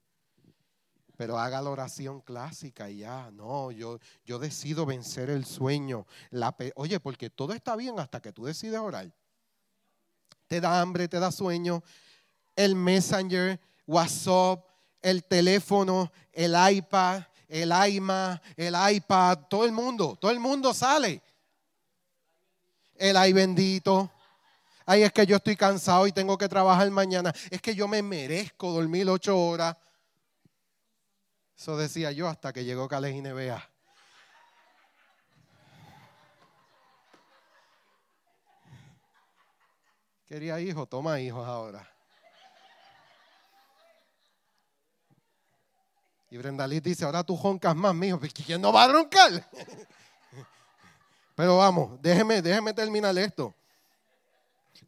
Pero 1.17 1.39
haga 1.39 1.63
la 1.63 1.71
oración 1.71 2.21
clásica 2.21 2.91
y 2.91 2.99
ya, 2.99 3.31
no, 3.31 3.71
yo, 3.71 3.99
yo 4.25 4.39
decido 4.39 4.85
vencer 4.85 5.31
el 5.31 5.45
sueño. 5.45 6.07
La, 6.31 6.55
oye, 6.75 7.01
porque 7.01 7.31
todo 7.31 7.53
está 7.53 7.77
bien 7.77 7.99
hasta 8.01 8.21
que 8.21 8.33
tú 8.33 8.45
decides 8.45 8.81
orar. 8.81 9.15
Te 10.47 10.61
da 10.61 10.81
hambre, 10.81 11.09
te 11.09 11.21
da 11.21 11.31
sueño. 11.31 11.83
El 12.57 12.75
Messenger, 12.75 13.61
WhatsApp, 13.87 14.74
el 15.05 15.23
teléfono, 15.25 16.11
el 16.33 16.55
iPad, 16.71 17.23
el 17.47 17.71
iMac, 17.89 18.43
el 18.57 18.75
iPad, 18.95 19.39
todo 19.51 19.67
el 19.67 19.73
mundo, 19.73 20.17
todo 20.19 20.31
el 20.31 20.41
mundo 20.41 20.73
sale. 20.73 21.23
El 22.95 23.17
ay 23.19 23.35
bendito. 23.35 24.11
Ay, 24.87 25.03
es 25.03 25.13
que 25.13 25.27
yo 25.27 25.37
estoy 25.37 25.57
cansado 25.57 26.07
y 26.07 26.13
tengo 26.13 26.39
que 26.39 26.49
trabajar 26.49 26.91
mañana. 26.91 27.33
Es 27.51 27.61
que 27.61 27.75
yo 27.75 27.87
me 27.87 28.03
merezco 28.03 28.73
dormir 28.73 29.09
ocho 29.11 29.39
horas. 29.39 29.77
Eso 31.57 31.77
decía 31.77 32.11
yo 32.11 32.27
hasta 32.27 32.53
que 32.53 32.65
llegó 32.65 32.89
Cales 32.89 33.15
Nevea. 33.15 33.71
Quería 40.27 40.59
hijos, 40.61 40.89
toma 40.89 41.21
hijos 41.21 41.47
ahora. 41.47 41.94
Y 46.35 46.37
Brenda 46.37 46.67
dice, 46.67 47.05
ahora 47.05 47.23
tú 47.23 47.37
joncas 47.37 47.77
más, 47.77 47.95
mijo. 47.95 48.19
¿Quién 48.45 48.61
no 48.61 48.73
va 48.73 48.83
a 48.83 48.89
roncar? 48.89 49.49
Pero 51.37 51.59
vamos, 51.59 52.03
déjeme, 52.03 52.43
déjeme 52.43 52.75
terminar 52.75 53.17
esto. 53.17 53.55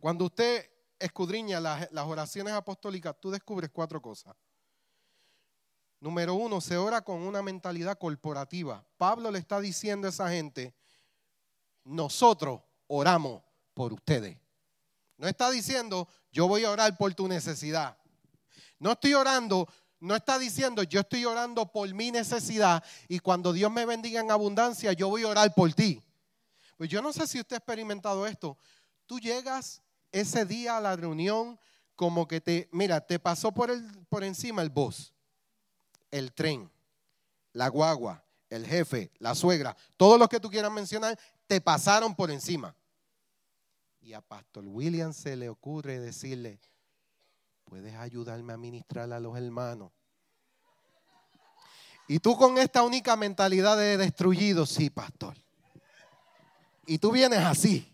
Cuando 0.01 0.24
usted 0.24 0.68
escudriña 0.99 1.61
las, 1.61 1.88
las 1.92 2.05
oraciones 2.05 2.53
apostólicas, 2.53 3.14
tú 3.20 3.30
descubres 3.30 3.70
cuatro 3.72 4.03
cosas. 4.03 4.34
Número 6.01 6.34
uno, 6.34 6.61
se 6.61 6.76
ora 6.76 7.03
con 7.03 7.22
una 7.22 7.42
mentalidad 7.42 7.97
corporativa. 7.97 8.84
Pablo 8.97 9.30
le 9.30 9.38
está 9.38 9.61
diciendo 9.61 10.09
a 10.09 10.11
esa 10.11 10.28
gente, 10.28 10.74
nosotros 11.84 12.61
oramos 12.88 13.40
por 13.72 13.92
ustedes. 13.92 14.36
No 15.16 15.28
está 15.28 15.49
diciendo, 15.53 16.09
yo 16.32 16.49
voy 16.49 16.64
a 16.64 16.72
orar 16.72 16.99
por 16.99 17.14
tu 17.14 17.28
necesidad. 17.28 17.97
No 18.80 18.90
estoy 18.92 19.14
orando, 19.14 19.68
no 20.01 20.14
está 20.14 20.38
diciendo, 20.38 20.82
yo 20.82 21.01
estoy 21.01 21.24
orando 21.24 21.70
por 21.70 21.92
mi 21.94 22.11
necesidad 22.11 22.84
y 23.09 23.18
cuando 23.18 23.53
Dios 23.53 23.70
me 23.70 23.86
bendiga 23.86 24.20
en 24.20 24.30
abundancia, 24.30 24.92
yo 24.92 25.09
voy 25.09 25.22
a 25.22 25.28
orar 25.28 25.55
por 25.55 25.72
ti. 25.72 26.03
Pues 26.76 26.90
yo 26.90 27.01
no 27.01 27.12
sé 27.12 27.26
si 27.26 27.40
usted 27.40 27.55
ha 27.55 27.59
experimentado 27.59 28.26
esto. 28.26 28.59
Tú 29.07 29.18
llegas 29.18 29.82
ese 30.12 30.44
día 30.44 30.76
a 30.76 30.80
la 30.80 30.97
reunión 30.97 31.59
como 31.94 32.28
que 32.28 32.40
te, 32.40 32.68
mira, 32.72 33.01
te 33.01 33.18
pasó 33.18 33.53
por, 33.53 33.70
el, 33.70 33.82
por 34.09 34.22
encima 34.22 34.62
el 34.62 34.68
bus, 34.68 35.14
el 36.11 36.32
tren, 36.32 36.70
la 37.53 37.68
guagua, 37.68 38.22
el 38.51 38.66
jefe, 38.66 39.11
la 39.18 39.34
suegra, 39.34 39.76
todos 39.97 40.18
los 40.18 40.28
que 40.28 40.40
tú 40.40 40.51
quieras 40.51 40.70
mencionar, 40.70 41.18
te 41.47 41.61
pasaron 41.61 42.14
por 42.14 42.30
encima. 42.30 42.76
Y 44.01 44.12
a 44.12 44.20
Pastor 44.20 44.66
William 44.66 45.12
se 45.12 45.34
le 45.36 45.49
ocurre 45.49 45.99
decirle, 45.99 46.61
¿puedes 47.67 47.95
ayudarme 47.95 48.55
a 48.55 48.57
ministrar 48.57 49.12
a 49.12 49.21
los 49.21 49.37
hermanos? 49.37 49.93
Y 52.09 52.21
tú 52.21 52.37
con 52.37 52.57
esta 52.57 52.83
única 52.83 53.17
mentalidad 53.17 53.77
de 53.77 53.97
destruido, 53.97 54.64
sí, 54.64 54.91
pastor. 54.91 55.37
Y 56.87 56.99
tú 56.99 57.11
vienes 57.11 57.41
así. 57.41 57.93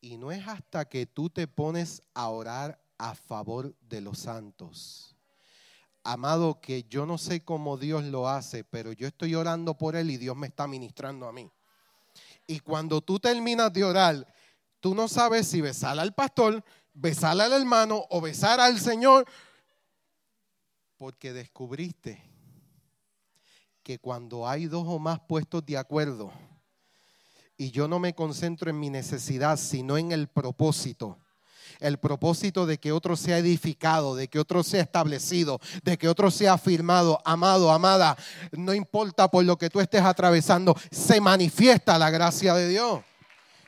Y 0.00 0.16
no 0.16 0.32
es 0.32 0.46
hasta 0.48 0.86
que 0.86 1.06
tú 1.06 1.30
te 1.30 1.46
pones 1.46 2.02
a 2.14 2.28
orar 2.28 2.82
a 2.98 3.14
favor 3.14 3.74
de 3.80 4.00
los 4.00 4.18
santos. 4.18 5.14
Amado, 6.02 6.60
que 6.60 6.84
yo 6.84 7.06
no 7.06 7.16
sé 7.18 7.42
cómo 7.42 7.76
Dios 7.76 8.04
lo 8.04 8.28
hace, 8.28 8.64
pero 8.64 8.92
yo 8.92 9.06
estoy 9.06 9.34
orando 9.34 9.76
por 9.76 9.96
Él 9.96 10.10
y 10.10 10.16
Dios 10.16 10.36
me 10.36 10.46
está 10.46 10.66
ministrando 10.66 11.26
a 11.26 11.32
mí. 11.32 11.50
Y 12.46 12.60
cuando 12.60 13.00
tú 13.00 13.18
terminas 13.18 13.72
de 13.72 13.84
orar, 13.84 14.34
tú 14.84 14.94
no 14.94 15.08
sabes 15.08 15.48
si 15.48 15.62
besar 15.62 15.98
al 15.98 16.12
pastor, 16.12 16.62
besar 16.92 17.40
al 17.40 17.54
hermano 17.54 18.04
o 18.10 18.20
besar 18.20 18.60
al 18.60 18.78
Señor, 18.78 19.24
porque 20.98 21.32
descubriste 21.32 22.22
que 23.82 23.98
cuando 23.98 24.46
hay 24.46 24.66
dos 24.66 24.84
o 24.86 24.98
más 24.98 25.20
puestos 25.20 25.64
de 25.64 25.78
acuerdo, 25.78 26.30
y 27.56 27.70
yo 27.70 27.88
no 27.88 27.98
me 27.98 28.14
concentro 28.14 28.68
en 28.68 28.78
mi 28.78 28.90
necesidad, 28.90 29.56
sino 29.56 29.96
en 29.96 30.12
el 30.12 30.28
propósito, 30.28 31.16
el 31.80 31.96
propósito 31.96 32.66
de 32.66 32.76
que 32.76 32.92
otro 32.92 33.16
sea 33.16 33.38
edificado, 33.38 34.14
de 34.14 34.28
que 34.28 34.38
otro 34.38 34.62
sea 34.62 34.82
establecido, 34.82 35.60
de 35.82 35.96
que 35.96 36.08
otro 36.08 36.30
sea 36.30 36.52
afirmado, 36.52 37.22
amado, 37.24 37.72
amada, 37.72 38.18
no 38.52 38.74
importa 38.74 39.28
por 39.28 39.46
lo 39.46 39.56
que 39.56 39.70
tú 39.70 39.80
estés 39.80 40.02
atravesando, 40.02 40.76
se 40.90 41.22
manifiesta 41.22 41.98
la 41.98 42.10
gracia 42.10 42.52
de 42.52 42.68
Dios 42.68 43.00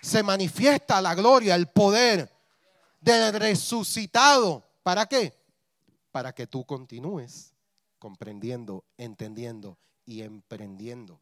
se 0.01 0.23
manifiesta 0.23 1.01
la 1.01 1.15
gloria, 1.15 1.55
el 1.55 1.69
poder 1.69 2.33
del 3.01 3.33
resucitado. 3.35 4.65
¿Para 4.83 5.07
qué? 5.07 5.33
Para 6.11 6.33
que 6.33 6.47
tú 6.47 6.65
continúes 6.65 7.53
comprendiendo, 7.99 8.85
entendiendo 8.97 9.79
y 10.05 10.23
emprendiendo. 10.23 11.21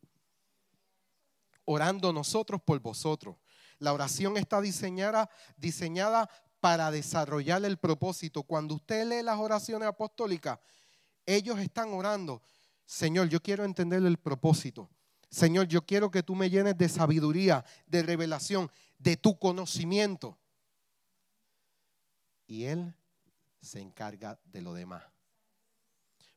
Orando 1.65 2.13
nosotros 2.13 2.61
por 2.63 2.81
vosotros. 2.81 3.37
La 3.79 3.93
oración 3.93 4.37
está 4.37 4.61
diseñada, 4.61 5.31
diseñada 5.57 6.29
para 6.61 6.91
desarrollar 6.91 7.65
el 7.65 7.79
propósito. 7.79 8.43
Cuando 8.43 8.75
usted 8.75 9.07
lee 9.07 9.23
las 9.23 9.39
oraciones 9.39 9.89
apostólicas, 9.89 10.59
ellos 11.27 11.59
están 11.59 11.93
orando. 11.93 12.43
Señor, 12.87 13.29
yo 13.29 13.43
quiero 13.43 13.65
entender 13.65 14.05
el 14.05 14.19
propósito. 14.19 14.91
Señor, 15.35 15.67
yo 15.67 15.85
quiero 15.85 16.13
que 16.13 16.23
tú 16.23 16.37
me 16.37 16.49
llenes 16.49 16.79
de 16.79 16.89
sabiduría, 16.89 17.65
de 17.89 18.05
revelación, 18.05 18.71
de 19.01 19.17
tu 19.17 19.37
conocimiento. 19.37 20.39
Y 22.47 22.67
Él 22.67 22.95
se 23.61 23.81
encarga 23.81 24.39
de 24.45 24.63
lo 24.63 24.75
demás. 24.75 25.03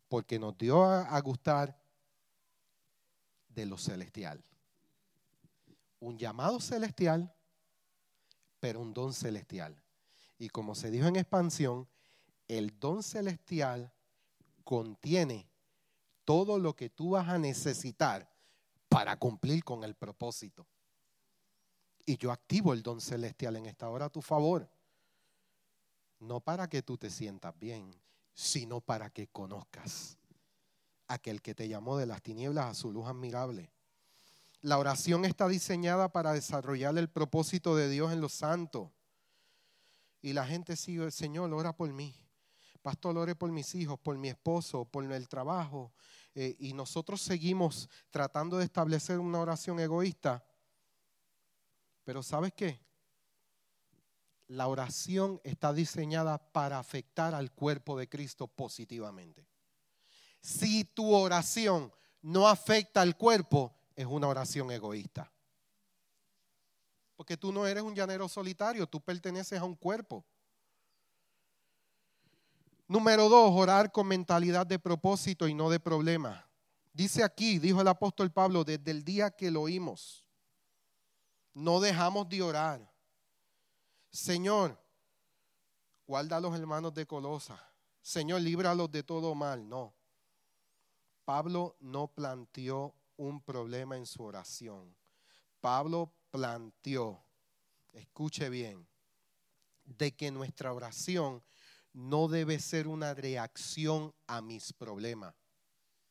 Porque 0.07 0.39
nos 0.39 0.57
dio 0.57 0.83
a, 0.83 1.21
gustar 1.21 1.79
de 3.49 3.67
lo 3.67 3.77
celestial. 3.77 4.43
Un 5.99 6.17
llamado 6.17 6.59
celestial, 6.59 7.31
pero 8.59 8.81
un 8.81 8.95
don 8.95 9.13
celestial. 9.13 9.79
Y 10.39 10.49
como 10.49 10.73
se 10.73 10.89
dijo 10.89 11.05
en 11.05 11.17
expansión, 11.17 11.87
el 12.47 12.79
don 12.79 13.03
celestial 13.03 13.93
contiene 14.63 15.47
todo 16.25 16.57
lo 16.57 16.75
que 16.75 16.89
tú 16.89 17.11
vas 17.11 17.29
a 17.29 17.37
necesitar 17.37 18.35
para 18.97 19.15
cumplir 19.15 19.63
con 19.63 19.83
el 19.83 19.93
propósito. 19.93 20.65
Y 22.03 22.17
yo 22.17 22.31
activo 22.31 22.73
el 22.73 22.81
don 22.81 22.99
celestial 22.99 23.55
en 23.55 23.67
esta 23.67 23.87
hora 23.89 24.05
a 24.05 24.09
tu 24.09 24.23
favor. 24.23 24.67
No 26.17 26.39
para 26.39 26.67
que 26.67 26.81
tú 26.81 26.97
te 26.97 27.11
sientas 27.11 27.53
bien, 27.59 27.93
sino 28.33 28.81
para 28.81 29.11
que 29.11 29.27
conozcas 29.27 30.17
aquel 31.07 31.43
que 31.43 31.53
te 31.53 31.67
llamó 31.67 31.95
de 31.97 32.07
las 32.07 32.23
tinieblas 32.23 32.65
a 32.65 32.73
su 32.73 32.91
luz 32.91 33.05
admirable. 33.05 33.71
La 34.61 34.79
oración 34.79 35.25
está 35.25 35.47
diseñada 35.47 36.11
para 36.11 36.33
desarrollar 36.33 36.97
el 36.97 37.07
propósito 37.07 37.75
de 37.75 37.89
Dios 37.89 38.11
en 38.11 38.19
los 38.19 38.33
santos. 38.33 38.89
Y 40.23 40.33
la 40.33 40.47
gente 40.47 40.75
sigue, 40.75 41.11
Señor, 41.11 41.53
ora 41.53 41.71
por 41.71 41.93
mí. 41.93 42.15
Pastor, 42.81 43.15
ore 43.15 43.35
por 43.35 43.51
mis 43.51 43.75
hijos, 43.75 43.99
por 43.99 44.17
mi 44.17 44.29
esposo, 44.29 44.85
por 44.85 45.03
el 45.03 45.27
trabajo. 45.27 45.91
Eh, 46.39 46.55
y 46.59 46.73
nosotros 46.73 47.19
seguimos 47.19 47.89
tratando 48.11 48.59
de 48.59 48.65
establecer 48.65 49.17
una 49.17 49.39
oración 49.39 49.79
egoísta. 49.79 50.45
Pero 52.03 52.21
¿sabes 52.21 52.53
qué? 52.53 52.79
La 54.45 54.67
oración 54.67 55.41
está 55.43 55.73
diseñada 55.73 56.37
para 56.37 56.77
afectar 56.77 57.33
al 57.33 57.51
cuerpo 57.51 57.97
de 57.97 58.07
Cristo 58.07 58.45
positivamente. 58.45 59.49
Si 60.39 60.83
tu 60.83 61.11
oración 61.11 61.91
no 62.21 62.47
afecta 62.47 63.01
al 63.01 63.17
cuerpo, 63.17 63.75
es 63.95 64.05
una 64.05 64.27
oración 64.27 64.69
egoísta. 64.69 65.33
Porque 67.15 67.35
tú 67.35 67.51
no 67.51 67.65
eres 67.65 67.81
un 67.81 67.95
llanero 67.95 68.29
solitario, 68.29 68.85
tú 68.85 69.01
perteneces 69.01 69.59
a 69.59 69.65
un 69.65 69.75
cuerpo. 69.75 70.23
Número 72.87 73.27
dos, 73.27 73.51
orar 73.53 73.91
con 73.91 74.07
mentalidad 74.07 74.65
de 74.65 74.79
propósito 74.79 75.47
y 75.47 75.53
no 75.53 75.69
de 75.69 75.79
problema. 75.79 76.47
Dice 76.93 77.23
aquí, 77.23 77.59
dijo 77.59 77.81
el 77.81 77.87
apóstol 77.89 78.31
Pablo, 78.31 78.63
desde 78.63 78.91
el 78.91 79.03
día 79.03 79.29
que 79.29 79.51
lo 79.51 79.63
oímos, 79.63 80.25
no 81.53 81.79
dejamos 81.79 82.29
de 82.29 82.41
orar. 82.41 82.91
Señor, 84.09 84.81
guarda 86.07 86.37
a 86.37 86.39
los 86.39 86.57
hermanos 86.57 86.93
de 86.93 87.05
Colosa. 87.05 87.61
Señor, 88.01 88.41
líbralos 88.41 88.89
de 88.89 89.03
todo 89.03 89.35
mal. 89.35 89.67
No. 89.67 89.93
Pablo 91.25 91.75
no 91.81 92.07
planteó 92.07 92.95
un 93.17 93.41
problema 93.41 93.97
en 93.97 94.05
su 94.05 94.23
oración. 94.23 94.95
Pablo 95.59 96.13
planteó, 96.31 97.21
escuche 97.91 98.49
bien, 98.49 98.87
de 99.83 100.15
que 100.15 100.31
nuestra 100.31 100.71
oración 100.71 101.43
no 101.97 102.27
debe 102.27 102.59
ser 102.59 102.87
una 102.87 103.15
reacción 103.15 104.13
a 104.27 104.39
mis 104.39 104.71
problemas. 104.71 105.33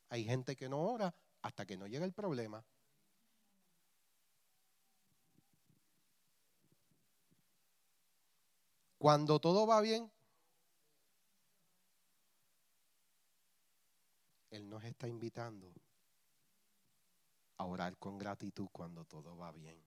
Hay 0.09 0.25
gente 0.25 0.57
que 0.57 0.69
no 0.69 0.81
ora 0.81 1.15
hasta 1.43 1.65
que 1.65 1.77
no 1.77 1.87
llega 1.87 2.05
el 2.05 2.13
problema. 2.13 2.65
Cuando 8.99 9.39
todo 9.39 9.65
va 9.65 9.81
bien, 9.81 10.11
Él 14.51 14.69
nos 14.69 14.83
está 14.83 15.07
invitando 15.07 15.73
a 17.59 17.65
orar 17.65 17.97
con 17.97 18.19
gratitud 18.19 18.67
cuando 18.73 19.05
todo 19.05 19.37
va 19.37 19.53
bien. 19.53 19.81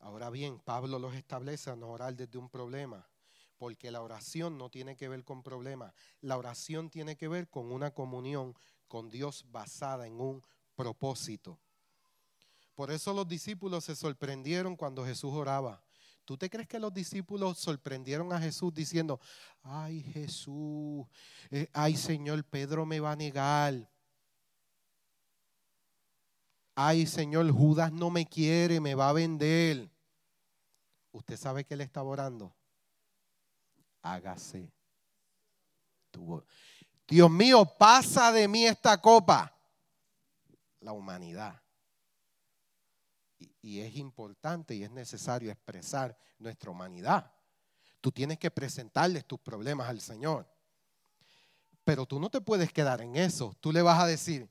Ahora 0.00 0.30
bien, 0.30 0.58
Pablo 0.58 0.98
los 0.98 1.14
establece 1.14 1.70
a 1.70 1.76
no 1.76 1.90
orar 1.90 2.16
desde 2.16 2.36
un 2.36 2.48
problema, 2.48 3.06
porque 3.60 3.90
la 3.90 4.00
oración 4.00 4.56
no 4.56 4.70
tiene 4.70 4.96
que 4.96 5.06
ver 5.06 5.22
con 5.22 5.42
problemas, 5.42 5.92
la 6.22 6.38
oración 6.38 6.88
tiene 6.88 7.18
que 7.18 7.28
ver 7.28 7.50
con 7.50 7.70
una 7.70 7.90
comunión 7.90 8.54
con 8.88 9.10
Dios 9.10 9.44
basada 9.50 10.06
en 10.06 10.18
un 10.18 10.42
propósito. 10.74 11.58
Por 12.74 12.90
eso 12.90 13.12
los 13.12 13.28
discípulos 13.28 13.84
se 13.84 13.94
sorprendieron 13.94 14.76
cuando 14.76 15.04
Jesús 15.04 15.34
oraba. 15.34 15.84
¿Tú 16.24 16.38
te 16.38 16.48
crees 16.48 16.68
que 16.68 16.78
los 16.78 16.94
discípulos 16.94 17.58
sorprendieron 17.58 18.32
a 18.32 18.40
Jesús 18.40 18.72
diciendo, 18.72 19.20
ay 19.62 20.04
Jesús, 20.04 21.06
eh, 21.50 21.68
ay 21.74 21.98
Señor, 21.98 22.42
Pedro 22.44 22.86
me 22.86 22.98
va 22.98 23.12
a 23.12 23.16
negar? 23.16 23.90
Ay 26.74 27.06
Señor, 27.06 27.50
Judas 27.50 27.92
no 27.92 28.08
me 28.08 28.24
quiere, 28.24 28.80
me 28.80 28.94
va 28.94 29.10
a 29.10 29.12
vender. 29.12 29.90
¿Usted 31.12 31.36
sabe 31.36 31.66
que 31.66 31.74
él 31.74 31.82
estaba 31.82 32.08
orando? 32.08 32.54
Hágase 34.02 34.72
tu 36.10 36.42
Dios 37.10 37.28
mío, 37.28 37.64
pasa 37.64 38.30
de 38.30 38.46
mí 38.46 38.64
esta 38.64 39.00
copa. 39.00 39.52
La 40.78 40.92
humanidad. 40.92 41.60
Y, 43.62 43.80
es 43.80 43.96
importante 43.96 44.74
y 44.74 44.84
es 44.84 44.90
necesario 44.92 45.50
expresar 45.50 46.16
nuestra 46.38 46.70
humanidad. 46.70 47.30
Tú 48.00 48.12
tienes 48.12 48.38
que 48.38 48.50
presentarles 48.50 49.26
tus 49.26 49.40
problemas 49.40 49.88
al 49.88 50.00
Señor. 50.00 50.48
Pero 51.82 52.06
tú 52.06 52.20
no 52.20 52.30
te 52.30 52.40
puedes 52.40 52.72
quedar 52.72 53.00
en 53.00 53.16
eso. 53.16 53.56
Tú 53.60 53.72
le 53.72 53.82
vas 53.82 54.00
a 54.00 54.06
decir, 54.06 54.48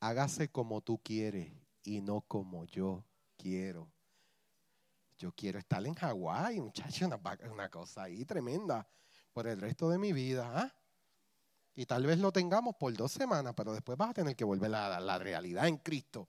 hágase 0.00 0.48
como 0.48 0.80
tú 0.80 0.98
quieres 1.02 1.52
y 1.84 2.00
no 2.00 2.22
como 2.22 2.64
yo 2.64 3.04
quiero. 3.36 3.92
Yo 5.22 5.30
quiero 5.30 5.60
estar 5.60 5.86
en 5.86 5.94
Hawái, 5.94 6.60
muchacho, 6.60 7.06
una, 7.06 7.20
una, 7.48 7.68
cosa 7.68 8.02
ahí 8.02 8.24
tremenda 8.24 8.84
por 9.32 9.46
el 9.46 9.60
resto 9.60 9.88
de 9.88 9.96
mi 9.96 10.12
vida. 10.12 10.50
¿ah? 10.52 10.74
Y 11.76 11.86
tal 11.86 12.04
vez 12.06 12.18
lo 12.18 12.32
tengamos 12.32 12.74
por 12.74 12.92
dos 12.96 13.12
semanas, 13.12 13.54
pero 13.56 13.72
después 13.72 13.96
vas 13.96 14.10
a 14.10 14.14
tener 14.14 14.34
que 14.34 14.42
volver 14.42 14.74
a 14.74 14.98
la 14.98 15.18
realidad 15.18 15.68
en 15.68 15.76
Cristo, 15.76 16.28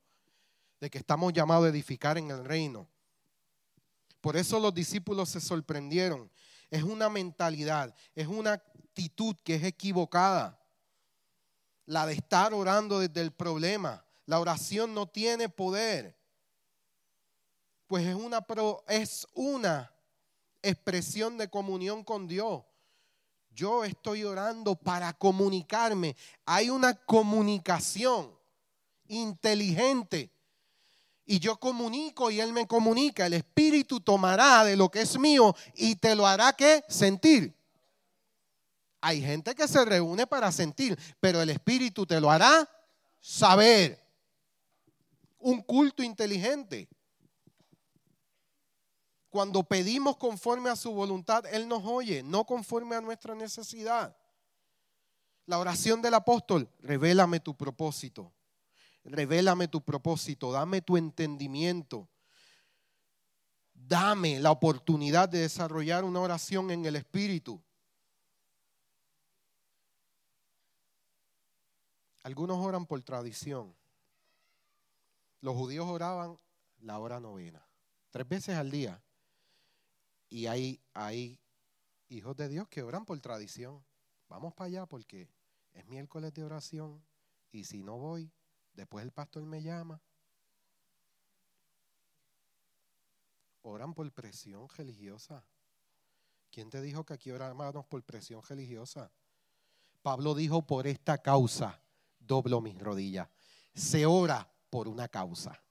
de 0.80 0.91
que 0.91 1.00
estamos 1.00 1.34
llamados 1.34 1.66
a 1.66 1.70
edificar 1.70 2.20
en 2.20 2.30
el 2.30 2.46
reino. 2.46 2.88
Por 4.22 4.38
eso 4.38 4.60
los 4.60 4.76
discípulos 4.76 5.28
se 5.30 5.41
sorprendieron. 5.41 6.30
Es 6.70 6.84
una 6.84 7.10
mentalidad, 7.10 7.96
es 8.14 8.28
una 8.28 8.54
actitud 8.54 9.36
que 9.44 9.56
es 9.56 9.64
equivocada. 9.64 10.64
La 11.88 12.06
de 12.06 12.14
estar 12.14 12.54
orando 12.54 13.00
desde 13.00 13.22
el 13.22 13.32
problema. 13.32 14.06
La 14.28 14.39
oración 14.39 14.94
no 14.94 15.08
tiene 15.08 15.50
poder 15.50 16.22
pues 17.88 18.06
es 18.06 18.16
una, 18.16 18.46
es 18.88 19.28
una 19.34 19.92
expresión 20.62 21.38
de 21.38 21.50
comunión 21.50 22.04
con 22.04 22.28
Dios. 22.28 22.64
Yo 23.52 23.84
estoy 23.84 24.24
orando 24.24 24.76
para 24.76 25.14
comunicarme. 25.14 26.16
Hay 26.46 26.70
una 26.70 26.94
comunicación 26.96 28.34
inteligente. 29.08 30.32
Y 31.26 31.40
yo 31.40 31.58
comunico 31.58 32.32
y 32.32 32.40
Él 32.40 32.52
me 32.52 32.68
comunica. 32.68 33.26
El 33.26 33.34
Espíritu 33.34 34.02
tomará 34.02 34.66
de 34.66 34.76
lo 34.76 34.90
que 34.90 35.02
es 35.02 35.18
mío 35.18 35.56
y 35.76 35.96
te 35.96 36.16
lo 36.16 36.28
hará 36.28 36.54
que 36.54 36.84
sentir. 36.90 37.56
Hay 39.00 39.22
gente 39.22 39.54
que 39.54 39.68
se 39.68 39.84
reúne 39.86 40.26
para 40.26 40.52
sentir, 40.52 40.98
pero 41.20 41.42
el 41.42 41.50
Espíritu 41.50 42.06
te 42.06 42.20
lo 42.20 42.32
hará 42.32 42.70
saber. 43.20 44.02
Un 45.40 45.62
culto 45.62 46.02
inteligente. 46.04 46.88
Cuando 49.34 49.64
pedimos 49.64 50.18
conforme 50.18 50.70
a 50.70 50.76
su 50.76 50.92
voluntad, 50.92 51.48
Él 51.48 51.68
nos 51.68 51.84
oye, 51.86 52.22
no 52.22 52.46
conforme 52.46 52.96
a 52.96 53.02
nuestra 53.02 53.34
necesidad. 53.34 54.16
La 55.48 55.58
oración 55.58 56.04
del 56.04 56.14
apóstol, 56.14 56.70
revélame 56.82 57.40
tu 57.40 57.58
propósito, 57.58 58.32
revélame 59.04 59.68
tu 59.68 59.84
propósito, 59.84 60.52
dame 60.52 60.84
tu 60.84 60.98
entendimiento. 60.98 62.08
Dame 63.74 64.40
la 64.40 64.52
oportunidad 64.52 65.28
de 65.28 65.40
desarrollar 65.40 66.04
una 66.04 66.20
oración 66.20 66.70
en 66.70 66.86
el 66.86 66.96
Espíritu. 66.96 67.60
Algunos 72.22 72.64
oran 72.64 72.86
por 72.86 73.02
tradición. 73.02 73.76
Los 75.42 75.56
judíos 75.56 75.88
oraban 75.88 76.38
la 76.82 77.00
hora 77.00 77.20
novena, 77.20 77.68
tres 78.12 78.30
veces 78.30 78.56
al 78.58 78.70
día. 78.70 79.04
Y 80.34 80.48
hay, 80.48 80.82
hay 80.96 81.40
hijos 82.10 82.36
de 82.36 82.50
Dios 82.50 82.68
que 82.68 82.82
oran 82.82 83.06
por 83.06 83.20
tradición. 83.20 83.86
Vamos 84.28 84.56
para 84.56 84.66
allá 84.66 84.86
porque 84.88 85.30
es 85.74 85.86
miércoles 85.86 86.34
de 86.34 86.44
oración 86.44 87.06
y 87.52 87.66
si 87.66 87.84
no 87.84 88.00
voy, 88.00 88.32
después 88.74 89.06
el 89.06 89.12
pastor 89.12 89.44
me 89.44 89.62
llama. 89.62 90.02
Oran 93.62 93.94
por 93.94 94.12
presión 94.12 94.68
religiosa. 94.70 95.46
¿Quién 96.50 96.72
te 96.72 96.82
dijo 96.82 97.06
que 97.06 97.14
aquí 97.14 97.30
oramos 97.30 97.86
por 97.86 98.02
presión 98.02 98.42
religiosa? 98.42 99.12
Pablo 100.02 100.34
dijo, 100.34 100.66
por 100.66 100.88
esta 100.88 101.20
causa 101.20 101.80
doblo 102.18 102.60
mis 102.60 102.80
rodillas. 102.80 103.30
Se 103.76 104.08
ora 104.08 104.52
por 104.72 104.88
una 104.88 105.08
causa. 105.08 105.64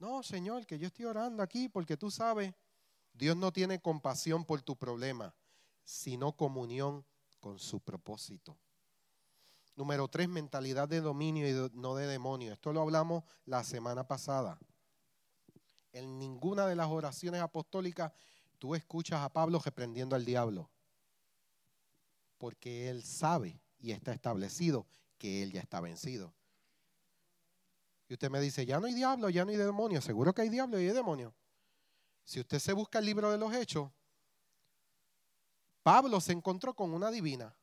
No, 0.00 0.20
Señor, 0.24 0.66
que 0.66 0.80
yo 0.80 0.88
estoy 0.88 1.04
orando 1.04 1.44
aquí 1.44 1.68
porque 1.68 1.96
tú 1.96 2.10
sabes, 2.10 2.52
Dios 3.12 3.36
no 3.36 3.52
tiene 3.52 3.80
compasión 3.80 4.44
por 4.44 4.62
tu 4.62 4.76
problema, 4.76 5.34
sino 5.84 6.32
comunión 6.36 7.04
con 7.40 7.58
su 7.58 7.80
propósito. 7.80 8.58
Número 9.74 10.08
tres, 10.08 10.28
mentalidad 10.28 10.88
de 10.88 11.00
dominio 11.00 11.48
y 11.48 11.70
no 11.74 11.94
de 11.94 12.06
demonio. 12.06 12.52
Esto 12.52 12.72
lo 12.72 12.82
hablamos 12.82 13.24
la 13.46 13.64
semana 13.64 14.06
pasada. 14.06 14.58
En 15.92 16.18
ninguna 16.18 16.66
de 16.66 16.76
las 16.76 16.88
oraciones 16.88 17.40
apostólicas 17.40 18.12
tú 18.58 18.74
escuchas 18.74 19.20
a 19.20 19.28
Pablo 19.28 19.58
reprendiendo 19.58 20.14
al 20.14 20.24
diablo. 20.24 20.70
Porque 22.38 22.88
él 22.90 23.02
sabe 23.02 23.60
y 23.78 23.92
está 23.92 24.12
establecido 24.12 24.86
que 25.18 25.42
él 25.42 25.52
ya 25.52 25.60
está 25.60 25.80
vencido. 25.80 26.34
Y 28.08 28.14
usted 28.14 28.30
me 28.30 28.40
dice, 28.40 28.66
ya 28.66 28.78
no 28.78 28.86
hay 28.86 28.94
diablo, 28.94 29.30
ya 29.30 29.44
no 29.44 29.52
hay 29.52 29.56
demonio. 29.56 30.00
Seguro 30.00 30.34
que 30.34 30.42
hay 30.42 30.48
diablo 30.48 30.78
y 30.78 30.86
hay 30.86 30.94
demonio. 30.94 31.34
Si 32.24 32.40
usted 32.40 32.58
se 32.58 32.72
busca 32.72 32.98
el 32.98 33.06
libro 33.06 33.30
de 33.30 33.38
los 33.38 33.52
hechos, 33.54 33.90
Pablo 35.82 36.20
se 36.20 36.32
encontró 36.32 36.74
con 36.74 36.92
una 36.94 37.10
divina, 37.10 37.54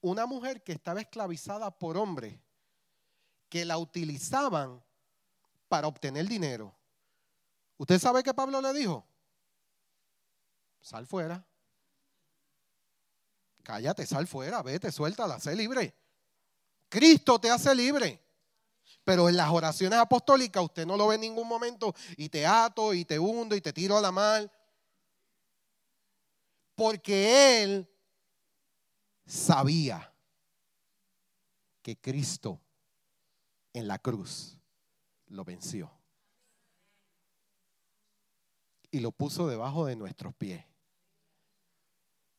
una 0.00 0.26
mujer 0.26 0.62
que 0.62 0.72
estaba 0.72 1.00
esclavizada 1.00 1.76
por 1.76 1.96
hombres 1.96 2.38
que 3.48 3.64
la 3.64 3.78
utilizaban 3.78 4.82
para 5.68 5.88
obtener 5.88 6.26
dinero. 6.28 6.76
¿Usted 7.76 7.98
sabe 7.98 8.22
qué 8.22 8.32
Pablo 8.32 8.60
le 8.60 8.72
dijo? 8.72 9.06
Sal 10.80 11.06
fuera. 11.06 11.44
Cállate, 13.62 14.06
sal 14.06 14.28
fuera, 14.28 14.62
vete, 14.62 14.92
suéltala, 14.92 15.40
sé 15.40 15.56
libre. 15.56 15.96
Cristo 16.88 17.40
te 17.40 17.50
hace 17.50 17.74
libre. 17.74 18.25
Pero 19.06 19.28
en 19.28 19.36
las 19.36 19.50
oraciones 19.50 20.00
apostólicas 20.00 20.64
usted 20.64 20.84
no 20.84 20.96
lo 20.96 21.06
ve 21.06 21.14
en 21.14 21.20
ningún 21.20 21.46
momento 21.46 21.94
y 22.16 22.28
te 22.28 22.44
ato 22.44 22.92
y 22.92 23.04
te 23.04 23.20
hundo 23.20 23.54
y 23.54 23.60
te 23.60 23.72
tiro 23.72 23.96
a 23.96 24.00
la 24.00 24.10
mar. 24.10 24.50
Porque 26.74 27.62
él 27.62 27.88
sabía 29.24 30.12
que 31.82 31.96
Cristo 31.96 32.60
en 33.72 33.86
la 33.86 34.00
cruz 34.00 34.58
lo 35.28 35.44
venció. 35.44 35.88
Y 38.90 38.98
lo 38.98 39.12
puso 39.12 39.46
debajo 39.46 39.86
de 39.86 39.94
nuestros 39.94 40.34
pies. 40.34 40.64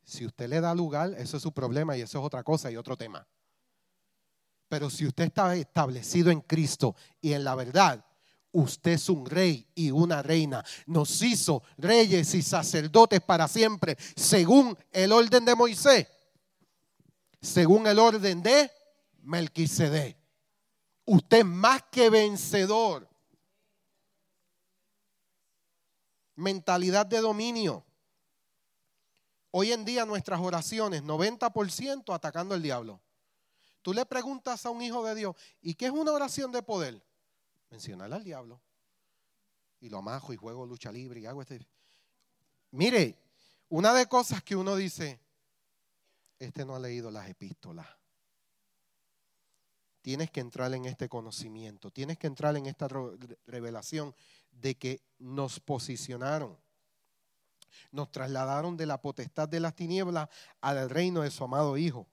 Si 0.04 0.26
usted 0.26 0.50
le 0.50 0.60
da 0.60 0.76
lugar, 0.76 1.14
eso 1.18 1.38
es 1.38 1.44
su 1.44 1.54
problema 1.54 1.96
y 1.96 2.02
eso 2.02 2.20
es 2.20 2.26
otra 2.26 2.44
cosa 2.44 2.70
y 2.70 2.76
otro 2.76 2.98
tema. 2.98 3.26
Pero 4.70 4.90
si 4.90 5.06
usted 5.06 5.26
está 5.26 5.56
establecido 5.56 6.30
en 6.30 6.42
Cristo 6.42 6.96
y 7.22 7.34
en 7.34 7.44
la 7.44 7.56
verdad, 7.56 8.04
usted 8.52 8.92
es 8.92 9.10
un 9.10 9.26
rey 9.26 9.68
y 9.76 9.92
una 9.92 10.22
reina. 10.22 10.64
Nos 10.86 11.22
hizo 11.22 11.64
reyes 11.78 12.34
y 12.34 12.42
sacerdotes 12.42 13.22
para 13.22 13.48
siempre, 13.48 13.98
según 14.16 14.78
el 14.92 15.12
orden 15.12 15.46
de 15.46 15.56
Moisés, 15.56 16.08
según 17.42 17.88
el 17.88 18.00
orden 18.00 18.42
de 18.42 18.70
Melquisedec. 19.22 20.18
Usted 21.06 21.38
es 21.40 21.46
más 21.46 21.84
que 21.90 22.10
vencedor. 22.10 23.08
Mentalidad 26.36 27.06
de 27.06 27.20
dominio. 27.20 27.86
Hoy 29.52 29.72
en 29.72 29.86
día 29.86 30.06
nuestras 30.06 30.40
oraciones, 30.40 31.04
90% 31.04 32.14
atacando 32.14 32.54
al 32.54 32.62
diablo. 32.62 33.02
Tú 33.82 33.94
le 33.94 34.06
preguntas 34.06 34.66
a 34.66 34.70
un 34.70 34.82
hijo 34.82 35.04
de 35.06 35.16
Dios, 35.16 35.36
¿y 35.62 35.76
qué 35.76 35.86
es 35.86 35.92
una 35.92 36.12
oración 36.12 36.52
de 36.52 36.62
poder? 36.62 37.02
Mencionar 37.70 38.12
al 38.14 38.24
diablo. 38.24 38.62
Y 39.80 39.90
lo 39.90 40.00
amajo 40.00 40.34
y 40.34 40.38
juego 40.38 40.66
lucha 40.66 40.92
libre 40.92 41.20
y 41.20 41.26
hago 41.26 41.42
este. 41.42 41.68
Mire, 42.72 43.18
una 43.70 43.94
de 43.94 44.08
cosas 44.08 44.44
que 44.44 44.56
uno 44.56 44.76
dice, 44.76 45.20
este 46.40 46.66
no 46.66 46.76
ha 46.76 46.80
leído 46.80 47.12
las 47.12 47.30
epístolas. 47.30 47.88
Tienes 50.02 50.32
que 50.32 50.40
entrar 50.40 50.74
en 50.74 50.86
este 50.86 51.10
conocimiento, 51.10 51.92
tienes 51.92 52.18
que 52.18 52.28
entrar 52.28 52.56
en 52.56 52.66
esta 52.66 52.88
revelación 53.46 54.16
de 54.52 54.76
que 54.76 55.02
nos 55.20 55.60
posicionaron 55.60 56.58
nos 57.92 58.12
trasladaron 58.12 58.78
de 58.78 58.86
la 58.86 59.02
potestad 59.02 59.48
de 59.48 59.60
las 59.60 59.76
tinieblas 59.76 60.30
al 60.62 60.90
reino 60.90 61.22
de 61.22 61.32
su 61.32 61.44
amado 61.44 61.78
Hijo. 61.78 62.08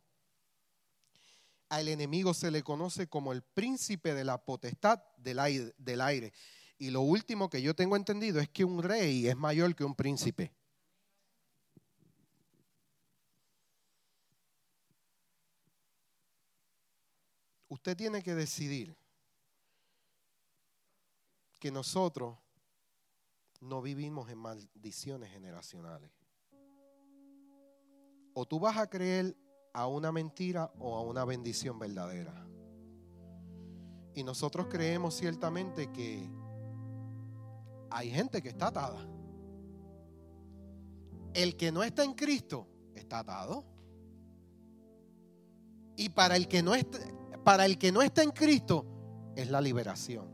Al 1.75 1.89
enemigo 1.89 2.35
se 2.35 2.53
le 2.53 2.63
conoce 2.63 3.09
como 3.09 3.33
el 3.33 3.43
príncipe 3.43 4.15
de 4.15 4.23
la 4.23 4.39
potestad 4.39 5.03
del 5.17 5.41
aire, 5.41 5.75
del 5.77 6.01
aire. 6.03 6.33
Y 6.79 6.91
lo 6.91 7.01
último 7.01 7.51
que 7.51 7.61
yo 7.61 7.75
tengo 7.75 7.97
entendido 7.97 8.39
es 8.39 8.49
que 8.49 8.65
un 8.65 8.81
rey 8.81 9.27
es 9.27 9.37
mayor 9.37 9.75
que 9.75 9.83
un 9.83 9.97
príncipe. 9.97 10.53
Usted 17.67 17.97
tiene 17.97 18.23
que 18.23 18.37
decidir 18.37 18.97
que 21.59 21.73
nosotros 21.73 22.39
no 23.61 23.83
vivimos 23.83 24.31
en 24.31 24.39
maldiciones 24.39 25.33
generacionales. 25.33 26.13
O 28.33 28.47
tú 28.47 28.61
vas 28.61 28.77
a 28.77 28.89
creer 28.89 29.37
a 29.75 29.89
una 29.89 30.13
mentira 30.13 30.73
o 30.79 30.97
a 30.97 31.03
una 31.03 31.25
bendición 31.25 31.79
verdadera. 31.79 32.47
Y 34.15 34.23
nosotros 34.23 34.69
creemos 34.71 35.17
ciertamente 35.17 35.91
que 35.91 36.31
hay 37.91 38.11
gente 38.11 38.41
que 38.41 38.49
está 38.49 38.69
atada. 38.69 39.05
El 41.35 41.57
que 41.57 41.73
no 41.73 41.83
está 41.83 42.05
en 42.05 42.15
Cristo 42.15 42.69
está 42.95 43.19
atado. 43.19 43.65
Y 45.97 46.11
para 46.11 46.37
el 46.37 46.47
que 46.47 46.63
no 46.63 46.77
está, 46.77 46.99
para 47.43 47.67
el 47.67 47.77
que 47.77 47.91
no 47.91 48.01
está 48.01 48.23
en 48.23 48.31
Cristo 48.31 48.87
es 49.35 49.51
la 49.51 49.61
liberación. 49.61 50.29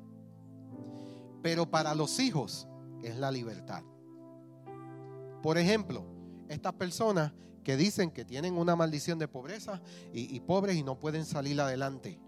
Pero 1.43 1.71
para 1.71 1.95
los 1.95 2.21
hijos 2.21 2.69
es 3.03 3.17
la 3.17 3.31
libertad. 3.31 3.83
Por 5.43 5.57
ejemplo, 5.57 6.05
estas 6.49 6.75
personas 6.75 7.33
que 7.63 7.77
dicen 7.77 8.11
que 8.11 8.25
tienen 8.25 8.57
una 8.57 8.77
maldición 8.77 9.19
de 9.19 9.29
pobreza 9.29 9.81
y, 10.13 10.39
pobres 10.41 10.77
y 10.77 10.83
no 10.83 10.99
pueden 10.99 11.25
salir 11.25 11.61
adelante. 11.61 12.19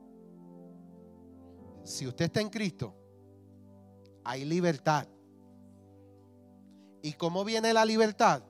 Si 1.84 2.06
usted 2.06 2.26
está 2.26 2.40
en 2.40 2.50
Cristo, 2.50 2.94
hay 4.24 4.44
libertad. 4.44 5.08
¿Y 7.02 7.14
cómo 7.14 7.44
viene 7.44 7.72
la 7.72 7.84
libertad? 7.84 8.42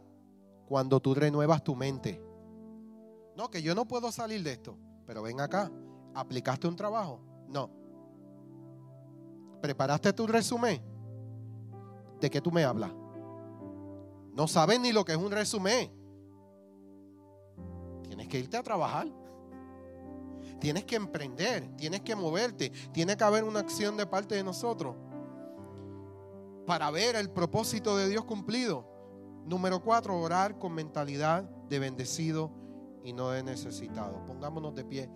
Cuando 0.67 1.01
tú 1.01 1.15
renuevas 1.15 1.63
tu 1.63 1.75
mente. 1.75 2.23
No, 3.37 3.51
que 3.51 3.63
yo 3.63 3.75
no 3.75 3.87
puedo 3.87 4.13
salir 4.13 4.43
de 4.43 4.53
esto, 4.53 4.77
pero 5.07 5.23
ven 5.23 5.41
acá, 5.41 5.71
¿aplicaste 6.15 6.69
un 6.69 6.77
trabajo? 6.77 7.21
No. 7.49 7.71
¿Preparaste 9.63 10.13
tu 10.13 10.27
resumen? 10.27 10.83
¿De 12.21 12.29
qué 12.29 12.41
tú 12.41 12.51
me 12.51 12.65
hablas? 12.65 12.93
No 14.35 14.49
sabes 14.49 14.81
ni 14.81 14.93
lo 14.93 15.05
que 15.05 15.13
es 15.13 15.19
un 15.19 15.31
resumen. 15.31 16.02
Tienes 18.13 18.29
que 18.29 18.39
irte 18.41 18.59
a 18.59 18.63
trabajar. 18.63 19.09
Tienes 20.61 20.85
que 20.85 20.97
emprender, 20.97 21.67
tienes 21.79 22.03
que 22.03 22.15
moverte, 22.15 22.69
tiene 22.93 23.17
que 23.17 23.25
haber 23.25 23.43
una 23.43 23.61
acción 23.61 23.97
de 23.97 24.05
parte 24.05 24.35
de 24.35 24.45
nosotros 24.45 24.95
para 26.67 26.91
ver 26.91 27.17
el 27.17 27.31
propósito 27.31 27.97
de 27.97 28.11
Dios 28.11 28.27
cumplido. 28.27 28.87
Número 29.47 29.83
cuatro, 29.83 30.21
orar 30.21 30.59
con 30.59 30.75
mentalidad 30.75 31.45
de 31.71 31.79
bendecido 31.79 32.53
y 33.03 33.15
no 33.15 33.31
de 33.31 33.43
necesitado. 33.43 34.23
Pongámonos 34.27 34.75
de 34.75 34.85
pie. 34.85 35.11